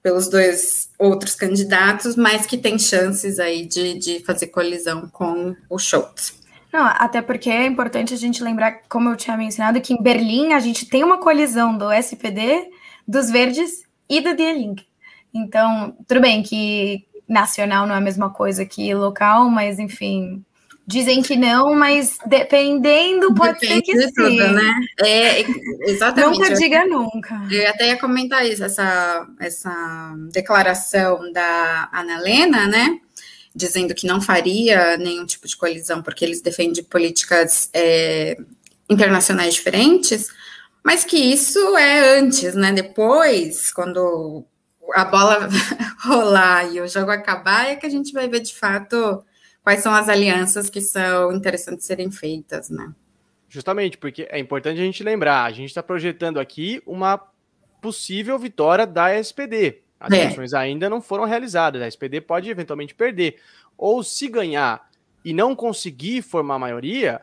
pelos 0.02 0.28
dois 0.28 0.90
outros 0.98 1.36
candidatos, 1.36 2.16
mas 2.16 2.48
que 2.48 2.58
tem 2.58 2.80
chances 2.80 3.40
aí 3.40 3.66
de, 3.68 4.00
de 4.00 4.20
fazer 4.26 4.48
colisão 4.48 5.08
com 5.10 5.56
o 5.70 5.78
Schultz. 5.78 6.41
Não, 6.72 6.86
até 6.86 7.22
porque 7.22 7.50
é 7.50 7.66
importante 7.66 8.14
a 8.14 8.18
gente 8.18 8.44
lembrar, 8.44 8.84
como 8.88 9.10
eu 9.10 9.16
tinha 9.16 9.36
mencionado, 9.36 9.82
que 9.82 9.94
em 9.94 10.02
Berlim 10.02 10.54
a 10.54 10.60
gente 10.60 10.86
tem 10.86 11.04
uma 11.04 11.18
colisão 11.18 11.78
do 11.78 11.92
SPD, 11.92 12.70
dos 13.08 13.30
Verdes 13.30 13.84
e 14.10 14.22
do 14.22 14.36
Die 14.36 14.54
Link. 14.54 14.86
Então, 15.34 15.96
tudo 16.08 16.22
bem 16.22 16.42
que 16.44 17.06
nacional 17.28 17.88
não 17.88 17.96
é 17.96 17.98
a 17.98 18.02
mesma 18.02 18.30
coisa 18.30 18.66
que 18.66 18.94
local, 18.94 19.50
mas 19.50 19.80
enfim, 19.80 20.44
dizem 20.86 21.22
que 21.22 21.36
não, 21.36 21.74
mas 21.74 22.18
dependendo 22.26 23.34
pode 23.34 23.60
Depende 23.60 23.74
ser 23.74 23.82
que 23.82 24.02
sim. 24.02 24.14
Tudo, 24.14 24.54
né? 24.54 24.74
É, 25.02 25.42
exatamente. 25.90 26.40
Nunca 26.40 26.54
diga 26.56 26.86
nunca. 26.86 27.42
Eu 27.50 27.70
até 27.70 27.88
ia 27.88 27.98
comentar 27.98 28.46
isso, 28.46 28.64
essa, 28.64 29.28
essa 29.40 30.14
declaração 30.32 31.32
da 31.32 31.90
Ana 31.94 32.14
Helena, 32.16 32.68
né? 32.68 33.00
Dizendo 33.56 33.94
que 33.94 34.08
não 34.08 34.22
faria 34.22 34.98
nenhum 34.98 35.26
tipo 35.26 35.48
de 35.48 35.58
colisão, 35.58 36.02
porque 36.02 36.24
eles 36.24 36.42
defendem 36.42 36.84
políticas 36.84 37.70
é, 37.74 38.38
internacionais 38.90 39.54
diferentes, 39.54 40.30
mas 40.84 41.04
que 41.04 41.18
isso 41.18 41.78
é 41.78 42.18
antes, 42.18 42.56
né? 42.56 42.72
Depois, 42.72 43.72
quando 43.72 44.46
a 44.94 45.06
bola 45.06 45.48
rolar 46.04 46.74
e 46.74 46.82
o 46.82 46.88
jogo 46.88 47.12
acabar, 47.12 47.68
é 47.68 47.76
que 47.76 47.86
a 47.86 47.90
gente 47.90 48.12
vai 48.14 48.28
ver 48.28 48.40
de 48.40 48.56
fato 48.56 49.24
quais 49.64 49.82
são 49.82 49.94
as 49.94 50.10
alianças 50.10 50.70
que 50.70 50.82
são 50.82 51.32
interessantes 51.32 51.86
serem 51.86 52.12
feitas, 52.12 52.70
né? 52.70 52.94
Justamente, 53.48 53.98
porque 53.98 54.28
é 54.32 54.40
importante 54.40 54.80
a 54.80 54.84
gente 54.84 55.04
lembrar, 55.04 55.44
a 55.44 55.52
gente 55.52 55.70
está 55.70 55.84
projetando 55.84 56.40
aqui 56.40 56.82
uma 56.86 57.22
possível 57.82 58.40
vitória 58.40 58.88
da 58.88 59.14
SPD. 59.14 59.82
As 60.02 60.12
é. 60.12 60.24
eleições 60.24 60.54
ainda 60.54 60.90
não 60.90 61.00
foram 61.00 61.26
realizadas, 61.26 61.82
a 61.82 61.88
SPD 61.88 62.20
pode 62.22 62.50
eventualmente 62.50 62.96
perder. 62.96 63.38
Ou 63.78 64.04
se 64.04 64.28
ganhar 64.28 64.90
e 65.24 65.32
não 65.32 65.56
conseguir 65.56 66.24
formar 66.24 66.58
maioria, 66.58 67.22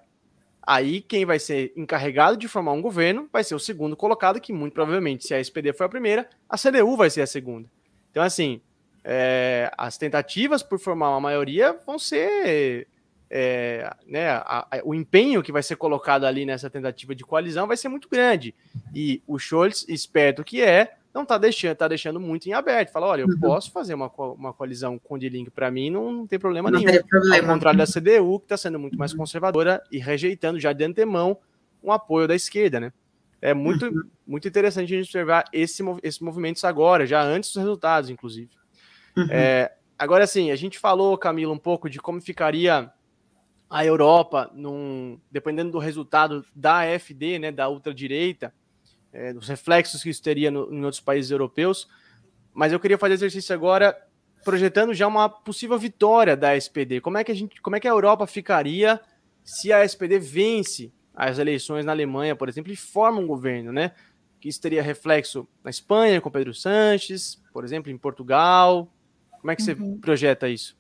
aí 0.63 1.01
quem 1.01 1.27
vai 1.27 1.41
ser 1.41 1.73
encarregado 1.77 2.37
de 2.37 2.47
formar 2.47 2.73
um 2.73 2.81
governo 2.81 3.29
vai 3.33 3.43
ser 3.43 3.57
o 3.57 3.59
segundo 3.59 3.97
colocado, 3.97 4.41
que 4.41 4.53
muito 4.53 4.75
provavelmente, 4.75 5.27
se 5.27 5.35
a 5.35 5.41
SPD 5.41 5.73
for 5.73 5.85
a 5.85 5.89
primeira, 5.89 6.29
a 6.49 6.57
CDU 6.57 6.97
vai 6.97 7.11
ser 7.11 7.23
a 7.23 7.27
segunda. 7.27 7.69
Então, 8.13 8.23
assim, 8.23 8.61
é, 9.03 9.73
as 9.77 9.99
tentativas 9.99 10.63
por 10.63 10.79
formar 10.79 11.11
uma 11.11 11.21
maioria 11.21 11.77
vão 11.85 11.99
ser. 11.99 12.87
É, 13.31 13.95
né, 14.07 14.31
a, 14.31 14.67
a, 14.71 14.81
o 14.85 14.95
empenho 14.95 15.43
que 15.43 15.53
vai 15.53 15.63
ser 15.63 15.77
colocado 15.77 16.25
ali 16.25 16.47
nessa 16.47 16.71
tentativa 16.71 17.15
de 17.15 17.25
coalizão 17.25 17.67
vai 17.67 17.77
ser 17.77 17.89
muito 17.89 18.09
grande. 18.09 18.55
E 18.95 19.23
o 19.27 19.39
Scholz, 19.39 19.85
esperto 19.89 20.45
que 20.45 20.63
é, 20.63 20.98
não 21.19 21.25
está 21.25 21.37
deixando, 21.37 21.77
tá 21.77 21.89
deixando 21.89 22.21
muito 22.21 22.47
em 22.49 22.53
aberto. 22.53 22.91
Fala, 22.91 23.07
olha, 23.07 23.23
eu 23.23 23.29
uhum. 23.29 23.41
posso 23.41 23.71
fazer 23.71 23.95
uma, 23.95 24.11
uma 24.17 24.53
coalizão 24.53 24.99
com 24.99 25.15
o 25.15 25.19
D-Link 25.19 25.51
para 25.51 25.71
mim, 25.71 25.91
não, 25.91 26.13
não, 26.13 26.27
tem 26.27 26.39
problema 26.39 26.71
não 26.71 26.81
nenhum. 26.81 27.03
Problema. 27.03 27.47
Ao 27.47 27.55
contrário 27.55 27.79
da 27.79 27.87
CDU, 27.87 28.39
que 28.39 28.47
está 28.47 28.57
sendo 28.57 28.79
muito 28.79 28.97
mais 28.97 29.13
uhum. 29.13 29.19
conservadora 29.19 29.83
e 29.91 29.99
rejeitando 29.99 30.59
já 30.59 30.73
de 30.73 30.85
antemão 30.85 31.39
um 31.83 31.93
apoio 31.93 32.27
da 32.27 32.35
esquerda, 32.35 32.81
né? 32.81 32.93
É 33.41 33.55
muito, 33.55 33.87
uhum. 33.87 34.03
muito 34.27 34.49
interessante 34.49 34.93
a 34.93 34.97
gente 34.97 35.07
observar 35.07 35.45
esse, 35.53 35.83
esse 36.03 36.23
movimentos 36.25 36.65
agora, 36.65 37.07
já 37.07 37.23
antes 37.23 37.53
dos 37.53 37.63
resultados, 37.63 38.11
inclusive. 38.11 38.51
Uhum. 39.17 39.29
É, 39.31 39.73
agora, 39.99 40.27
sim, 40.27 40.51
a 40.51 40.57
gente 40.57 40.79
falou, 40.79 41.17
Camila, 41.17 41.53
um 41.53 41.59
pouco 41.59 41.89
de 41.89 42.01
como 42.01 42.21
ficaria 42.21 42.93
a 43.71 43.85
Europa, 43.85 44.51
num, 44.55 45.21
dependendo 45.31 45.71
do 45.71 45.79
resultado 45.79 46.45
da 46.55 46.81
AfD, 46.81 47.39
né, 47.39 47.53
da 47.53 47.69
ultradireita, 47.69 48.53
é, 49.13 49.33
dos 49.33 49.49
reflexos 49.49 50.03
que 50.03 50.11
isso 50.11 50.23
teria 50.23 50.51
no, 50.51 50.73
em 50.73 50.85
outros 50.85 51.01
países 51.01 51.31
europeus. 51.31 51.89
Mas 52.53 52.73
eu 52.73 52.81
queria 52.81 52.99
fazer 52.99 53.15
exercício 53.15 53.55
agora 53.55 53.97
projetando 54.45 54.95
já 54.95 55.07
uma 55.07 55.29
possível 55.29 55.79
vitória 55.79 56.37
da 56.37 56.57
SPD. 56.57 57.01
Como 57.01 57.19
é 57.19 57.25
que 57.25 57.33
a 57.33 57.35
gente, 57.35 57.61
como 57.61 57.77
é 57.77 57.81
que 57.81 57.89
a 57.89 57.91
Europa 57.91 58.27
ficaria 58.27 59.01
se 59.45 59.73
a 59.73 59.85
SPD 59.85 60.19
vence 60.19 60.93
as 61.15 61.39
eleições 61.39 61.85
na 61.85 61.93
Alemanha, 61.93 62.37
por 62.37 62.49
exemplo, 62.49 62.73
e 62.73 62.77
forma 62.77 63.21
um 63.21 63.27
governo, 63.27 63.73
né? 63.73 63.93
Que 64.41 64.49
isso 64.49 64.61
teria 64.61 64.83
reflexo 64.83 65.49
na 65.65 65.71
Espanha 65.71 66.21
com 66.21 66.31
Pedro 66.31 66.55
Sanches, 66.55 67.43
por 67.53 67.65
exemplo, 67.65 67.91
em 67.91 67.99
Portugal. 67.99 68.93
Como 69.41 69.51
é 69.51 69.57
que 69.57 69.63
uhum. 69.63 69.95
você 69.95 70.01
projeta 70.01 70.49
isso? 70.49 70.77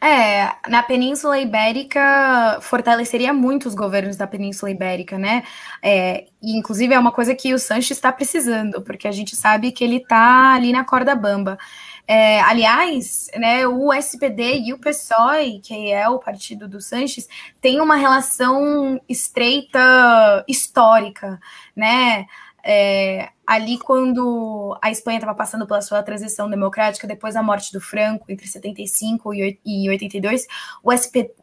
É, 0.00 0.52
na 0.68 0.82
Península 0.82 1.38
Ibérica 1.38 2.58
fortaleceria 2.60 3.32
muito 3.32 3.68
os 3.68 3.74
governos 3.74 4.16
da 4.16 4.26
Península 4.26 4.70
Ibérica, 4.70 5.18
né? 5.18 5.44
É, 5.82 6.26
e 6.42 6.56
inclusive 6.56 6.92
é 6.92 6.98
uma 6.98 7.12
coisa 7.12 7.34
que 7.34 7.54
o 7.54 7.58
Sanches 7.58 7.96
está 7.96 8.12
precisando, 8.12 8.82
porque 8.82 9.06
a 9.06 9.12
gente 9.12 9.36
sabe 9.36 9.72
que 9.72 9.84
ele 9.84 9.96
está 9.96 10.54
ali 10.54 10.72
na 10.72 10.84
corda 10.84 11.14
bamba. 11.14 11.58
É, 12.06 12.40
aliás, 12.40 13.30
né, 13.36 13.66
o 13.66 13.92
SPD 13.92 14.58
e 14.58 14.72
o 14.72 14.78
PSOE, 14.78 15.60
que 15.60 15.92
é 15.92 16.08
o 16.08 16.18
partido 16.18 16.68
do 16.68 16.80
Sanches, 16.80 17.28
tem 17.60 17.80
uma 17.80 17.94
relação 17.94 19.00
estreita 19.08 20.44
histórica, 20.48 21.40
né? 21.76 22.26
É, 22.64 23.28
ali 23.46 23.78
quando 23.78 24.78
a 24.80 24.90
Espanha 24.90 25.18
estava 25.18 25.34
passando 25.34 25.66
pela 25.66 25.80
sua 25.80 26.02
transição 26.02 26.48
democrática, 26.48 27.06
depois 27.06 27.34
da 27.34 27.42
morte 27.42 27.72
do 27.72 27.80
Franco, 27.80 28.26
entre 28.28 28.46
75 28.46 29.34
e 29.34 29.88
82, 29.88 30.46
o 30.82 30.92
SP, 30.94 31.34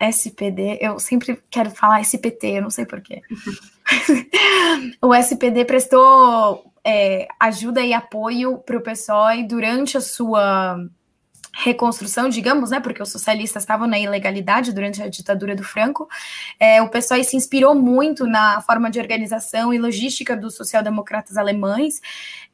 SPD, 0.00 0.78
eu 0.80 0.98
sempre 0.98 1.40
quero 1.50 1.70
falar 1.70 2.00
SPT, 2.00 2.46
eu 2.56 2.62
não 2.62 2.70
sei 2.70 2.84
porquê. 2.84 3.20
o 5.00 5.14
SPD 5.14 5.64
prestou 5.64 6.64
é, 6.84 7.28
ajuda 7.38 7.80
e 7.82 7.92
apoio 7.92 8.58
para 8.58 8.76
o 8.76 8.80
PSOE 8.80 9.46
durante 9.46 9.96
a 9.96 10.00
sua 10.00 10.76
reconstrução, 11.54 12.28
digamos, 12.28 12.70
né, 12.70 12.80
porque 12.80 13.02
os 13.02 13.10
socialistas 13.10 13.62
estavam 13.62 13.86
na 13.86 13.98
ilegalidade 13.98 14.72
durante 14.72 15.02
a 15.02 15.08
ditadura 15.08 15.54
do 15.54 15.62
Franco, 15.62 16.08
é, 16.58 16.80
o 16.80 16.88
PSOE 16.88 17.24
se 17.24 17.36
inspirou 17.36 17.74
muito 17.74 18.26
na 18.26 18.60
forma 18.62 18.90
de 18.90 18.98
organização 18.98 19.72
e 19.72 19.78
logística 19.78 20.36
dos 20.36 20.56
social-democratas 20.56 21.36
alemães. 21.36 22.00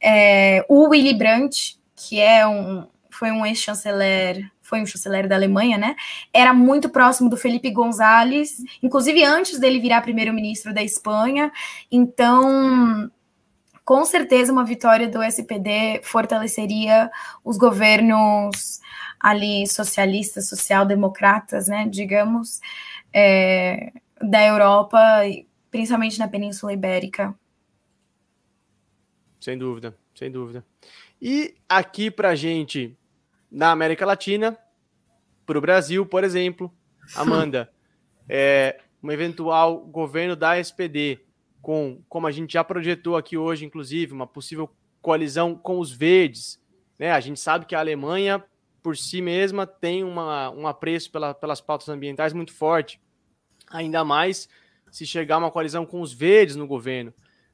É, 0.00 0.64
o 0.68 0.88
Willy 0.88 1.14
Brandt, 1.14 1.78
que 1.94 2.20
é 2.20 2.46
um, 2.46 2.86
foi 3.08 3.30
um 3.30 3.46
ex-chanceler, 3.46 4.50
foi 4.60 4.82
um 4.82 4.86
chanceler 4.86 5.28
da 5.28 5.36
Alemanha, 5.36 5.78
né, 5.78 5.94
era 6.32 6.52
muito 6.52 6.88
próximo 6.88 7.30
do 7.30 7.36
Felipe 7.36 7.70
González, 7.70 8.56
inclusive 8.82 9.24
antes 9.24 9.58
dele 9.60 9.78
virar 9.78 10.02
primeiro-ministro 10.02 10.74
da 10.74 10.82
Espanha, 10.82 11.52
então 11.90 13.10
com 13.88 14.04
certeza 14.04 14.52
uma 14.52 14.66
vitória 14.66 15.08
do 15.08 15.22
SPD 15.22 16.02
fortaleceria 16.02 17.10
os 17.42 17.56
governos 17.56 18.80
ali 19.20 19.66
socialistas, 19.66 20.48
social-democratas, 20.48 21.68
né, 21.68 21.86
digamos, 21.88 22.60
é, 23.12 23.92
da 24.20 24.44
Europa, 24.44 24.98
principalmente 25.70 26.18
na 26.18 26.28
Península 26.28 26.72
Ibérica. 26.72 27.34
Sem 29.40 29.56
dúvida, 29.56 29.96
sem 30.14 30.30
dúvida. 30.30 30.64
E 31.20 31.54
aqui 31.68 32.10
para 32.10 32.34
gente, 32.34 32.96
na 33.50 33.70
América 33.70 34.06
Latina, 34.06 34.56
para 35.46 35.58
o 35.58 35.60
Brasil, 35.60 36.04
por 36.04 36.24
exemplo, 36.24 36.72
Amanda, 37.16 37.70
é, 38.28 38.80
um 39.02 39.10
eventual 39.10 39.80
governo 39.86 40.36
da 40.36 40.58
SPD 40.58 41.20
com, 41.62 42.02
como 42.08 42.26
a 42.26 42.30
gente 42.30 42.52
já 42.52 42.62
projetou 42.62 43.16
aqui 43.16 43.36
hoje, 43.36 43.64
inclusive, 43.64 44.12
uma 44.12 44.26
possível 44.26 44.70
coalizão 45.00 45.54
com 45.54 45.78
os 45.78 45.92
verdes. 45.92 46.60
Né? 46.98 47.10
A 47.10 47.20
gente 47.20 47.40
sabe 47.40 47.66
que 47.66 47.74
a 47.74 47.80
Alemanha, 47.80 48.44
por 48.88 48.96
si 48.96 49.20
mesma, 49.20 49.66
tem 49.66 50.02
uma, 50.02 50.48
um 50.48 50.66
apreço 50.66 51.12
pela, 51.12 51.34
pelas 51.34 51.60
pautas 51.60 51.90
ambientais 51.90 52.32
muito 52.32 52.54
forte. 52.54 52.98
Ainda 53.70 54.02
mais 54.02 54.48
se 54.90 55.04
chegar 55.04 55.36
uma 55.36 55.50
coalizão 55.50 55.84
com 55.84 56.00
os 56.00 56.10
verdes 56.10 56.56
no 56.56 56.66
governo. 56.66 57.12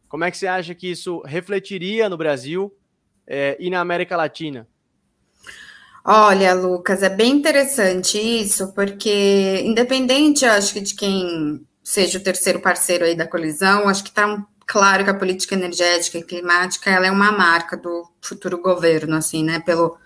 Como 0.09 0.23
é 0.23 0.31
que 0.31 0.39
você 0.39 0.47
acha 0.47 0.77
que 0.77 0.89
isso 0.89 1.21
refletiria 1.27 2.09
no 2.09 2.17
Brasil 2.17 2.73
é, 3.27 3.57
e 3.59 3.69
na 3.69 3.81
América 3.81 4.17
Latina? 4.17 4.69
Olha, 6.05 6.55
Lucas, 6.55 7.03
é 7.03 7.11
bem 7.11 7.33
interessante 7.33 8.17
isso, 8.17 8.73
porque 8.73 9.61
independente, 9.65 10.47
acho 10.47 10.73
que 10.73 10.81
de 10.83 10.95
quem 10.95 11.67
seja 11.83 12.19
o 12.19 12.23
terceiro 12.23 12.61
parceiro 12.61 13.05
aí 13.05 13.17
da 13.17 13.27
colisão, 13.27 13.89
acho 13.89 14.05
que 14.05 14.11
está 14.11 14.41
claro 14.65 15.03
que 15.03 15.11
a 15.11 15.19
política 15.19 15.57
energética 15.57 16.17
e 16.17 16.23
climática 16.23 16.91
ela 16.91 17.09
é 17.09 17.11
uma 17.11 17.33
marca 17.33 17.77
do 17.77 18.09
futuro 18.23 18.63
governo, 18.63 19.17
assim, 19.17 19.43
né? 19.43 19.59
Pelo, 19.59 19.99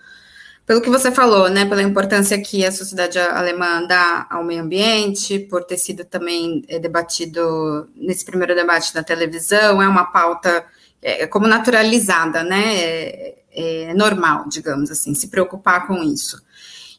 pelo 0.69 0.81
que 0.81 0.89
você 0.91 1.11
falou, 1.11 1.49
né? 1.49 1.65
Pela 1.65 1.81
importância 1.81 2.39
que 2.39 2.63
a 2.63 2.71
sociedade 2.71 3.17
alemã 3.17 3.83
dá 3.87 4.27
ao 4.29 4.43
meio 4.43 4.61
ambiente, 4.61 5.39
por 5.39 5.63
ter 5.63 5.79
sido 5.79 6.05
também 6.05 6.63
é, 6.67 6.77
debatido 6.77 7.89
nesse 7.95 8.23
primeiro 8.23 8.53
debate 8.53 8.93
na 8.93 9.01
televisão, 9.01 9.81
é 9.81 9.87
uma 9.87 10.05
pauta 10.11 10.63
é, 11.01 11.25
como 11.25 11.47
naturalizada, 11.47 12.43
né? 12.43 12.75
É, 12.75 13.35
é 13.51 13.93
normal, 13.95 14.47
digamos 14.47 14.91
assim, 14.91 15.15
se 15.15 15.29
preocupar 15.29 15.87
com 15.87 16.03
isso. 16.03 16.39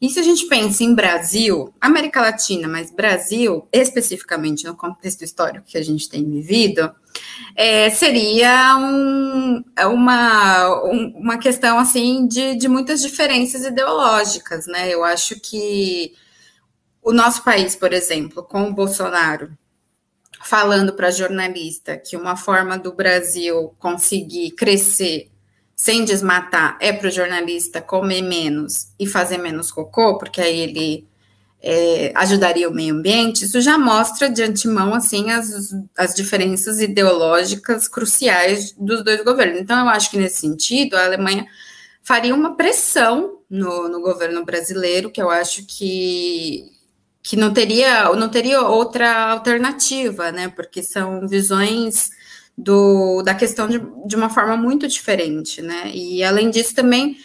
E 0.01 0.09
se 0.09 0.19
a 0.19 0.23
gente 0.23 0.47
pensa 0.47 0.83
em 0.83 0.95
Brasil, 0.95 1.75
América 1.79 2.23
Latina, 2.23 2.67
mas 2.67 2.91
Brasil, 2.91 3.69
especificamente 3.71 4.65
no 4.65 4.75
contexto 4.75 5.23
histórico 5.23 5.67
que 5.67 5.77
a 5.77 5.85
gente 5.85 6.09
tem 6.09 6.25
vivido, 6.25 6.91
é, 7.55 7.91
seria 7.91 8.79
um, 8.79 9.63
uma, 9.93 10.85
um, 10.85 11.13
uma 11.17 11.37
questão 11.37 11.79
assim 11.79 12.27
de, 12.27 12.55
de 12.55 12.67
muitas 12.67 13.03
diferenças 13.03 13.63
ideológicas, 13.63 14.67
né? 14.67 14.89
Eu 14.89 15.05
acho 15.05 15.39
que 15.39 16.15
o 17.03 17.13
nosso 17.13 17.45
país, 17.45 17.77
por 17.77 17.93
exemplo, 17.93 18.43
com 18.43 18.69
o 18.69 18.73
Bolsonaro, 18.73 19.51
falando 20.43 20.95
para 20.95 21.11
jornalista 21.11 21.99
que 21.99 22.17
uma 22.17 22.37
forma 22.37 22.79
do 22.79 22.95
Brasil 22.95 23.75
conseguir 23.79 24.53
crescer 24.53 25.31
sem 25.81 26.05
desmatar 26.05 26.77
é 26.79 26.93
para 26.93 27.09
o 27.09 27.11
jornalista 27.11 27.81
comer 27.81 28.21
menos 28.21 28.89
e 28.99 29.07
fazer 29.07 29.39
menos 29.39 29.73
cocô, 29.73 30.19
porque 30.19 30.39
aí 30.39 30.61
ele 30.61 31.09
é, 31.63 32.13
ajudaria 32.17 32.69
o 32.69 32.75
meio 32.75 32.95
ambiente, 32.95 33.47
isso 33.47 33.63
já 33.63 33.79
mostra 33.79 34.29
de 34.29 34.43
antemão 34.43 34.93
assim 34.93 35.31
as, 35.31 35.75
as 35.97 36.15
diferenças 36.15 36.81
ideológicas 36.81 37.89
cruciais 37.89 38.73
dos 38.73 39.03
dois 39.03 39.25
governos. 39.25 39.59
Então, 39.59 39.81
eu 39.81 39.89
acho 39.89 40.11
que 40.11 40.19
nesse 40.19 40.43
sentido 40.43 40.97
a 40.97 41.05
Alemanha 41.07 41.47
faria 42.03 42.35
uma 42.35 42.59
pressão 42.59 43.39
no, 43.49 43.89
no 43.89 44.03
governo 44.03 44.45
brasileiro, 44.45 45.11
que 45.11 45.23
eu 45.23 45.31
acho 45.31 45.65
que, 45.67 46.71
que 47.23 47.37
não 47.37 47.55
teria 47.55 48.05
não 48.15 48.29
teria 48.29 48.61
outra 48.61 49.31
alternativa, 49.31 50.31
né? 50.31 50.49
Porque 50.49 50.83
são 50.83 51.27
visões 51.27 52.11
do, 52.63 53.23
da 53.23 53.35
questão 53.35 53.69
de, 53.69 53.81
de 54.07 54.17
uma 54.17 54.29
forma 54.29 54.57
muito 54.57 54.87
diferente, 54.87 55.63
né? 55.63 55.91
E 55.95 56.23
além 56.23 56.51
disso, 56.51 56.75
também 56.75 57.17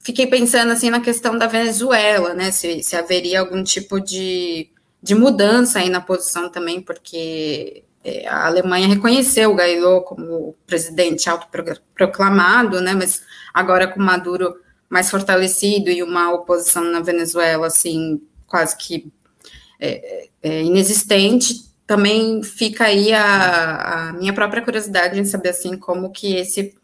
fiquei 0.00 0.26
pensando 0.26 0.72
assim 0.72 0.90
na 0.90 1.00
questão 1.00 1.38
da 1.38 1.46
Venezuela, 1.46 2.34
né? 2.34 2.50
Se, 2.50 2.82
se 2.82 2.96
haveria 2.96 3.40
algum 3.40 3.62
tipo 3.62 4.00
de, 4.00 4.68
de 5.02 5.14
mudança 5.14 5.78
aí 5.78 5.88
na 5.88 6.00
posição 6.00 6.48
também, 6.48 6.80
porque 6.80 7.84
é, 8.04 8.26
a 8.26 8.46
Alemanha 8.46 8.88
reconheceu 8.88 9.50
o 9.50 9.54
Guaidó 9.54 10.00
como 10.00 10.56
presidente 10.66 11.30
autoproclamado, 11.30 12.80
né? 12.80 12.94
Mas 12.94 13.22
agora 13.54 13.86
com 13.86 14.00
Maduro 14.00 14.56
mais 14.88 15.10
fortalecido 15.10 15.90
e 15.90 16.02
uma 16.02 16.32
oposição 16.32 16.84
na 16.84 17.00
Venezuela 17.00 17.68
assim 17.68 18.20
quase 18.46 18.76
que 18.76 19.10
é, 19.80 20.28
é, 20.42 20.62
inexistente, 20.62 21.71
também 21.92 22.42
fica 22.42 22.84
aí 22.84 23.12
a, 23.12 24.08
a, 24.08 24.12
minha 24.14 24.32
própria 24.32 24.62
curiosidade 24.62 25.20
em 25.20 25.26
saber 25.26 25.50
assim 25.50 25.76
como 25.76 26.10
que 26.10 26.36
esse 26.36 26.74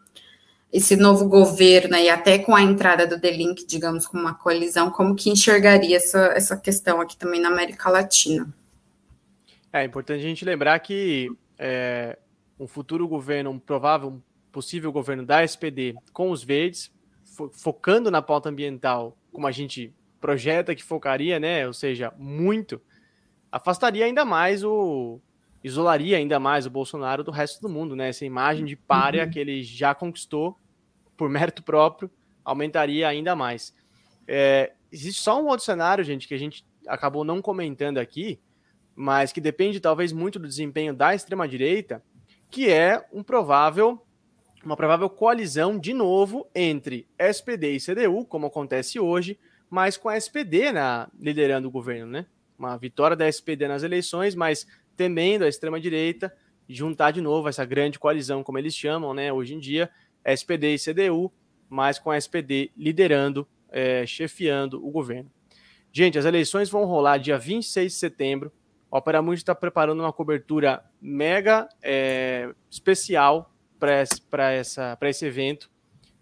esse 0.71 0.97
novo 0.97 1.27
governo 1.27 1.97
e 1.97 2.11
até 2.11 2.39
com 2.39 2.55
a 2.55 2.61
entrada 2.61 3.07
do 3.07 3.19
Delink, 3.19 3.65
digamos, 3.67 4.07
como 4.07 4.23
uma 4.23 4.35
coalizão, 4.35 4.91
como 4.91 5.15
que 5.15 5.31
enxergaria 5.31 5.97
essa, 5.97 6.27
essa 6.37 6.59
questão 6.59 7.01
aqui 7.01 7.17
também 7.17 7.41
na 7.41 7.49
América 7.49 7.89
Latina? 7.89 8.55
É 9.73 9.83
importante 9.83 10.19
a 10.19 10.29
gente 10.29 10.45
lembrar 10.45 10.79
que 10.81 11.31
é, 11.59 12.19
um 12.61 12.67
futuro 12.67 13.09
governo, 13.09 13.49
um 13.49 13.59
provável, 13.59 14.11
um 14.11 14.21
possível 14.53 14.93
governo 14.93 15.25
da 15.25 15.43
SPD 15.43 15.95
com 16.13 16.31
os 16.31 16.45
verdes, 16.45 16.93
fo 17.25 17.49
focando 17.49 18.11
na 18.11 18.21
pauta 18.21 18.51
ambiental, 18.51 19.17
como 19.33 19.47
a 19.47 19.53
gente 19.53 19.91
projeta 20.21 20.75
que 20.75 20.85
focaria, 20.85 21.41
né? 21.41 21.67
Ou 21.67 21.73
seja, 21.73 22.13
muito, 22.19 22.79
afastaria 23.51 24.05
ainda 24.05 24.25
mais 24.25 24.65
o. 24.65 25.21
isolaria 25.63 26.17
ainda 26.17 26.39
mais 26.39 26.67
o 26.67 26.71
Bolsonaro 26.71 27.25
do 27.25 27.31
resto 27.31 27.61
do 27.61 27.69
mundo, 27.69 27.97
né? 27.97 28.09
Essa 28.09 28.25
imagem 28.25 28.65
de 28.65 28.77
párea 28.77 29.25
uhum. 29.25 29.31
que 29.31 29.39
ele 29.39 29.63
já 29.63 29.95
conquistou 29.95 30.57
por 31.17 31.29
mérito 31.29 31.63
próprio 31.63 32.11
aumentaria 32.45 33.07
ainda 33.07 33.37
mais. 33.37 33.75
É, 34.27 34.73
existe 34.91 35.21
só 35.21 35.43
um 35.43 35.47
outro 35.47 35.65
cenário, 35.65 36.03
gente, 36.03 36.27
que 36.27 36.35
a 36.35 36.39
gente 36.39 36.65
acabou 36.87 37.25
não 37.25 37.43
comentando 37.43 37.99
aqui, 37.99 38.41
mas 38.97 39.33
que 39.33 39.41
depende 39.41 39.81
talvez 39.81 40.13
muito 40.13 40.39
do 40.39 40.49
desempenho 40.49 40.95
da 40.95 41.15
extrema-direita, 41.15 42.03
que 42.51 42.71
é 42.71 43.07
um 43.13 43.23
provável 43.23 44.03
uma 44.65 44.77
provável 44.77 45.09
coalizão 45.09 45.79
de 45.79 45.95
novo 45.95 46.49
entre 46.55 47.07
SPD 47.17 47.77
e 47.77 47.81
CDU, 47.81 48.25
como 48.25 48.47
acontece 48.47 48.99
hoje, 48.99 49.39
mas 49.71 49.97
com 49.97 50.09
a 50.09 50.17
SPD 50.17 50.73
na, 50.73 51.09
liderando 51.19 51.69
o 51.69 51.71
governo, 51.71 52.11
né? 52.11 52.27
Uma 52.59 52.77
vitória 52.77 53.17
da 53.17 53.29
SPD 53.29 53.69
nas 53.69 53.83
eleições, 53.83 54.35
mas 54.35 54.67
temendo 54.97 55.45
a 55.45 55.49
extrema-direita 55.49 56.35
juntar 56.69 57.13
de 57.13 57.21
novo 57.21 57.49
essa 57.49 57.65
grande 57.65 57.99
coalizão, 57.99 58.43
como 58.43 58.59
eles 58.59 58.75
chamam, 58.75 59.15
né? 59.15 59.33
Hoje 59.33 59.55
em 59.55 59.59
dia, 59.59 59.89
SPD 60.25 60.75
e 60.75 60.79
CDU, 60.79 61.33
mas 61.69 61.99
com 61.99 62.11
a 62.11 62.17
SPD 62.17 62.71
liderando, 62.77 63.47
é, 63.71 64.05
chefiando 64.05 64.85
o 64.85 64.91
governo. 64.91 65.31
Gente, 65.93 66.19
as 66.19 66.25
eleições 66.25 66.69
vão 66.69 66.85
rolar 66.85 67.19
dia 67.19 67.39
26 67.39 67.93
de 67.93 67.99
setembro. 67.99 68.53
O 68.91 68.97
Opera 68.99 69.23
Mundi 69.23 69.41
está 69.41 69.55
preparando 69.55 70.01
uma 70.01 70.13
cobertura 70.13 70.85
mega 71.01 71.69
é, 71.83 72.53
especial 72.71 73.55
para 73.79 75.09
esse 75.09 75.27
evento. 75.27 75.71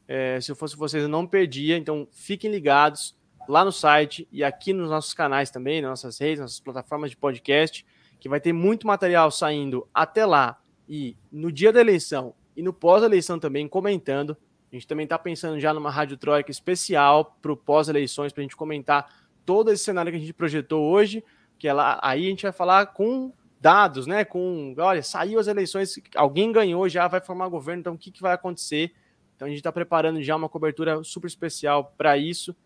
É, 0.06 0.40
se 0.40 0.52
eu 0.52 0.56
fosse 0.56 0.76
vocês, 0.76 1.02
eu 1.02 1.08
não 1.08 1.26
perdia. 1.26 1.76
Então, 1.76 2.06
fiquem 2.12 2.50
ligados 2.50 3.15
lá 3.48 3.64
no 3.64 3.72
site 3.72 4.26
e 4.30 4.42
aqui 4.44 4.72
nos 4.72 4.90
nossos 4.90 5.14
canais 5.14 5.50
também, 5.50 5.80
nas 5.80 5.90
nossas 5.90 6.18
redes, 6.18 6.40
nas 6.40 6.50
nossas 6.50 6.60
plataformas 6.60 7.10
de 7.10 7.16
podcast, 7.16 7.84
que 8.18 8.28
vai 8.28 8.40
ter 8.40 8.52
muito 8.52 8.86
material 8.86 9.30
saindo 9.30 9.86
até 9.92 10.24
lá 10.24 10.58
e 10.88 11.16
no 11.30 11.50
dia 11.50 11.72
da 11.72 11.80
eleição 11.80 12.34
e 12.56 12.62
no 12.62 12.72
pós-eleição 12.72 13.38
também 13.38 13.68
comentando. 13.68 14.36
A 14.70 14.74
gente 14.74 14.86
também 14.86 15.04
está 15.04 15.18
pensando 15.18 15.60
já 15.60 15.72
numa 15.72 15.90
Rádio 15.90 16.16
Troika 16.16 16.50
especial 16.50 17.36
para 17.40 17.52
o 17.52 17.56
pós-eleições, 17.56 18.32
para 18.32 18.40
a 18.40 18.44
gente 18.44 18.56
comentar 18.56 19.08
todo 19.44 19.70
esse 19.70 19.84
cenário 19.84 20.10
que 20.10 20.16
a 20.16 20.20
gente 20.20 20.32
projetou 20.32 20.84
hoje, 20.84 21.22
que 21.58 21.68
aí 21.68 22.26
a 22.26 22.28
gente 22.28 22.42
vai 22.42 22.52
falar 22.52 22.86
com 22.86 23.32
dados, 23.60 24.06
né? 24.06 24.24
Com, 24.24 24.74
olha, 24.78 25.02
saiu 25.02 25.38
as 25.38 25.46
eleições, 25.46 25.98
alguém 26.14 26.52
ganhou, 26.52 26.88
já 26.88 27.08
vai 27.08 27.20
formar 27.20 27.48
governo, 27.48 27.80
então 27.80 27.94
o 27.94 27.98
que, 27.98 28.10
que 28.10 28.20
vai 28.20 28.34
acontecer? 28.34 28.92
Então 29.34 29.46
a 29.46 29.48
gente 29.48 29.58
está 29.58 29.70
preparando 29.70 30.22
já 30.22 30.34
uma 30.34 30.48
cobertura 30.48 31.02
super 31.04 31.26
especial 31.26 31.94
para 31.96 32.16
isso. 32.16 32.56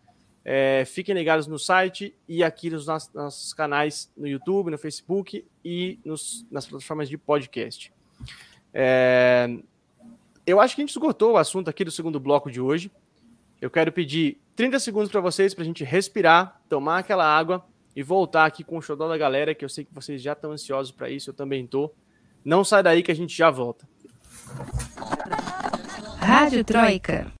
É, 0.43 0.83
fiquem 0.85 1.13
ligados 1.13 1.45
no 1.45 1.59
site 1.59 2.15
e 2.27 2.43
aqui 2.43 2.69
nos 2.69 2.87
nossos 2.87 3.53
canais 3.53 4.11
no 4.17 4.27
YouTube, 4.27 4.71
no 4.71 4.77
Facebook 4.77 5.45
e 5.63 5.99
nos, 6.03 6.45
nas 6.49 6.65
plataformas 6.65 7.07
de 7.07 7.17
podcast. 7.17 7.93
É, 8.73 9.47
eu 10.45 10.59
acho 10.59 10.75
que 10.75 10.81
a 10.81 10.83
gente 10.83 10.91
esgotou 10.91 11.33
o 11.33 11.37
assunto 11.37 11.69
aqui 11.69 11.85
do 11.85 11.91
segundo 11.91 12.19
bloco 12.19 12.49
de 12.49 12.59
hoje. 12.59 12.91
Eu 13.61 13.69
quero 13.69 13.91
pedir 13.91 14.39
30 14.55 14.79
segundos 14.79 15.11
para 15.11 15.21
vocês 15.21 15.53
para 15.53 15.63
a 15.63 15.65
gente 15.65 15.83
respirar, 15.83 16.59
tomar 16.67 16.99
aquela 16.99 17.25
água 17.25 17.63
e 17.95 18.01
voltar 18.01 18.45
aqui 18.45 18.63
com 18.63 18.77
o 18.77 18.81
show 18.81 18.95
da 18.95 19.17
galera, 19.17 19.53
que 19.53 19.63
eu 19.63 19.69
sei 19.69 19.85
que 19.85 19.93
vocês 19.93 20.21
já 20.21 20.33
estão 20.33 20.51
ansiosos 20.51 20.91
para 20.91 21.09
isso, 21.09 21.29
eu 21.29 21.33
também 21.33 21.67
tô. 21.67 21.91
Não 22.43 22.63
sai 22.63 22.81
daí 22.81 23.03
que 23.03 23.11
a 23.11 23.15
gente 23.15 23.35
já 23.35 23.51
volta. 23.51 23.87
Rádio 26.17 26.63
Troika. 26.63 27.40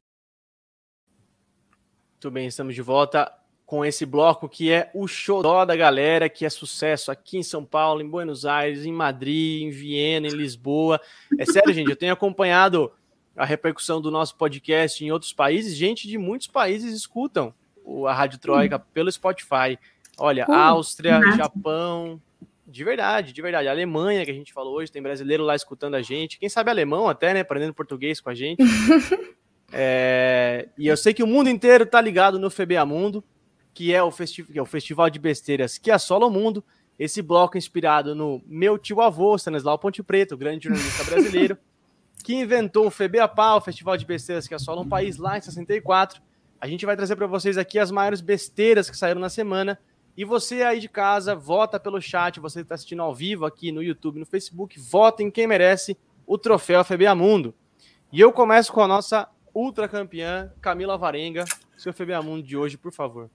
Muito 2.21 2.35
bem, 2.35 2.45
estamos 2.45 2.75
de 2.75 2.83
volta 2.83 3.33
com 3.65 3.83
esse 3.83 4.05
bloco 4.05 4.47
que 4.47 4.71
é 4.71 4.91
o 4.93 5.07
show 5.07 5.41
da 5.41 5.75
galera, 5.75 6.29
que 6.29 6.45
é 6.45 6.49
sucesso 6.51 7.11
aqui 7.11 7.39
em 7.39 7.41
São 7.41 7.65
Paulo, 7.65 7.99
em 7.99 8.07
Buenos 8.07 8.45
Aires, 8.45 8.85
em 8.85 8.93
Madrid, 8.93 9.63
em 9.63 9.71
Viena, 9.71 10.27
em 10.27 10.29
Lisboa. 10.29 11.01
É 11.39 11.45
sério, 11.45 11.73
gente, 11.73 11.89
eu 11.89 11.95
tenho 11.95 12.13
acompanhado 12.13 12.91
a 13.35 13.43
repercussão 13.43 13.99
do 13.99 14.11
nosso 14.11 14.35
podcast 14.35 15.03
em 15.03 15.11
outros 15.11 15.33
países. 15.33 15.75
Gente 15.75 16.07
de 16.07 16.15
muitos 16.19 16.45
países 16.45 16.93
escutam 16.93 17.51
a 18.07 18.13
Rádio 18.13 18.37
Troika 18.37 18.77
hum. 18.77 18.81
pelo 18.93 19.11
Spotify. 19.11 19.79
Olha, 20.15 20.45
hum, 20.47 20.53
Áustria, 20.53 21.19
Japão, 21.35 22.21
de 22.67 22.83
verdade, 22.83 23.33
de 23.33 23.41
verdade. 23.41 23.67
A 23.67 23.71
Alemanha, 23.71 24.23
que 24.25 24.29
a 24.29 24.35
gente 24.35 24.53
falou 24.53 24.75
hoje, 24.75 24.91
tem 24.91 25.01
brasileiro 25.01 25.43
lá 25.43 25.55
escutando 25.55 25.95
a 25.95 26.03
gente. 26.03 26.37
Quem 26.37 26.49
sabe 26.49 26.69
alemão 26.69 27.09
até, 27.09 27.33
né? 27.33 27.39
Aprendendo 27.39 27.73
português 27.73 28.21
com 28.21 28.29
a 28.29 28.35
gente. 28.35 28.61
é... 29.71 30.69
E 30.77 30.87
eu 30.87 30.97
sei 30.97 31.13
que 31.13 31.23
o 31.23 31.27
mundo 31.27 31.49
inteiro 31.49 31.85
tá 31.85 31.99
ligado 31.99 32.39
no 32.39 32.49
FBA 32.49 32.85
Mundo, 32.85 33.23
que 33.73 33.93
é 33.93 34.01
o, 34.03 34.11
que 34.11 34.57
é 34.59 34.61
o 34.61 34.65
festival 34.65 35.09
de 35.09 35.19
besteiras 35.19 35.77
que 35.77 35.91
assola 35.91 36.25
o 36.25 36.31
mundo. 36.31 36.63
Esse 36.99 37.21
bloco 37.21 37.57
inspirado 37.57 38.13
no 38.13 38.41
meu 38.45 38.77
tio 38.77 39.01
avô, 39.01 39.35
Stanislau 39.35 39.79
Ponte 39.79 40.03
Preto, 40.03 40.37
grande 40.37 40.65
jornalista 40.65 41.03
brasileiro, 41.03 41.57
que 42.23 42.35
inventou 42.35 42.85
o 42.87 42.91
FBA 42.91 43.27
Pau, 43.27 43.57
o 43.57 43.61
festival 43.61 43.97
de 43.97 44.05
besteiras 44.05 44.47
que 44.47 44.53
assola 44.53 44.81
um 44.81 44.87
país 44.87 45.17
lá 45.17 45.37
em 45.37 45.41
64 45.41 46.21
a 46.61 46.67
gente 46.67 46.85
vai 46.85 46.95
trazer 46.95 47.15
para 47.15 47.25
vocês 47.25 47.57
aqui 47.57 47.79
as 47.79 47.89
maiores 47.89 48.21
besteiras 48.21 48.87
que 48.87 48.95
saíram 48.95 49.19
na 49.19 49.29
semana. 49.29 49.79
E 50.15 50.23
você 50.23 50.61
aí 50.61 50.79
de 50.79 50.87
casa, 50.87 51.35
vota 51.35 51.79
pelo 51.79 51.99
chat, 51.99 52.39
você 52.39 52.59
que 52.59 52.65
está 52.65 52.75
assistindo 52.75 53.01
ao 53.01 53.15
vivo 53.15 53.47
aqui 53.47 53.71
no 53.71 53.81
YouTube, 53.81 54.19
no 54.19 54.27
Facebook, 54.27 54.79
vota 54.79 55.23
em 55.23 55.31
quem 55.31 55.47
merece 55.47 55.97
o 56.27 56.37
troféu 56.37 56.83
FBA 56.83 57.15
Mundo. 57.15 57.55
E 58.13 58.21
eu 58.21 58.31
começo 58.31 58.71
com 58.71 58.81
a 58.81 58.87
nossa 58.87 59.27
ultra 59.53 59.87
campeã, 59.87 60.51
Camila 60.61 60.97
Varenga. 60.97 61.45
Seu 61.77 61.93
FBA 61.93 62.21
Mundo 62.21 62.43
de 62.43 62.55
hoje, 62.55 62.77
por 62.77 62.91
favor. 62.91 63.29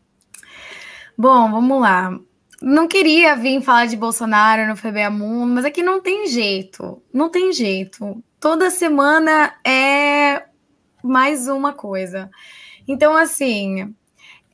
Bom, 1.17 1.51
vamos 1.51 1.81
lá. 1.81 2.19
Não 2.63 2.89
queria 2.89 3.37
vir 3.37 3.61
falar 3.61 3.87
de 3.87 3.97
Bolsonaro 3.97 4.67
no 4.67 4.77
FBA 4.77 5.11
Mundo, 5.11 5.55
mas 5.55 5.65
aqui 5.65 5.83
não 5.83 6.01
tem 6.01 6.27
jeito. 6.27 7.03
Não 7.13 7.31
tem 7.31 7.53
jeito. 7.53 8.23
Toda 8.41 8.71
semana 8.71 9.55
é 9.65 10.45
mais 11.03 11.49
uma 11.49 11.73
coisa. 11.73 12.31
Então, 12.89 13.17
assim, 13.17 13.95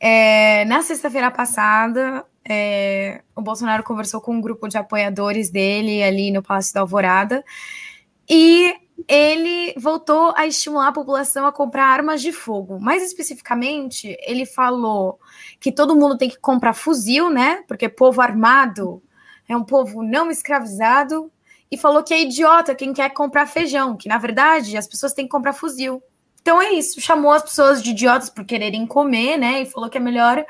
é, 0.00 0.64
na 0.64 0.82
sexta-feira 0.82 1.30
passada, 1.30 2.24
é, 2.48 3.22
o 3.36 3.42
Bolsonaro 3.42 3.84
conversou 3.84 4.20
com 4.20 4.34
um 4.34 4.40
grupo 4.40 4.68
de 4.68 4.76
apoiadores 4.76 5.50
dele 5.50 6.02
ali 6.02 6.30
no 6.32 6.42
Palácio 6.42 6.74
da 6.74 6.80
Alvorada 6.80 7.44
e 8.28 8.74
ele 9.09 9.74
voltou 9.76 10.32
a 10.36 10.46
estimular 10.46 10.88
a 10.88 10.92
população 10.92 11.46
a 11.46 11.53
comprar 11.53 11.86
armas 11.86 12.20
de 12.20 12.32
fogo. 12.32 12.80
Mais 12.80 13.03
especificamente, 13.03 14.16
ele 14.20 14.44
falou 14.46 15.18
que 15.61 15.72
todo 15.72 15.96
mundo 15.96 16.18
tem 16.18 16.28
que 16.28 16.38
comprar 16.38 16.74
fuzil, 16.74 17.30
né? 17.30 17.62
Porque 17.66 17.88
povo 17.88 18.20
armado 18.20 19.03
é 19.48 19.57
um 19.57 19.64
povo 19.64 20.03
não 20.03 20.30
escravizado. 20.30 21.30
E 21.70 21.76
falou 21.78 22.03
que 22.03 22.12
é 22.12 22.20
idiota 22.20 22.74
quem 22.74 22.92
quer 22.92 23.11
comprar 23.11 23.46
feijão, 23.46 23.96
que 23.96 24.07
na 24.07 24.18
verdade 24.18 24.76
as 24.76 24.86
pessoas 24.86 25.14
têm 25.14 25.24
que 25.24 25.30
comprar 25.30 25.55
fuzil. 25.55 26.03
Então 26.42 26.61
é 26.61 26.72
isso, 26.72 27.00
chamou 27.00 27.32
as 27.32 27.42
pessoas 27.42 27.82
de 27.82 27.92
idiotas 27.92 28.28
por 28.28 28.44
quererem 28.44 28.86
comer, 28.86 29.38
né? 29.38 29.62
E 29.62 29.66
falou 29.66 29.88
que 29.88 29.96
é 29.96 30.00
melhor 30.00 30.44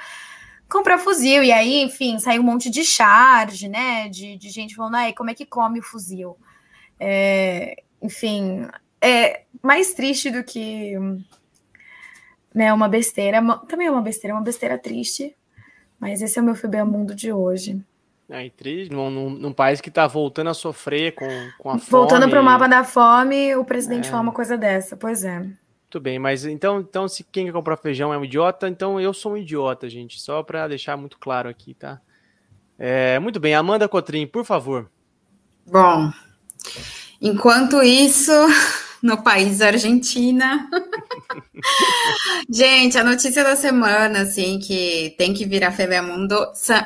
comprar 0.69 0.99
fuzil. 0.99 1.45
E 1.45 1.53
aí, 1.53 1.83
enfim, 1.83 2.19
saiu 2.19 2.43
um 2.43 2.45
monte 2.45 2.71
de 2.71 2.85
charge, 2.85 3.69
né? 3.69 4.09
De, 4.09 4.37
de 4.37 4.49
gente 4.49 4.75
falando, 4.75 4.97
ai, 4.97 5.13
como 5.13 5.31
é 5.31 5.35
que 5.35 5.47
come 5.47 5.79
o 5.79 5.83
fuzil? 5.83 6.37
É, 6.99 7.77
enfim, 8.03 8.67
é 9.01 9.43
mais 9.63 9.95
triste 9.95 10.31
do 10.31 10.43
que 10.43 10.95
né, 12.55 12.73
uma 12.73 12.89
besteira. 12.89 13.41
Também 13.69 13.87
é 13.87 13.91
uma 13.91 14.03
besteira, 14.03 14.35
é 14.35 14.37
uma 14.37 14.45
besteira 14.45 14.79
triste. 14.79 15.35
Mas 15.99 16.21
esse 16.21 16.39
é 16.39 16.43
o 16.43 16.45
meu 16.45 16.55
FBA 16.55 16.85
Mundo 16.85 17.15
de 17.15 17.33
hoje. 17.33 17.81
É, 18.29 18.49
triste, 18.51 18.93
num, 18.93 19.11
num, 19.11 19.31
num, 19.31 19.53
país 19.53 19.81
que 19.81 19.89
está 19.89 20.07
voltando 20.07 20.51
a 20.51 20.55
sofrer 20.55 21.13
com, 21.13 21.27
com 21.59 21.71
a 21.71 21.73
voltando 21.75 21.81
fome. 21.81 21.91
Voltando 21.91 22.31
para 22.31 22.41
o 22.41 22.45
mapa 22.45 22.67
da 22.67 22.83
fome, 22.83 23.55
o 23.55 23.65
presidente 23.65 24.09
é. 24.09 24.11
fala 24.11 24.23
uma 24.23 24.33
coisa 24.33 24.57
dessa, 24.57 24.97
pois 24.97 25.23
é. 25.23 25.39
Muito 25.39 26.01
bem, 26.01 26.19
mas 26.19 26.47
então, 26.47 26.81
então 26.81 27.07
se 27.07 27.23
quem 27.23 27.45
quer 27.45 27.53
comprar 27.53 27.77
feijão 27.77 28.13
é 28.15 28.17
um 28.17 28.25
idiota, 28.25 28.67
então 28.67 28.99
eu 28.99 29.13
sou 29.13 29.33
um 29.33 29.37
idiota, 29.37 29.89
gente. 29.91 30.19
Só 30.21 30.43
para 30.43 30.67
deixar 30.67 30.97
muito 30.97 31.19
claro 31.19 31.49
aqui, 31.49 31.75
tá? 31.75 32.01
É, 32.79 33.19
muito 33.19 33.39
bem, 33.39 33.55
Amanda 33.55 33.87
Cotrim, 33.87 34.27
por 34.27 34.45
favor. 34.45 34.91
Bom, 35.67 36.11
enquanto 37.23 37.81
isso, 37.83 38.33
no 39.01 39.23
país 39.23 39.61
Argentina. 39.63 40.69
Gente, 42.51 42.99
a 42.99 43.05
notícia 43.05 43.43
da 43.43 43.57
semana, 43.57 44.23
assim, 44.23 44.59
que 44.59 45.15
tem 45.17 45.33
que 45.33 45.47
virar 45.47 45.73
Mundo 46.03 46.37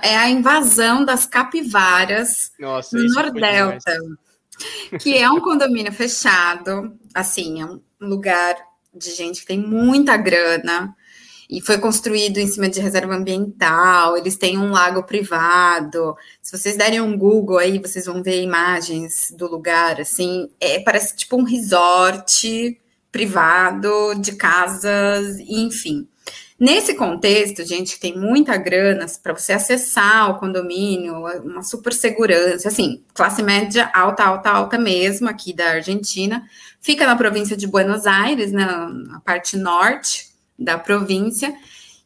é 0.02 0.16
a 0.16 0.28
invasão 0.28 1.04
das 1.04 1.26
capivaras 1.26 2.52
Nossa, 2.58 2.96
no 2.96 3.04
Nordelta, 3.08 3.96
que 5.00 5.16
é 5.16 5.28
um 5.30 5.40
condomínio 5.40 5.92
fechado, 5.92 6.96
assim, 7.14 7.62
é 7.62 7.66
um 7.66 7.80
lugar 8.00 8.56
de 8.94 9.10
gente 9.10 9.40
que 9.40 9.46
tem 9.46 9.58
muita 9.58 10.16
grana 10.16 10.94
e 11.48 11.60
foi 11.60 11.78
construído 11.78 12.38
em 12.38 12.46
cima 12.46 12.68
de 12.68 12.80
reserva 12.80 13.14
ambiental, 13.14 14.16
eles 14.16 14.36
têm 14.36 14.58
um 14.58 14.72
lago 14.72 15.04
privado. 15.04 16.16
Se 16.42 16.56
vocês 16.56 16.76
derem 16.76 17.00
um 17.00 17.16
Google 17.16 17.58
aí, 17.58 17.78
vocês 17.78 18.06
vão 18.06 18.22
ver 18.22 18.42
imagens 18.42 19.32
do 19.36 19.46
lugar, 19.46 20.00
assim, 20.00 20.48
é, 20.60 20.80
parece 20.80 21.16
tipo 21.16 21.36
um 21.36 21.44
resort 21.44 22.78
privado 23.12 24.14
de 24.20 24.32
casas, 24.32 25.38
enfim. 25.38 26.08
Nesse 26.58 26.94
contexto, 26.94 27.64
gente, 27.64 28.00
tem 28.00 28.18
muita 28.18 28.56
grana 28.56 29.04
para 29.22 29.34
você 29.34 29.52
acessar 29.52 30.30
o 30.30 30.38
condomínio, 30.38 31.14
uma 31.44 31.62
super 31.62 31.92
segurança, 31.92 32.68
assim, 32.68 33.04
classe 33.14 33.42
média 33.42 33.90
alta, 33.94 34.24
alta, 34.24 34.50
alta 34.50 34.78
mesmo, 34.78 35.28
aqui 35.28 35.52
da 35.52 35.72
Argentina. 35.72 36.42
Fica 36.80 37.06
na 37.06 37.14
província 37.14 37.56
de 37.56 37.66
Buenos 37.66 38.06
Aires, 38.06 38.52
na, 38.52 38.88
na 38.88 39.20
parte 39.20 39.56
norte 39.56 40.35
da 40.58 40.78
província. 40.78 41.54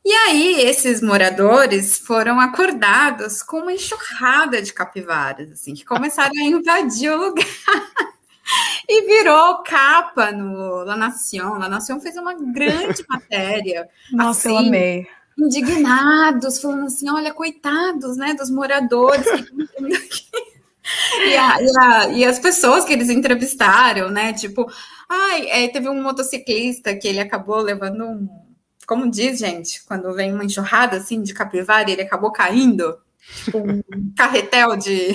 E 0.04 0.12
aí, 0.12 0.62
esses 0.62 1.02
moradores 1.02 1.98
foram 1.98 2.40
acordados 2.40 3.42
com 3.42 3.58
uma 3.58 3.72
enxurrada 3.72 4.62
de 4.62 4.72
capivaras, 4.72 5.52
assim, 5.52 5.74
que 5.74 5.84
começaram 5.84 6.32
a 6.38 6.44
invadir 6.44 7.10
o 7.10 7.28
lugar. 7.28 7.44
e 8.88 9.06
virou 9.06 9.62
capa 9.62 10.32
no 10.32 10.84
La 10.84 10.96
Nación. 10.96 11.58
La 11.58 11.68
Nación 11.68 12.00
fez 12.00 12.16
uma 12.16 12.34
grande 12.34 13.04
matéria. 13.08 13.88
Nossa, 14.10 14.48
assim, 14.48 14.58
eu 14.58 14.68
amei. 14.68 15.06
Indignados, 15.38 16.60
falando 16.60 16.86
assim: 16.86 17.08
olha, 17.10 17.32
coitados, 17.32 18.16
né, 18.16 18.34
dos 18.34 18.50
moradores 18.50 19.26
E, 21.22 21.36
a, 21.36 21.60
e, 21.60 21.78
a, 21.78 22.08
e, 22.08 22.24
as 22.24 22.38
pessoas 22.38 22.84
que 22.84 22.92
eles 22.92 23.10
entrevistaram, 23.10 24.10
né? 24.10 24.32
Tipo, 24.32 24.70
ai, 25.08 25.48
é, 25.50 25.68
teve 25.68 25.88
um 25.88 26.02
motociclista 26.02 26.94
que 26.96 27.06
ele 27.06 27.20
acabou 27.20 27.60
levando 27.60 28.04
um. 28.04 28.28
Como 28.86 29.10
diz, 29.10 29.38
gente, 29.38 29.84
quando 29.84 30.12
vem 30.14 30.32
uma 30.32 30.44
enxurrada 30.44 30.96
assim 30.96 31.22
de 31.22 31.34
capivara, 31.34 31.90
ele 31.90 32.02
acabou 32.02 32.32
caindo, 32.32 32.96
tipo 33.44 33.58
um 33.58 33.82
carretel 34.16 34.76
de 34.76 35.14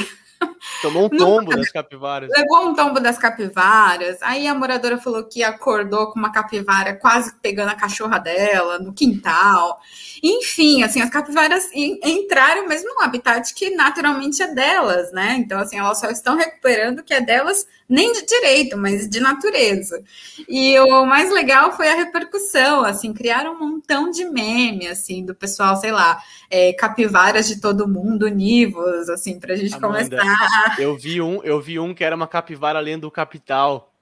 Tomou 0.81 1.05
um 1.05 1.09
tombo 1.17 1.55
das 1.55 1.71
capivaras. 1.71 2.29
Levou 2.35 2.69
um 2.69 2.75
tombo 2.75 2.99
das 2.99 3.17
capivaras. 3.17 4.17
Aí 4.21 4.47
a 4.47 4.53
moradora 4.53 4.97
falou 4.97 5.23
que 5.23 5.43
acordou 5.43 6.11
com 6.11 6.19
uma 6.19 6.31
capivara 6.31 6.95
quase 6.95 7.33
pegando 7.41 7.69
a 7.69 7.75
cachorra 7.75 8.19
dela 8.19 8.79
no 8.79 8.93
quintal. 8.93 9.79
Enfim, 10.23 10.83
assim, 10.83 11.01
as 11.01 11.09
capivaras 11.09 11.69
entraram 11.73 12.67
mesmo 12.67 12.93
no 12.95 13.01
habitat 13.01 13.53
que 13.53 13.71
naturalmente 13.71 14.41
é 14.41 14.53
delas, 14.53 15.11
né? 15.11 15.35
Então, 15.37 15.59
assim, 15.59 15.77
elas 15.77 15.99
só 15.99 16.09
estão 16.09 16.35
recuperando 16.35 16.99
o 16.99 17.03
que 17.03 17.13
é 17.13 17.21
delas, 17.21 17.67
nem 17.87 18.11
de 18.11 18.25
direito, 18.25 18.77
mas 18.77 19.07
de 19.09 19.19
natureza. 19.19 20.03
E 20.47 20.77
o 20.79 21.05
mais 21.05 21.31
legal 21.31 21.71
foi 21.73 21.87
a 21.87 21.95
repercussão, 21.95 22.83
assim, 22.83 23.13
criaram 23.13 23.53
um 23.53 23.59
montão 23.59 24.09
de 24.09 24.25
meme, 24.25 24.87
assim, 24.87 25.23
do 25.23 25.35
pessoal, 25.35 25.75
sei 25.75 25.91
lá, 25.91 26.21
é, 26.55 26.71
capivaras 26.71 27.49
de 27.49 27.59
todo 27.59 27.85
mundo, 27.85 28.25
univos, 28.25 29.09
assim, 29.09 29.37
pra 29.37 29.57
gente 29.57 29.75
Amanda, 29.75 30.17
começar. 30.17 30.79
Eu 30.79 30.95
vi 30.95 31.21
um, 31.21 31.43
eu 31.43 31.59
vi 31.59 31.77
um 31.77 31.93
que 31.93 32.01
era 32.01 32.15
uma 32.15 32.29
capivara 32.29 32.79
lendo 32.79 33.03
o 33.03 33.11
capital. 33.11 33.93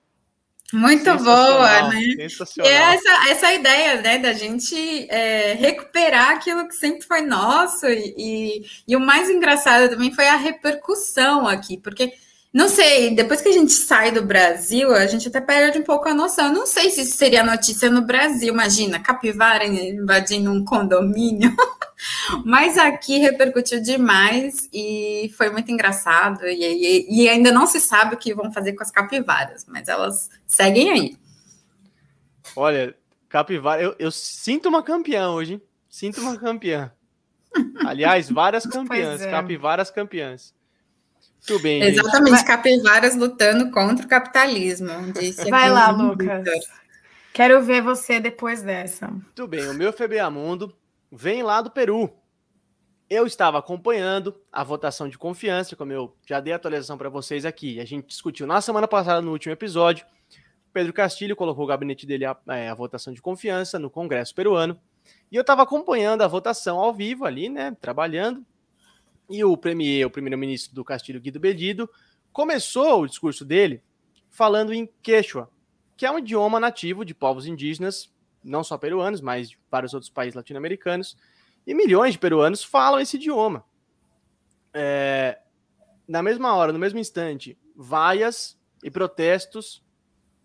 Muito 0.71 1.15
boa, 1.17 1.89
né? 1.89 1.99
E 1.99 2.21
é 2.61 2.93
essa, 2.93 3.29
essa 3.29 3.53
ideia, 3.53 4.01
né, 4.01 4.19
da 4.19 4.33
gente 4.33 4.75
é, 5.09 5.53
recuperar 5.53 6.29
aquilo 6.29 6.67
que 6.67 6.75
sempre 6.75 7.01
foi 7.07 7.21
nosso, 7.21 7.87
e, 7.87 8.13
e, 8.17 8.65
e 8.87 8.95
o 8.95 8.99
mais 8.99 9.31
engraçado 9.31 9.89
também 9.89 10.13
foi 10.13 10.27
a 10.27 10.35
repercussão 10.35 11.47
aqui, 11.47 11.77
porque 11.77 12.13
não 12.53 12.69
sei, 12.69 13.15
depois 13.15 13.41
que 13.41 13.49
a 13.49 13.51
gente 13.51 13.71
sai 13.71 14.11
do 14.11 14.21
Brasil, 14.21 14.93
a 14.93 15.07
gente 15.07 15.27
até 15.27 15.41
perde 15.41 15.79
um 15.79 15.83
pouco 15.83 16.07
a 16.07 16.13
noção. 16.13 16.45
Eu 16.47 16.53
não 16.53 16.67
sei 16.67 16.91
se 16.91 17.01
isso 17.01 17.17
seria 17.17 17.43
notícia 17.43 17.89
no 17.89 18.03
Brasil, 18.03 18.53
imagina, 18.53 18.99
capivara 18.99 19.65
invadindo 19.65 20.51
um 20.51 20.63
condomínio. 20.63 21.51
Mas 22.45 22.77
aqui 22.77 23.17
repercutiu 23.17 23.81
demais 23.81 24.69
e 24.71 25.33
foi 25.35 25.49
muito 25.49 25.71
engraçado. 25.71 26.45
E, 26.45 26.63
e, 26.63 27.23
e, 27.23 27.29
ainda 27.29 27.51
não 27.51 27.65
se 27.65 27.79
sabe 27.79 28.13
o 28.13 28.17
que 28.19 28.35
vão 28.35 28.51
fazer 28.51 28.73
com 28.73 28.83
as 28.83 28.91
capivaras, 28.91 29.65
mas 29.67 29.87
elas 29.87 30.29
seguem 30.45 30.91
aí. 30.91 31.17
Olha, 32.55 32.93
capivara, 33.29 33.81
eu, 33.81 33.95
eu 33.97 34.11
sinto 34.11 34.67
uma 34.67 34.83
campeã 34.83 35.29
hoje, 35.29 35.53
hein? 35.53 35.61
Sinto 35.89 36.21
uma 36.21 36.37
campeã. 36.37 36.91
Aliás, 37.85 38.29
várias 38.29 38.65
campeãs, 38.65 39.21
é. 39.21 39.31
capivaras 39.31 39.89
campeãs. 39.89 40.53
Muito 41.49 41.61
bem. 41.61 41.81
Exatamente, 41.83 42.37
gente. 42.37 42.47
capivaras 42.47 43.15
lutando 43.15 43.69
contra 43.71 44.05
o 44.05 44.09
capitalismo. 44.09 44.87
Vai 45.49 45.69
lá, 45.69 45.89
Lucas. 45.91 46.45
Quero 47.33 47.61
ver 47.63 47.81
você 47.81 48.19
depois 48.19 48.61
dessa. 48.61 49.07
Muito 49.07 49.47
bem, 49.47 49.67
o 49.67 49.73
meu 49.73 49.91
FBA 49.91 50.29
Mundo 50.29 50.73
vem 51.11 51.43
lá 51.43 51.61
do 51.61 51.71
Peru. 51.71 52.13
Eu 53.09 53.27
estava 53.27 53.59
acompanhando 53.59 54.39
a 54.51 54.63
votação 54.63 55.09
de 55.09 55.17
confiança, 55.17 55.75
como 55.75 55.91
eu 55.91 56.15
já 56.25 56.39
dei 56.39 56.53
a 56.53 56.55
atualização 56.55 56.97
para 56.97 57.09
vocês 57.09 57.45
aqui. 57.45 57.79
A 57.79 57.85
gente 57.85 58.07
discutiu 58.07 58.47
na 58.47 58.61
semana 58.61 58.87
passada, 58.87 59.21
no 59.21 59.31
último 59.31 59.51
episódio. 59.51 60.05
Pedro 60.71 60.93
Castilho 60.93 61.35
colocou 61.35 61.65
o 61.65 61.67
gabinete 61.67 62.05
dele 62.05 62.25
a, 62.25 62.35
é, 62.49 62.69
a 62.69 62.73
votação 62.73 63.13
de 63.13 63.21
confiança 63.21 63.77
no 63.77 63.89
Congresso 63.89 64.33
peruano. 64.33 64.79
E 65.31 65.35
eu 65.35 65.41
estava 65.41 65.63
acompanhando 65.63 66.21
a 66.21 66.27
votação 66.27 66.79
ao 66.79 66.93
vivo 66.93 67.25
ali, 67.25 67.49
né? 67.49 67.75
Trabalhando. 67.81 68.45
E 69.33 69.43
o 69.43 69.57
premier, 69.57 70.05
o 70.05 70.11
primeiro-ministro 70.11 70.75
do 70.75 70.85
Castilho, 70.85 71.19
Guido 71.19 71.39
Bedido, 71.39 71.89
começou 72.31 73.01
o 73.01 73.07
discurso 73.07 73.43
dele 73.43 73.81
falando 74.29 74.71
em 74.71 74.87
Quechua, 75.01 75.49
que 75.97 76.05
é 76.05 76.11
um 76.11 76.19
idioma 76.19 76.59
nativo 76.59 77.03
de 77.03 77.15
povos 77.15 77.47
indígenas, 77.47 78.13
não 78.43 78.63
só 78.63 78.77
peruanos, 78.77 79.21
mas 79.21 79.49
de 79.49 79.59
vários 79.71 79.91
outros 79.95 80.11
países 80.11 80.35
latino-americanos, 80.35 81.17
e 81.65 81.73
milhões 81.73 82.13
de 82.13 82.19
peruanos 82.19 82.63
falam 82.63 82.99
esse 82.99 83.17
idioma. 83.17 83.65
É, 84.71 85.39
na 86.07 86.21
mesma 86.21 86.53
hora, 86.55 86.71
no 86.71 86.77
mesmo 86.77 86.99
instante, 86.99 87.57
vaias 87.75 88.55
e 88.83 88.91
protestos 88.91 89.83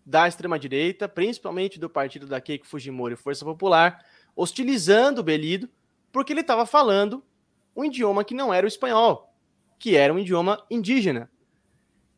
da 0.03 0.27
extrema-direita, 0.27 1.07
principalmente 1.07 1.79
do 1.79 1.91
partido 1.91 2.25
da 2.25 2.41
Keiko 2.41 2.65
Fujimori, 2.65 3.15
Força 3.15 3.45
Popular, 3.45 4.03
hostilizando 4.35 5.21
o 5.21 5.23
Belido, 5.23 5.69
porque 6.11 6.33
ele 6.33 6.41
estava 6.41 6.65
falando 6.65 7.23
um 7.75 7.85
idioma 7.85 8.23
que 8.23 8.33
não 8.33 8.53
era 8.53 8.65
o 8.65 8.67
espanhol, 8.67 9.33
que 9.77 9.95
era 9.95 10.13
um 10.13 10.19
idioma 10.19 10.63
indígena. 10.69 11.29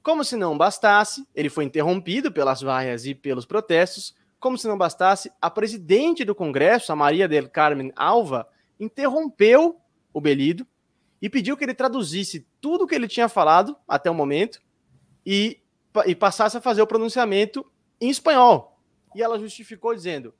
Como 0.03 0.23
se 0.23 0.35
não 0.35 0.57
bastasse, 0.57 1.27
ele 1.35 1.49
foi 1.49 1.63
interrompido 1.63 2.31
pelas 2.31 2.61
vaias 2.61 3.05
e 3.05 3.13
pelos 3.13 3.45
protestos. 3.45 4.15
Como 4.39 4.57
se 4.57 4.67
não 4.67 4.77
bastasse, 4.77 5.31
a 5.39 5.49
presidente 5.49 6.25
do 6.25 6.33
Congresso, 6.33 6.91
a 6.91 6.95
Maria 6.95 7.27
del 7.27 7.47
Carmen 7.49 7.91
Alva, 7.95 8.47
interrompeu 8.79 9.79
o 10.11 10.19
Belido 10.19 10.65
e 11.21 11.29
pediu 11.29 11.55
que 11.55 11.63
ele 11.63 11.75
traduzisse 11.75 12.47
tudo 12.59 12.85
o 12.85 12.87
que 12.87 12.95
ele 12.95 13.07
tinha 13.07 13.29
falado 13.29 13.77
até 13.87 14.09
o 14.09 14.15
momento 14.15 14.59
e, 15.23 15.61
e 16.07 16.15
passasse 16.15 16.57
a 16.57 16.61
fazer 16.61 16.81
o 16.81 16.87
pronunciamento 16.87 17.63
em 17.99 18.09
espanhol. 18.09 18.79
E 19.15 19.21
ela 19.21 19.37
justificou 19.37 19.93
dizendo: 19.93 20.33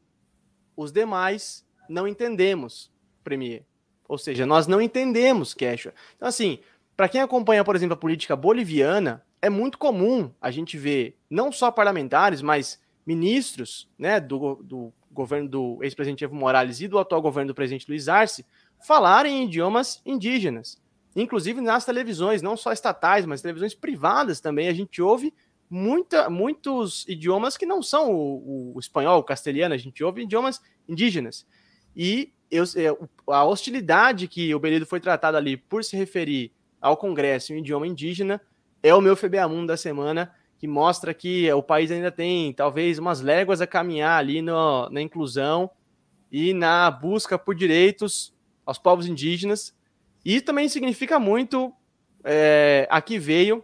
os 0.76 0.91
demais 0.91 1.64
não 1.88 2.07
entendemos, 2.07 2.91
Premier. 3.24 3.66
Ou 4.12 4.18
seja, 4.18 4.45
nós 4.45 4.68
não 4.68 4.82
entendemos 4.82 5.53
Quechua. 5.53 5.93
Então, 6.18 6.28
assim, 6.28 6.59
para 6.97 7.07
quem 7.07 7.22
acompanha, 7.22 7.64
por 7.64 7.78
exemplo, 7.78 7.93
a 7.93 7.97
política 7.97 8.36
boliviana, 8.36 9.24
é 9.41 9.49
muito 9.49 9.78
comum 9.78 10.30
a 10.41 10.51
gente 10.51 10.78
ver 10.78 11.18
não 11.30 11.49
só 11.49 11.72
parlamentares, 11.72 12.41
mas 12.41 12.78
ministros 13.05 13.89
né, 13.97 14.20
do, 14.20 14.55
do 14.64 14.93
governo 15.09 15.47
do 15.47 15.80
ex-presidente 15.82 16.26
Evo 16.26 16.36
Morales 16.36 16.82
e 16.82 16.89
do 16.89 16.99
atual 16.99 17.22
governo 17.22 17.47
do 17.47 17.55
presidente 17.55 17.88
Luiz 17.88 18.09
Arce 18.09 18.45
falarem 18.86 19.43
em 19.43 19.45
idiomas 19.45 20.01
indígenas. 20.05 20.78
Inclusive 21.16 21.62
nas 21.62 21.86
televisões, 21.86 22.41
não 22.41 22.57
só 22.57 22.74
estatais, 22.74 23.26
mas 23.26 23.41
televisões 23.41 23.74
privadas 23.74 24.41
também, 24.41 24.68
a 24.68 24.74
gente 24.74 25.01
ouve 25.01 25.34
muita, 25.70 26.30
muitos 26.30 27.07
idiomas 27.07 27.55
que 27.55 27.66
não 27.66 27.82
são 27.82 28.12
o, 28.14 28.74
o 28.76 28.80
espanhol, 28.80 29.20
o 29.20 29.24
castelhano, 29.24 29.74
a 29.74 29.78
gente 29.78 30.03
ouve 30.03 30.24
idiomas 30.24 30.62
indígenas. 30.86 31.47
E 31.95 32.34
eu, 32.51 33.09
a 33.27 33.45
hostilidade 33.45 34.27
que 34.27 34.53
o 34.53 34.59
Belido 34.59 34.85
foi 34.85 34.99
tratado 34.99 35.37
ali 35.37 35.55
por 35.55 35.83
se 35.83 35.95
referir 35.95 36.51
ao 36.81 36.97
Congresso 36.97 37.53
em 37.53 37.59
idioma 37.59 37.87
indígena 37.87 38.41
é 38.83 38.93
o 38.93 39.01
meu 39.01 39.15
FBA 39.15 39.47
da 39.65 39.77
semana, 39.77 40.33
que 40.57 40.67
mostra 40.67 41.13
que 41.13 41.51
o 41.53 41.63
país 41.63 41.91
ainda 41.91 42.11
tem 42.11 42.51
talvez 42.53 42.99
umas 42.99 43.21
léguas 43.21 43.61
a 43.61 43.67
caminhar 43.67 44.19
ali 44.19 44.41
no, 44.41 44.89
na 44.89 45.01
inclusão 45.01 45.69
e 46.31 46.53
na 46.53 46.89
busca 46.89 47.37
por 47.37 47.55
direitos 47.55 48.33
aos 48.65 48.77
povos 48.77 49.07
indígenas. 49.07 49.75
E 50.25 50.41
também 50.41 50.67
significa 50.67 51.19
muito 51.19 51.73
é, 52.23 52.87
aqui 52.89 53.17
veio 53.17 53.63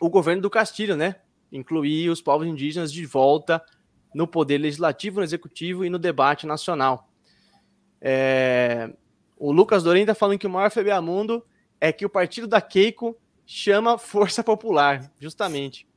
o 0.00 0.08
governo 0.08 0.42
do 0.42 0.50
Castilho, 0.50 0.96
né? 0.96 1.16
Incluir 1.50 2.10
os 2.10 2.20
povos 2.20 2.46
indígenas 2.46 2.92
de 2.92 3.04
volta 3.06 3.62
no 4.14 4.26
poder 4.26 4.58
legislativo, 4.58 5.20
no 5.20 5.24
executivo 5.24 5.84
e 5.84 5.90
no 5.90 5.98
debate 5.98 6.46
nacional. 6.46 7.07
É, 8.00 8.92
o 9.36 9.52
Lucas 9.52 9.82
Dorim 9.82 10.00
está 10.00 10.14
falando 10.14 10.38
que 10.38 10.46
o 10.46 10.50
maior 10.50 10.70
FBA 10.70 11.00
Mundo 11.00 11.44
é 11.80 11.92
que 11.92 12.06
o 12.06 12.10
partido 12.10 12.46
da 12.46 12.60
Keiko 12.60 13.16
chama 13.46 13.98
Força 13.98 14.42
Popular, 14.42 15.10
justamente 15.20 15.88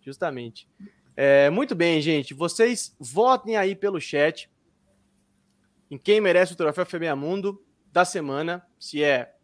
justamente. 0.00 0.68
É, 1.16 1.50
muito 1.50 1.74
bem, 1.74 2.00
gente. 2.00 2.34
Vocês 2.34 2.94
votem 2.98 3.56
aí 3.56 3.74
pelo 3.74 4.00
chat 4.00 4.50
em 5.90 5.98
quem 5.98 6.20
merece 6.20 6.52
o 6.52 6.56
troféu 6.56 6.86
FBA 6.86 7.14
Mundo 7.14 7.62
da 7.92 8.04
semana. 8.04 8.66
Se 8.78 9.02
é 9.02 9.34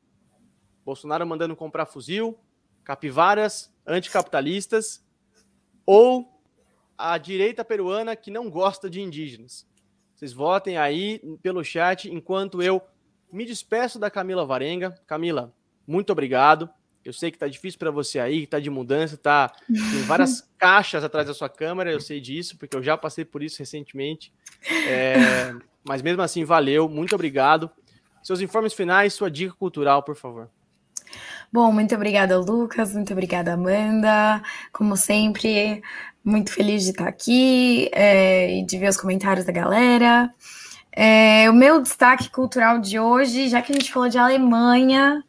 Bolsonaro 0.85 1.27
mandando 1.27 1.57
comprar 1.57 1.87
fuzil, 1.87 2.39
capivaras 2.85 3.73
anticapitalistas 3.87 5.05
ou 5.85 6.33
a 6.97 7.19
direita 7.19 7.65
peruana 7.65 8.17
que 8.17 8.31
não 8.31 8.49
gosta 8.49 8.89
de 8.89 9.01
indígenas. 9.01 9.67
Vocês 10.17 10.33
votem 10.33 10.79
aí 10.79 11.21
pelo 11.43 11.63
chat 11.63 12.11
enquanto 12.11 12.63
eu 12.63 12.81
me 13.31 13.45
despeço 13.45 13.99
da 13.99 14.11
Camila 14.11 14.47
Varenga. 14.47 14.99
Camila, 15.07 15.53
muito 15.87 16.11
obrigado. 16.11 16.71
Eu 17.05 17.13
sei 17.13 17.31
que 17.31 17.39
tá 17.39 17.47
difícil 17.47 17.79
para 17.79 17.91
você 17.91 18.19
aí, 18.19 18.47
tá 18.47 18.59
de 18.59 18.71
mudança, 18.71 19.17
tá 19.17 19.53
tem 19.69 20.03
várias 20.07 20.41
caixas 20.59 21.05
atrás 21.05 21.29
da 21.29 21.35
sua 21.35 21.49
câmera, 21.51 21.93
eu 21.93 22.01
sei 22.01 22.19
disso, 22.19 22.57
porque 22.59 22.75
eu 22.75 22.83
já 22.83 22.97
passei 22.97 23.25
por 23.25 23.43
isso 23.43 23.59
recentemente. 23.59 24.33
É, 24.89 25.55
mas 25.85 26.03
mesmo 26.03 26.23
assim, 26.23 26.45
valeu, 26.45 26.89
muito 26.89 27.15
obrigado. 27.15 27.71
Seus 28.23 28.41
informes 28.41 28.73
finais, 28.73 29.13
sua 29.13 29.31
dica 29.31 29.55
cultural, 29.55 30.03
por 30.03 30.17
favor. 30.17 30.51
Bom, 31.53 31.73
muito 31.73 31.95
obrigada, 31.95 32.39
Lucas, 32.39 32.93
muito 32.93 33.13
obrigada, 33.13 33.55
Amanda. 33.55 34.43
Como 34.73 34.97
sempre, 34.97 35.83
muito 36.25 36.53
feliz 36.53 36.85
de 36.85 36.91
estar 36.91 37.09
aqui 37.09 37.89
é, 37.93 38.59
e 38.59 38.65
de 38.65 38.79
ver 38.79 38.89
os 38.89 38.97
comentários 38.97 39.47
da 39.47 39.53
galera. 39.53 40.33
É, 40.93 41.49
o 41.49 41.53
meu 41.53 41.81
destaque 41.81 42.31
cultural 42.31 42.79
de 42.79 42.99
hoje, 42.99 43.49
já 43.49 43.63
que 43.63 43.71
a 43.71 43.75
gente 43.75 43.93
falou 43.93 44.09
de 44.09 44.19
Alemanha, 44.19 45.23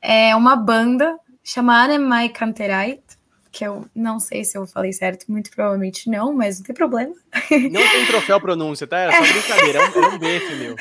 é 0.00 0.36
uma 0.36 0.54
banda 0.54 1.18
chamada 1.42 1.98
My 1.98 2.28
Kantereit, 2.28 3.02
que 3.50 3.64
eu 3.64 3.86
não 3.94 4.20
sei 4.20 4.44
se 4.44 4.58
eu 4.58 4.66
falei 4.66 4.92
certo, 4.92 5.26
muito 5.30 5.50
provavelmente 5.50 6.10
não, 6.10 6.34
mas 6.34 6.58
não 6.58 6.66
tem 6.66 6.74
problema. 6.74 7.14
Não 7.50 7.80
tem 7.80 8.06
troféu 8.06 8.40
pronúncia, 8.40 8.86
tá? 8.86 8.98
Era 8.98 9.12
só 9.12 9.32
brincadeira, 9.32 9.78
era 9.78 10.08
um, 10.08 10.18
BF 10.18 10.54
meu. 10.56 10.76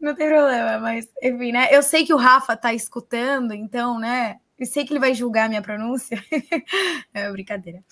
Não 0.00 0.14
tem 0.14 0.28
problema, 0.28 0.78
mas 0.78 1.08
enfim, 1.22 1.52
né? 1.52 1.68
Eu 1.70 1.82
sei 1.82 2.04
que 2.04 2.14
o 2.14 2.18
Rafa 2.18 2.56
tá 2.56 2.72
escutando, 2.72 3.52
então, 3.52 3.98
né? 3.98 4.36
Eu 4.58 4.66
sei 4.66 4.84
que 4.84 4.92
ele 4.92 5.00
vai 5.00 5.14
julgar 5.14 5.46
a 5.46 5.48
minha 5.48 5.62
pronúncia. 5.62 6.22
é 7.14 7.30
brincadeira. 7.30 7.82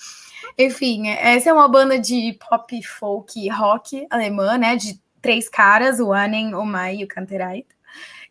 Enfim, 0.58 1.08
essa 1.08 1.50
é 1.50 1.52
uma 1.52 1.68
banda 1.68 1.98
de 1.98 2.36
pop, 2.48 2.82
folk, 2.82 3.48
rock 3.50 4.06
alemã, 4.10 4.58
né? 4.58 4.76
De 4.76 5.00
três 5.20 5.48
caras, 5.48 6.00
o 6.00 6.12
Anen, 6.12 6.54
o 6.54 6.64
Mai 6.64 6.96
e 6.96 7.04
o 7.04 7.08
Kantereit 7.08 7.66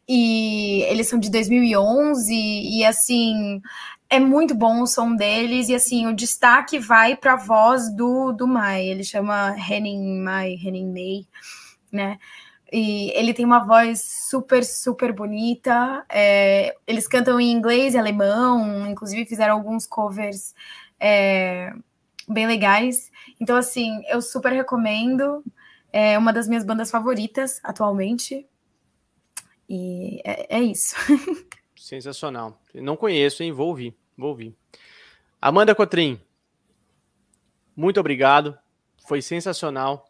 e 0.07 0.83
eles 0.83 1.07
são 1.07 1.19
de 1.19 1.29
2011 1.31 2.33
e 2.33 2.85
assim 2.85 3.61
é 4.09 4.19
muito 4.19 4.53
bom 4.53 4.81
o 4.81 4.87
som 4.87 5.15
deles 5.15 5.67
e 5.67 5.75
assim 5.75 6.07
o 6.07 6.15
destaque 6.15 6.77
vai 6.77 7.15
para 7.15 7.33
a 7.33 7.37
voz 7.37 7.93
do 7.93 8.31
do 8.31 8.47
Mai, 8.47 8.85
ele 8.85 9.03
chama 9.03 9.55
Henning 9.57 10.19
Mai, 10.21 10.53
Henning 10.53 10.91
May, 10.91 11.25
né? 11.91 12.19
E 12.71 13.11
ele 13.11 13.33
tem 13.33 13.45
uma 13.45 13.63
voz 13.65 14.01
super, 14.29 14.63
super 14.63 15.13
bonita. 15.13 16.05
É, 16.09 16.75
eles 16.87 17.07
cantam 17.07 17.39
em 17.39 17.51
inglês 17.51 17.93
e 17.93 17.97
alemão, 17.97 18.89
inclusive 18.89 19.25
fizeram 19.25 19.53
alguns 19.55 19.85
covers 19.85 20.53
é, 20.99 21.73
bem 22.27 22.47
legais. 22.47 23.11
Então, 23.39 23.55
assim, 23.55 24.03
eu 24.09 24.21
super 24.21 24.51
recomendo. 24.51 25.43
É 25.93 26.17
uma 26.17 26.33
das 26.33 26.47
minhas 26.47 26.65
bandas 26.65 26.91
favoritas 26.91 27.59
atualmente. 27.63 28.45
E 29.69 30.21
é, 30.25 30.57
é 30.57 30.59
isso. 30.61 30.95
Sensacional. 31.77 32.59
Não 32.73 32.97
conheço, 32.97 33.43
hein? 33.43 33.51
Vou 33.51 33.67
ouvir. 33.67 33.95
Vou 34.17 34.29
ouvir. 34.29 34.55
Amanda 35.41 35.75
Cotrim, 35.75 36.19
muito 37.75 37.99
obrigado. 37.99 38.57
Foi 39.05 39.21
sensacional. 39.21 40.09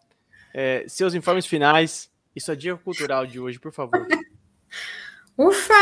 É, 0.53 0.86
seus 0.88 1.14
informes 1.14 1.45
finais 1.45 2.10
e 2.36 2.41
sua 2.41 2.55
dica 2.55 2.77
cultural 2.77 3.25
de 3.25 3.39
hoje, 3.39 3.59
por 3.59 3.71
favor. 3.71 4.05
Ufa! 5.38 5.73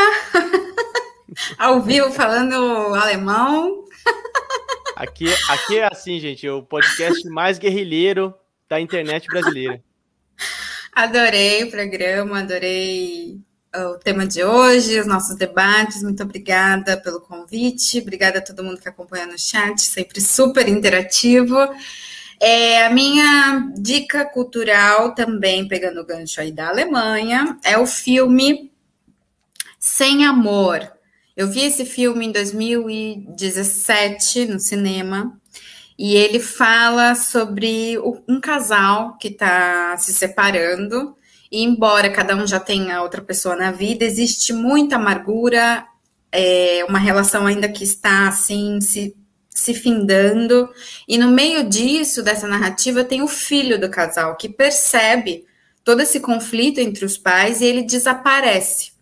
Ao 1.58 1.82
vivo 1.82 2.10
falando 2.12 2.54
alemão. 2.94 3.84
Aqui, 4.96 5.26
aqui 5.50 5.78
é 5.78 5.88
assim, 5.90 6.20
gente, 6.20 6.48
o 6.48 6.62
podcast 6.62 7.28
mais 7.28 7.58
guerrilheiro 7.58 8.32
da 8.68 8.80
internet 8.80 9.26
brasileira. 9.26 9.82
Adorei 10.92 11.64
o 11.64 11.70
programa, 11.70 12.38
adorei 12.38 13.40
o 13.74 13.98
tema 13.98 14.24
de 14.24 14.44
hoje, 14.44 15.00
os 15.00 15.06
nossos 15.06 15.36
debates. 15.36 16.02
Muito 16.04 16.22
obrigada 16.22 16.96
pelo 16.96 17.20
convite, 17.20 17.98
obrigada 17.98 18.38
a 18.38 18.42
todo 18.42 18.62
mundo 18.62 18.80
que 18.80 18.88
acompanha 18.88 19.26
no 19.26 19.36
chat, 19.36 19.80
sempre 19.80 20.20
super 20.20 20.68
interativo. 20.68 21.56
É, 22.46 22.84
a 22.84 22.90
minha 22.90 23.72
dica 23.74 24.22
cultural, 24.22 25.14
também 25.14 25.66
pegando 25.66 26.02
o 26.02 26.04
gancho 26.04 26.42
aí 26.42 26.52
da 26.52 26.68
Alemanha, 26.68 27.58
é 27.64 27.78
o 27.78 27.86
filme 27.86 28.70
Sem 29.78 30.26
Amor. 30.26 30.92
Eu 31.34 31.48
vi 31.48 31.62
esse 31.62 31.86
filme 31.86 32.26
em 32.26 32.32
2017 32.32 34.44
no 34.44 34.60
cinema 34.60 35.40
e 35.98 36.14
ele 36.16 36.38
fala 36.38 37.14
sobre 37.14 37.98
um 38.28 38.38
casal 38.38 39.16
que 39.16 39.28
está 39.28 39.96
se 39.96 40.12
separando 40.12 41.16
e 41.50 41.62
embora 41.62 42.12
cada 42.12 42.36
um 42.36 42.46
já 42.46 42.60
tenha 42.60 43.00
outra 43.00 43.22
pessoa 43.22 43.56
na 43.56 43.72
vida, 43.72 44.04
existe 44.04 44.52
muita 44.52 44.96
amargura, 44.96 45.86
é, 46.30 46.84
uma 46.86 46.98
relação 46.98 47.46
ainda 47.46 47.70
que 47.70 47.84
está 47.84 48.28
assim 48.28 48.82
se, 48.82 49.16
se 49.54 49.72
findando. 49.72 50.68
E 51.08 51.16
no 51.16 51.30
meio 51.30 51.68
disso, 51.68 52.22
dessa 52.22 52.46
narrativa, 52.46 53.04
tem 53.04 53.22
o 53.22 53.28
filho 53.28 53.80
do 53.80 53.88
casal 53.88 54.36
que 54.36 54.48
percebe 54.48 55.46
todo 55.82 56.02
esse 56.02 56.20
conflito 56.20 56.80
entre 56.80 57.04
os 57.04 57.16
pais 57.16 57.60
e 57.60 57.64
ele 57.64 57.82
desaparece. 57.82 58.92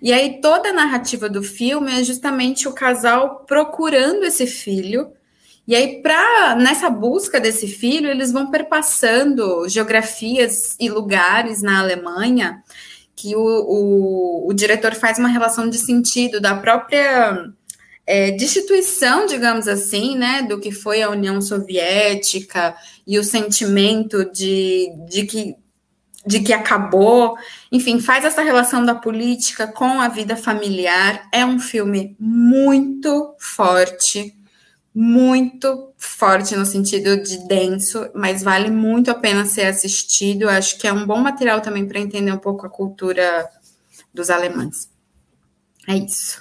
E 0.00 0.12
aí 0.12 0.40
toda 0.40 0.70
a 0.70 0.72
narrativa 0.72 1.28
do 1.28 1.42
filme 1.42 2.00
é 2.00 2.04
justamente 2.04 2.68
o 2.68 2.72
casal 2.72 3.44
procurando 3.44 4.24
esse 4.24 4.46
filho 4.46 5.12
e 5.66 5.76
aí, 5.76 6.02
pra, 6.02 6.56
nessa 6.56 6.90
busca 6.90 7.40
desse 7.40 7.68
filho, 7.68 8.10
eles 8.10 8.32
vão 8.32 8.50
perpassando 8.50 9.68
geografias 9.68 10.76
e 10.78 10.88
lugares 10.88 11.62
na 11.62 11.80
Alemanha 11.80 12.62
que 13.14 13.36
o, 13.36 13.40
o, 13.40 14.48
o 14.48 14.52
diretor 14.52 14.94
faz 14.94 15.18
uma 15.18 15.28
relação 15.28 15.68
de 15.68 15.78
sentido 15.78 16.40
da 16.40 16.56
própria 16.56 17.52
é, 18.06 18.32
destituição, 18.32 19.26
digamos 19.26 19.68
assim, 19.68 20.16
né, 20.16 20.42
do 20.42 20.58
que 20.58 20.72
foi 20.72 21.02
a 21.02 21.10
União 21.10 21.40
Soviética 21.40 22.74
e 23.06 23.18
o 23.18 23.24
sentimento 23.24 24.24
de, 24.32 24.88
de 25.08 25.26
que 25.26 25.56
de 26.24 26.40
que 26.40 26.52
acabou, 26.52 27.36
enfim, 27.70 28.00
faz 28.00 28.24
essa 28.24 28.42
relação 28.42 28.84
da 28.84 28.94
política 28.94 29.66
com 29.66 30.00
a 30.00 30.08
vida 30.08 30.36
familiar. 30.36 31.28
É 31.32 31.44
um 31.44 31.58
filme 31.58 32.16
muito 32.18 33.34
forte, 33.38 34.32
muito 34.94 35.92
forte 35.98 36.54
no 36.54 36.64
sentido 36.64 37.20
de 37.20 37.38
denso, 37.48 38.08
mas 38.14 38.42
vale 38.42 38.70
muito 38.70 39.10
a 39.10 39.14
pena 39.14 39.44
ser 39.44 39.66
assistido. 39.66 40.48
Acho 40.48 40.78
que 40.78 40.86
é 40.86 40.92
um 40.92 41.06
bom 41.06 41.18
material 41.18 41.60
também 41.60 41.86
para 41.86 41.98
entender 41.98 42.30
um 42.30 42.38
pouco 42.38 42.66
a 42.66 42.70
cultura 42.70 43.48
dos 44.14 44.30
alemães. 44.30 44.88
É 45.88 45.96
isso. 45.96 46.40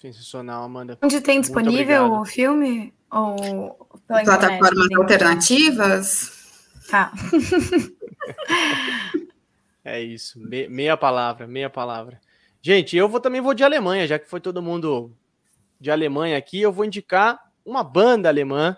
Sensacional, 0.00 0.64
Amanda. 0.64 0.98
Onde 1.02 1.20
tem 1.20 1.42
disponível 1.42 2.12
o 2.12 2.24
filme? 2.24 2.94
Ou 3.10 3.86
plataformas 4.06 4.90
alternativas? 4.96 6.64
Tá. 6.90 7.12
é 9.84 10.00
isso, 10.00 10.40
me, 10.40 10.66
meia 10.68 10.96
palavra, 10.96 11.46
meia 11.46 11.68
palavra. 11.68 12.18
Gente, 12.62 12.96
eu 12.96 13.10
vou 13.10 13.20
também 13.20 13.42
vou 13.42 13.52
de 13.52 13.62
Alemanha, 13.62 14.06
já 14.06 14.18
que 14.18 14.28
foi 14.28 14.40
todo 14.40 14.62
mundo 14.62 15.14
de 15.78 15.90
Alemanha 15.90 16.38
aqui, 16.38 16.60
eu 16.62 16.72
vou 16.72 16.86
indicar 16.86 17.38
uma 17.64 17.84
banda 17.84 18.28
alemã 18.28 18.76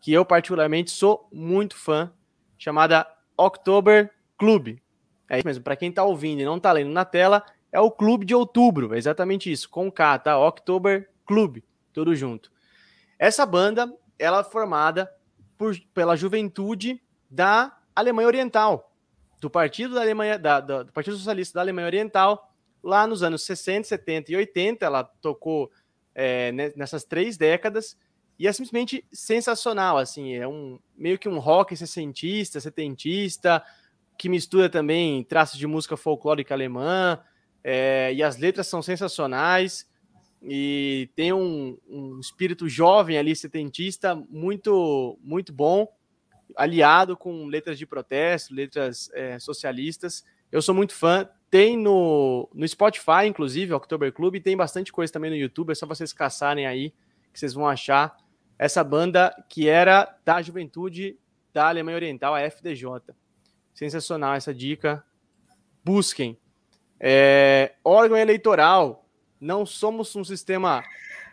que 0.00 0.12
eu 0.12 0.24
particularmente 0.24 0.90
sou 0.90 1.28
muito 1.32 1.76
fã, 1.76 2.12
chamada 2.58 3.06
October 3.36 4.10
Club. 4.36 4.78
É 5.28 5.38
isso 5.38 5.46
mesmo, 5.46 5.62
para 5.62 5.76
quem 5.76 5.90
está 5.90 6.02
ouvindo 6.02 6.40
e 6.40 6.44
não 6.44 6.56
está 6.56 6.72
lendo 6.72 6.90
na 6.90 7.04
tela, 7.04 7.44
é 7.74 7.80
o 7.80 7.90
Clube 7.90 8.24
de 8.24 8.32
Outubro, 8.36 8.94
é 8.94 8.98
exatamente 8.98 9.50
isso, 9.50 9.68
com 9.68 9.90
K, 9.90 10.20
tá? 10.20 10.38
October 10.38 11.10
Club, 11.26 11.58
tudo 11.92 12.14
junto. 12.14 12.52
Essa 13.18 13.44
banda, 13.44 13.92
ela 14.16 14.38
é 14.38 14.44
formada 14.44 15.12
por, 15.58 15.76
pela 15.92 16.14
juventude 16.14 17.02
da 17.28 17.76
Alemanha 17.94 18.28
Oriental, 18.28 18.94
do 19.40 19.50
Partido 19.50 19.96
da 19.96 20.02
Alemanha, 20.02 20.38
da, 20.38 20.60
da, 20.60 20.82
do 20.84 20.92
Partido 20.92 21.16
Socialista 21.16 21.56
da 21.56 21.62
Alemanha 21.62 21.88
Oriental, 21.88 22.48
lá 22.80 23.08
nos 23.08 23.24
anos 23.24 23.42
60, 23.42 23.88
70 23.88 24.30
e 24.30 24.36
80, 24.36 24.86
ela 24.86 25.02
tocou 25.02 25.68
é, 26.14 26.52
nessas 26.76 27.02
três 27.02 27.36
décadas 27.36 27.98
e 28.38 28.46
é 28.46 28.52
simplesmente 28.52 29.04
sensacional, 29.12 29.98
assim, 29.98 30.36
é 30.36 30.46
um 30.46 30.78
meio 30.96 31.18
que 31.18 31.28
um 31.28 31.40
rock 31.40 31.76
sessentista, 31.76 32.60
setentista, 32.60 33.64
que 34.16 34.28
mistura 34.28 34.68
também 34.68 35.24
traços 35.24 35.58
de 35.58 35.66
música 35.66 35.96
folclórica 35.96 36.54
alemã, 36.54 37.20
é, 37.64 38.12
e 38.12 38.22
as 38.22 38.36
letras 38.36 38.66
são 38.66 38.82
sensacionais, 38.82 39.88
e 40.46 41.08
tem 41.16 41.32
um, 41.32 41.78
um, 41.88 42.20
espírito 42.20 42.68
jovem 42.68 43.16
ali, 43.16 43.34
setentista, 43.34 44.14
muito, 44.28 45.18
muito 45.22 45.50
bom, 45.52 45.88
aliado 46.54 47.16
com 47.16 47.46
letras 47.46 47.78
de 47.78 47.86
protesto, 47.86 48.54
letras 48.54 49.10
é, 49.14 49.38
socialistas. 49.38 50.22
Eu 50.52 50.60
sou 50.60 50.74
muito 50.74 50.94
fã. 50.94 51.26
Tem 51.50 51.78
no, 51.78 52.50
no 52.52 52.68
Spotify, 52.68 53.26
inclusive, 53.26 53.72
October 53.72 54.12
Club, 54.12 54.34
e 54.34 54.40
tem 54.40 54.56
bastante 54.56 54.92
coisa 54.92 55.12
também 55.12 55.30
no 55.30 55.36
YouTube, 55.36 55.70
é 55.70 55.74
só 55.74 55.86
vocês 55.86 56.12
caçarem 56.12 56.66
aí, 56.66 56.92
que 57.32 57.38
vocês 57.38 57.54
vão 57.54 57.66
achar 57.66 58.14
essa 58.58 58.84
banda 58.84 59.34
que 59.48 59.68
era 59.68 60.16
da 60.24 60.42
juventude 60.42 61.18
da 61.52 61.68
Alemanha 61.68 61.96
Oriental, 61.96 62.34
a 62.34 62.40
FDJ. 62.40 63.14
Sensacional 63.72 64.34
essa 64.34 64.52
dica. 64.52 65.04
Busquem. 65.82 66.38
É, 67.00 67.72
órgão 67.84 68.16
eleitoral. 68.16 69.04
Não 69.40 69.66
somos 69.66 70.14
um 70.16 70.24
sistema 70.24 70.82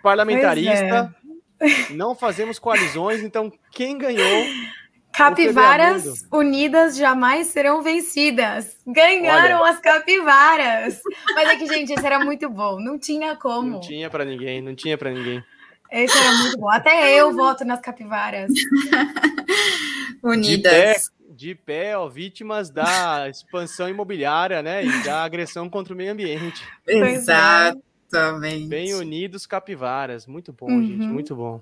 parlamentarista. 0.01 1.15
É. 1.59 1.93
Não 1.93 2.15
fazemos 2.15 2.59
coalizões. 2.59 3.21
Então, 3.21 3.51
quem 3.71 3.97
ganhou. 3.97 4.45
Capivaras 5.13 6.25
unidas 6.31 6.95
jamais 6.95 7.47
serão 7.47 7.81
vencidas. 7.81 8.77
Ganharam 8.87 9.61
Olha. 9.61 9.71
as 9.71 9.79
capivaras. 9.79 11.01
Mas 11.35 11.49
é 11.49 11.55
que, 11.57 11.67
gente, 11.67 11.93
isso 11.93 12.05
era 12.05 12.19
muito 12.19 12.49
bom. 12.49 12.79
Não 12.79 12.97
tinha 12.97 13.35
como. 13.35 13.71
Não 13.71 13.79
tinha 13.81 14.09
para 14.09 14.25
ninguém. 14.25 14.61
Não 14.61 14.73
tinha 14.73 14.97
para 14.97 15.11
ninguém. 15.11 15.43
Esse 15.91 16.17
era 16.17 16.31
muito 16.37 16.57
bom. 16.57 16.69
Até 16.69 17.13
eu 17.13 17.33
voto 17.35 17.65
nas 17.65 17.81
capivaras. 17.81 18.49
Unidas. 20.23 21.11
De 21.31 21.55
pé, 21.55 21.97
ó, 21.97 22.07
vítimas 22.07 22.69
da 22.69 23.29
expansão 23.29 23.89
imobiliária, 23.89 24.61
né? 24.61 24.83
E 24.83 25.03
da 25.03 25.23
agressão 25.23 25.69
contra 25.69 25.93
o 25.93 25.97
meio 25.97 26.11
ambiente. 26.11 26.63
É. 26.87 26.97
Exatamente. 27.11 28.67
Bem 28.67 28.93
unidos, 28.93 29.45
capivaras. 29.45 30.27
Muito 30.27 30.51
bom, 30.51 30.69
uhum. 30.69 30.85
gente, 30.85 31.07
muito 31.07 31.35
bom. 31.35 31.61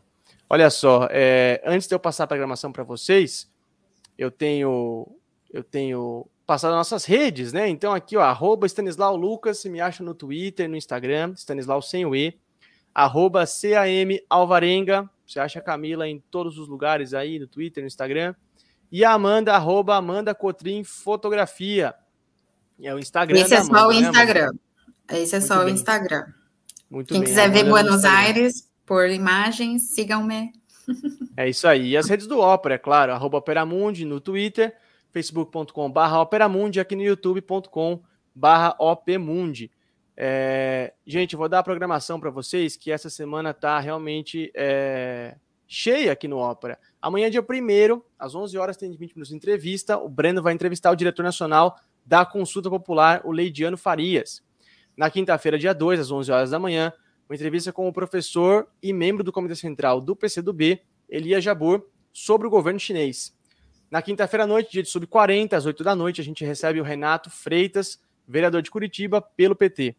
Olha 0.49 0.70
só, 0.70 1.07
é, 1.11 1.61
antes 1.65 1.88
de 1.88 1.93
eu 1.93 1.99
passar 1.99 2.24
a 2.24 2.28
programação 2.28 2.72
para 2.72 2.84
vocês, 2.84 3.49
eu 4.17 4.32
tenho 4.32 5.07
eu 5.51 5.63
tenho 5.63 6.28
passado 6.45 6.74
nossas 6.76 7.05
redes, 7.05 7.53
né? 7.53 7.70
Então 7.70 7.93
aqui, 7.93 8.17
ó, 8.17 8.22
arroba 8.22 8.65
Stanislau 8.65 9.15
Lucas, 9.15 9.63
me 9.65 9.80
acha 9.80 10.03
no 10.03 10.13
Twitter, 10.13 10.67
no 10.67 10.76
Instagram, 10.76 11.34
Stanislau 11.36 11.82
sem 11.82 12.05
o 12.05 12.15
E 12.15 12.39
arroba 12.93 13.45
CAM 13.45 14.20
Alvarenga. 14.30 15.09
Você 15.26 15.39
acha 15.39 15.59
a 15.59 15.61
Camila 15.61 16.07
em 16.07 16.20
todos 16.32 16.57
os 16.57 16.67
lugares 16.67 17.13
aí, 17.13 17.39
no 17.39 17.47
Twitter, 17.47 17.84
no 17.84 17.88
Instagram. 17.88 18.34
E 18.92 19.06
a 19.06 19.12
Amanda, 19.12 19.54
arroba 19.54 19.96
Amanda 19.96 20.34
Cotrim 20.34 20.84
Fotografia. 20.84 21.94
É 22.82 22.94
o 22.94 23.00
Instagram. 23.00 23.40
Esse 23.40 23.56
é 23.56 23.64
só 23.64 23.88
o 23.88 23.92
né, 23.92 24.00
Instagram. 24.00 24.52
Né, 25.10 25.20
Esse 25.20 25.36
é 25.36 25.42
só 25.42 25.64
o 25.64 25.70
Instagram. 25.70 26.26
Muito 26.90 27.14
Quem 27.14 27.22
bem. 27.22 27.30
quiser 27.30 27.52
ver 27.52 27.66
Buenos 27.66 28.04
Aires 28.04 28.70
por 28.86 29.10
imagens, 29.10 29.94
sigam-me. 29.94 30.52
É 31.38 31.48
isso 31.48 31.68
aí. 31.70 31.92
E 31.92 31.98
as 31.98 32.10
redes 32.10 32.28
do 32.28 32.40
Ópera, 32.40 32.76
é 32.76 32.78
claro, 32.78 33.14
arroba 33.14 33.38
Operamundi 33.38 34.04
no 34.04 34.20
Twitter, 34.20 34.76
facebook.com 35.10 35.90
barra 35.90 36.20
Operamundi, 36.20 36.82
aqui 36.82 36.98
no 36.98 37.04
youtube.com 37.04 38.04
barra 38.36 38.76
Opmundi. 38.78 39.72
É, 40.18 40.94
gente, 41.08 41.38
vou 41.38 41.48
dar 41.48 41.60
a 41.60 41.64
programação 41.64 42.20
para 42.20 42.30
vocês 42.30 42.76
que 42.76 42.92
essa 42.92 43.10
semana 43.10 43.52
está 43.52 43.80
realmente 43.80 44.52
é, 44.54 45.38
cheia 45.66 46.12
aqui 46.12 46.28
no 46.28 46.38
Ópera. 46.38 46.78
Amanhã, 47.02 47.30
dia 47.30 47.41
1 47.41 48.02
às 48.18 48.36
11 48.36 48.58
horas, 48.58 48.76
tem 48.76 48.91
20 48.91 49.14
minutos 49.14 49.30
de 49.30 49.36
entrevista. 49.36 49.97
O 49.97 50.10
Breno 50.10 50.41
vai 50.41 50.54
entrevistar 50.54 50.91
o 50.91 50.95
diretor 50.95 51.24
nacional 51.24 51.80
da 52.06 52.26
Consulta 52.26 52.70
Popular, 52.70 53.22
o 53.24 53.32
Leidiano 53.32 53.78
Farias. 53.78 54.43
Na 54.97 55.10
quinta-feira, 55.10 55.58
dia 55.58 55.74
2, 55.74 56.00
às 56.00 56.12
11 56.12 56.32
horas 56.32 56.50
da 56.50 56.60
manhã, 56.60 56.91
uma 57.30 57.36
entrevista 57.36 57.72
com 57.72 57.88
o 57.88 57.93
professor 57.93 58.68
e 58.84 58.91
membro 58.91 59.24
do 59.24 59.32
Comitê 59.32 59.56
Central 59.56 60.02
do 60.02 60.14
PCdoB, 60.14 60.82
Elia 61.08 61.39
Jabur, 61.39 61.86
sobre 62.12 62.47
o 62.47 62.50
governo 62.50 62.80
chinês. 62.80 63.34
Na 63.89 64.02
quinta-feira 64.02 64.43
à 64.43 64.47
noite, 64.47 64.72
dia 64.72 64.84
de 64.84 64.89
sub-40, 64.89 65.54
às 65.54 65.66
8 65.66 65.84
da 65.84 65.95
noite, 65.95 66.20
a 66.20 66.24
gente 66.24 66.43
recebe 66.43 66.82
o 66.82 66.84
Renato 66.84 67.30
Freitas, 67.30 68.02
vereador 68.28 68.62
de 68.62 68.70
Curitiba, 68.70 69.22
pelo 69.22 69.56
PT. 69.56 69.95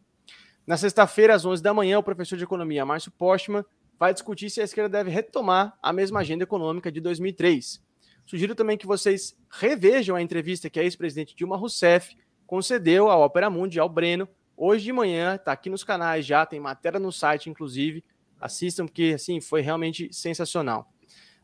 Na 0.67 0.77
sexta-feira, 0.77 1.35
às 1.35 1.45
11 1.47 1.63
da 1.63 1.73
manhã, 1.73 1.99
o 1.99 2.03
professor 2.03 2.37
de 2.37 2.45
economia 2.45 2.85
Márcio 2.85 3.11
Postman 3.11 3.65
vai 4.01 4.15
discutir 4.15 4.49
se 4.49 4.63
a 4.63 4.65
esquerda 4.65 4.89
deve 4.89 5.11
retomar 5.11 5.77
a 5.83 5.93
mesma 5.93 6.21
agenda 6.21 6.43
econômica 6.43 6.91
de 6.91 7.03
2003. 7.03 7.85
Sugiro 8.25 8.55
também 8.55 8.79
que 8.79 8.87
vocês 8.87 9.37
revejam 9.51 10.17
a 10.17 10.23
entrevista 10.23 10.71
que 10.71 10.81
a 10.81 10.83
ex-presidente 10.83 11.37
Dilma 11.37 11.55
Rousseff 11.55 12.17
concedeu 12.47 13.11
ao 13.11 13.21
Opera 13.21 13.51
Mundi, 13.51 13.79
ao 13.79 13.91
Breno, 13.91 14.27
hoje 14.57 14.85
de 14.85 14.93
manhã, 14.93 15.35
está 15.35 15.53
aqui 15.53 15.69
nos 15.69 15.85
canais 15.85 16.25
já, 16.25 16.47
tem 16.47 16.59
matéria 16.59 16.99
no 16.99 17.13
site, 17.13 17.51
inclusive. 17.51 18.03
Assistam, 18.41 18.87
porque 18.87 19.13
assim 19.15 19.39
foi 19.39 19.61
realmente 19.61 20.09
sensacional. 20.15 20.91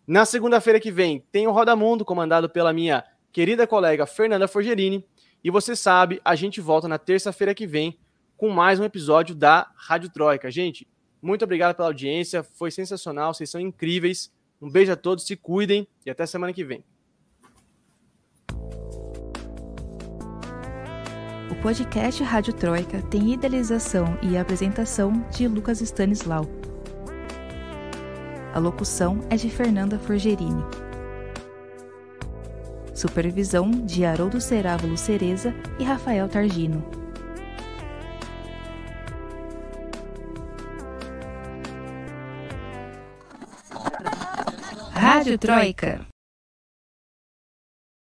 Na 0.06 0.24
segunda-feira 0.24 0.80
que 0.80 0.90
vem, 0.90 1.22
tem 1.30 1.46
o 1.46 1.52
Roda 1.52 1.76
Mundo, 1.76 2.06
comandado 2.06 2.48
pela 2.48 2.72
minha 2.72 3.04
querida 3.32 3.66
colega 3.66 4.06
Fernanda 4.06 4.48
Forgerini. 4.48 5.04
E 5.44 5.50
você 5.50 5.76
sabe, 5.76 6.22
a 6.24 6.34
gente 6.34 6.58
volta 6.62 6.88
na 6.88 6.96
terça-feira 6.96 7.54
que 7.54 7.66
vem 7.66 7.98
com 8.34 8.48
mais 8.48 8.80
um 8.80 8.84
episódio 8.84 9.34
da 9.34 9.70
Rádio 9.76 10.08
Troika. 10.08 10.50
Gente, 10.50 10.88
muito 11.20 11.44
obrigado 11.44 11.74
pela 11.74 11.88
audiência, 11.88 12.42
foi 12.42 12.70
sensacional, 12.70 13.34
vocês 13.34 13.50
são 13.50 13.60
incríveis. 13.60 14.32
Um 14.60 14.70
beijo 14.70 14.92
a 14.92 14.96
todos, 14.96 15.26
se 15.26 15.36
cuidem 15.36 15.86
e 16.04 16.10
até 16.10 16.24
semana 16.26 16.52
que 16.52 16.64
vem. 16.64 16.84
O 21.50 21.62
podcast 21.62 22.22
Rádio 22.22 22.52
Troika 22.52 23.02
tem 23.02 23.32
idealização 23.32 24.18
e 24.22 24.36
apresentação 24.36 25.24
de 25.30 25.48
Lucas 25.48 25.80
Stanislau. 25.80 26.44
A 28.54 28.58
locução 28.58 29.20
é 29.28 29.36
de 29.36 29.50
Fernanda 29.50 29.98
Forgerini. 29.98 30.64
Supervisão 32.94 33.70
de 33.70 34.04
Haroldo 34.06 34.40
Cerávulo 34.40 34.96
Cereza 34.96 35.54
e 35.78 35.84
Rafael 35.84 36.28
Targino. 36.28 37.05
Rádio 45.26 45.38
Troika. 45.38 46.15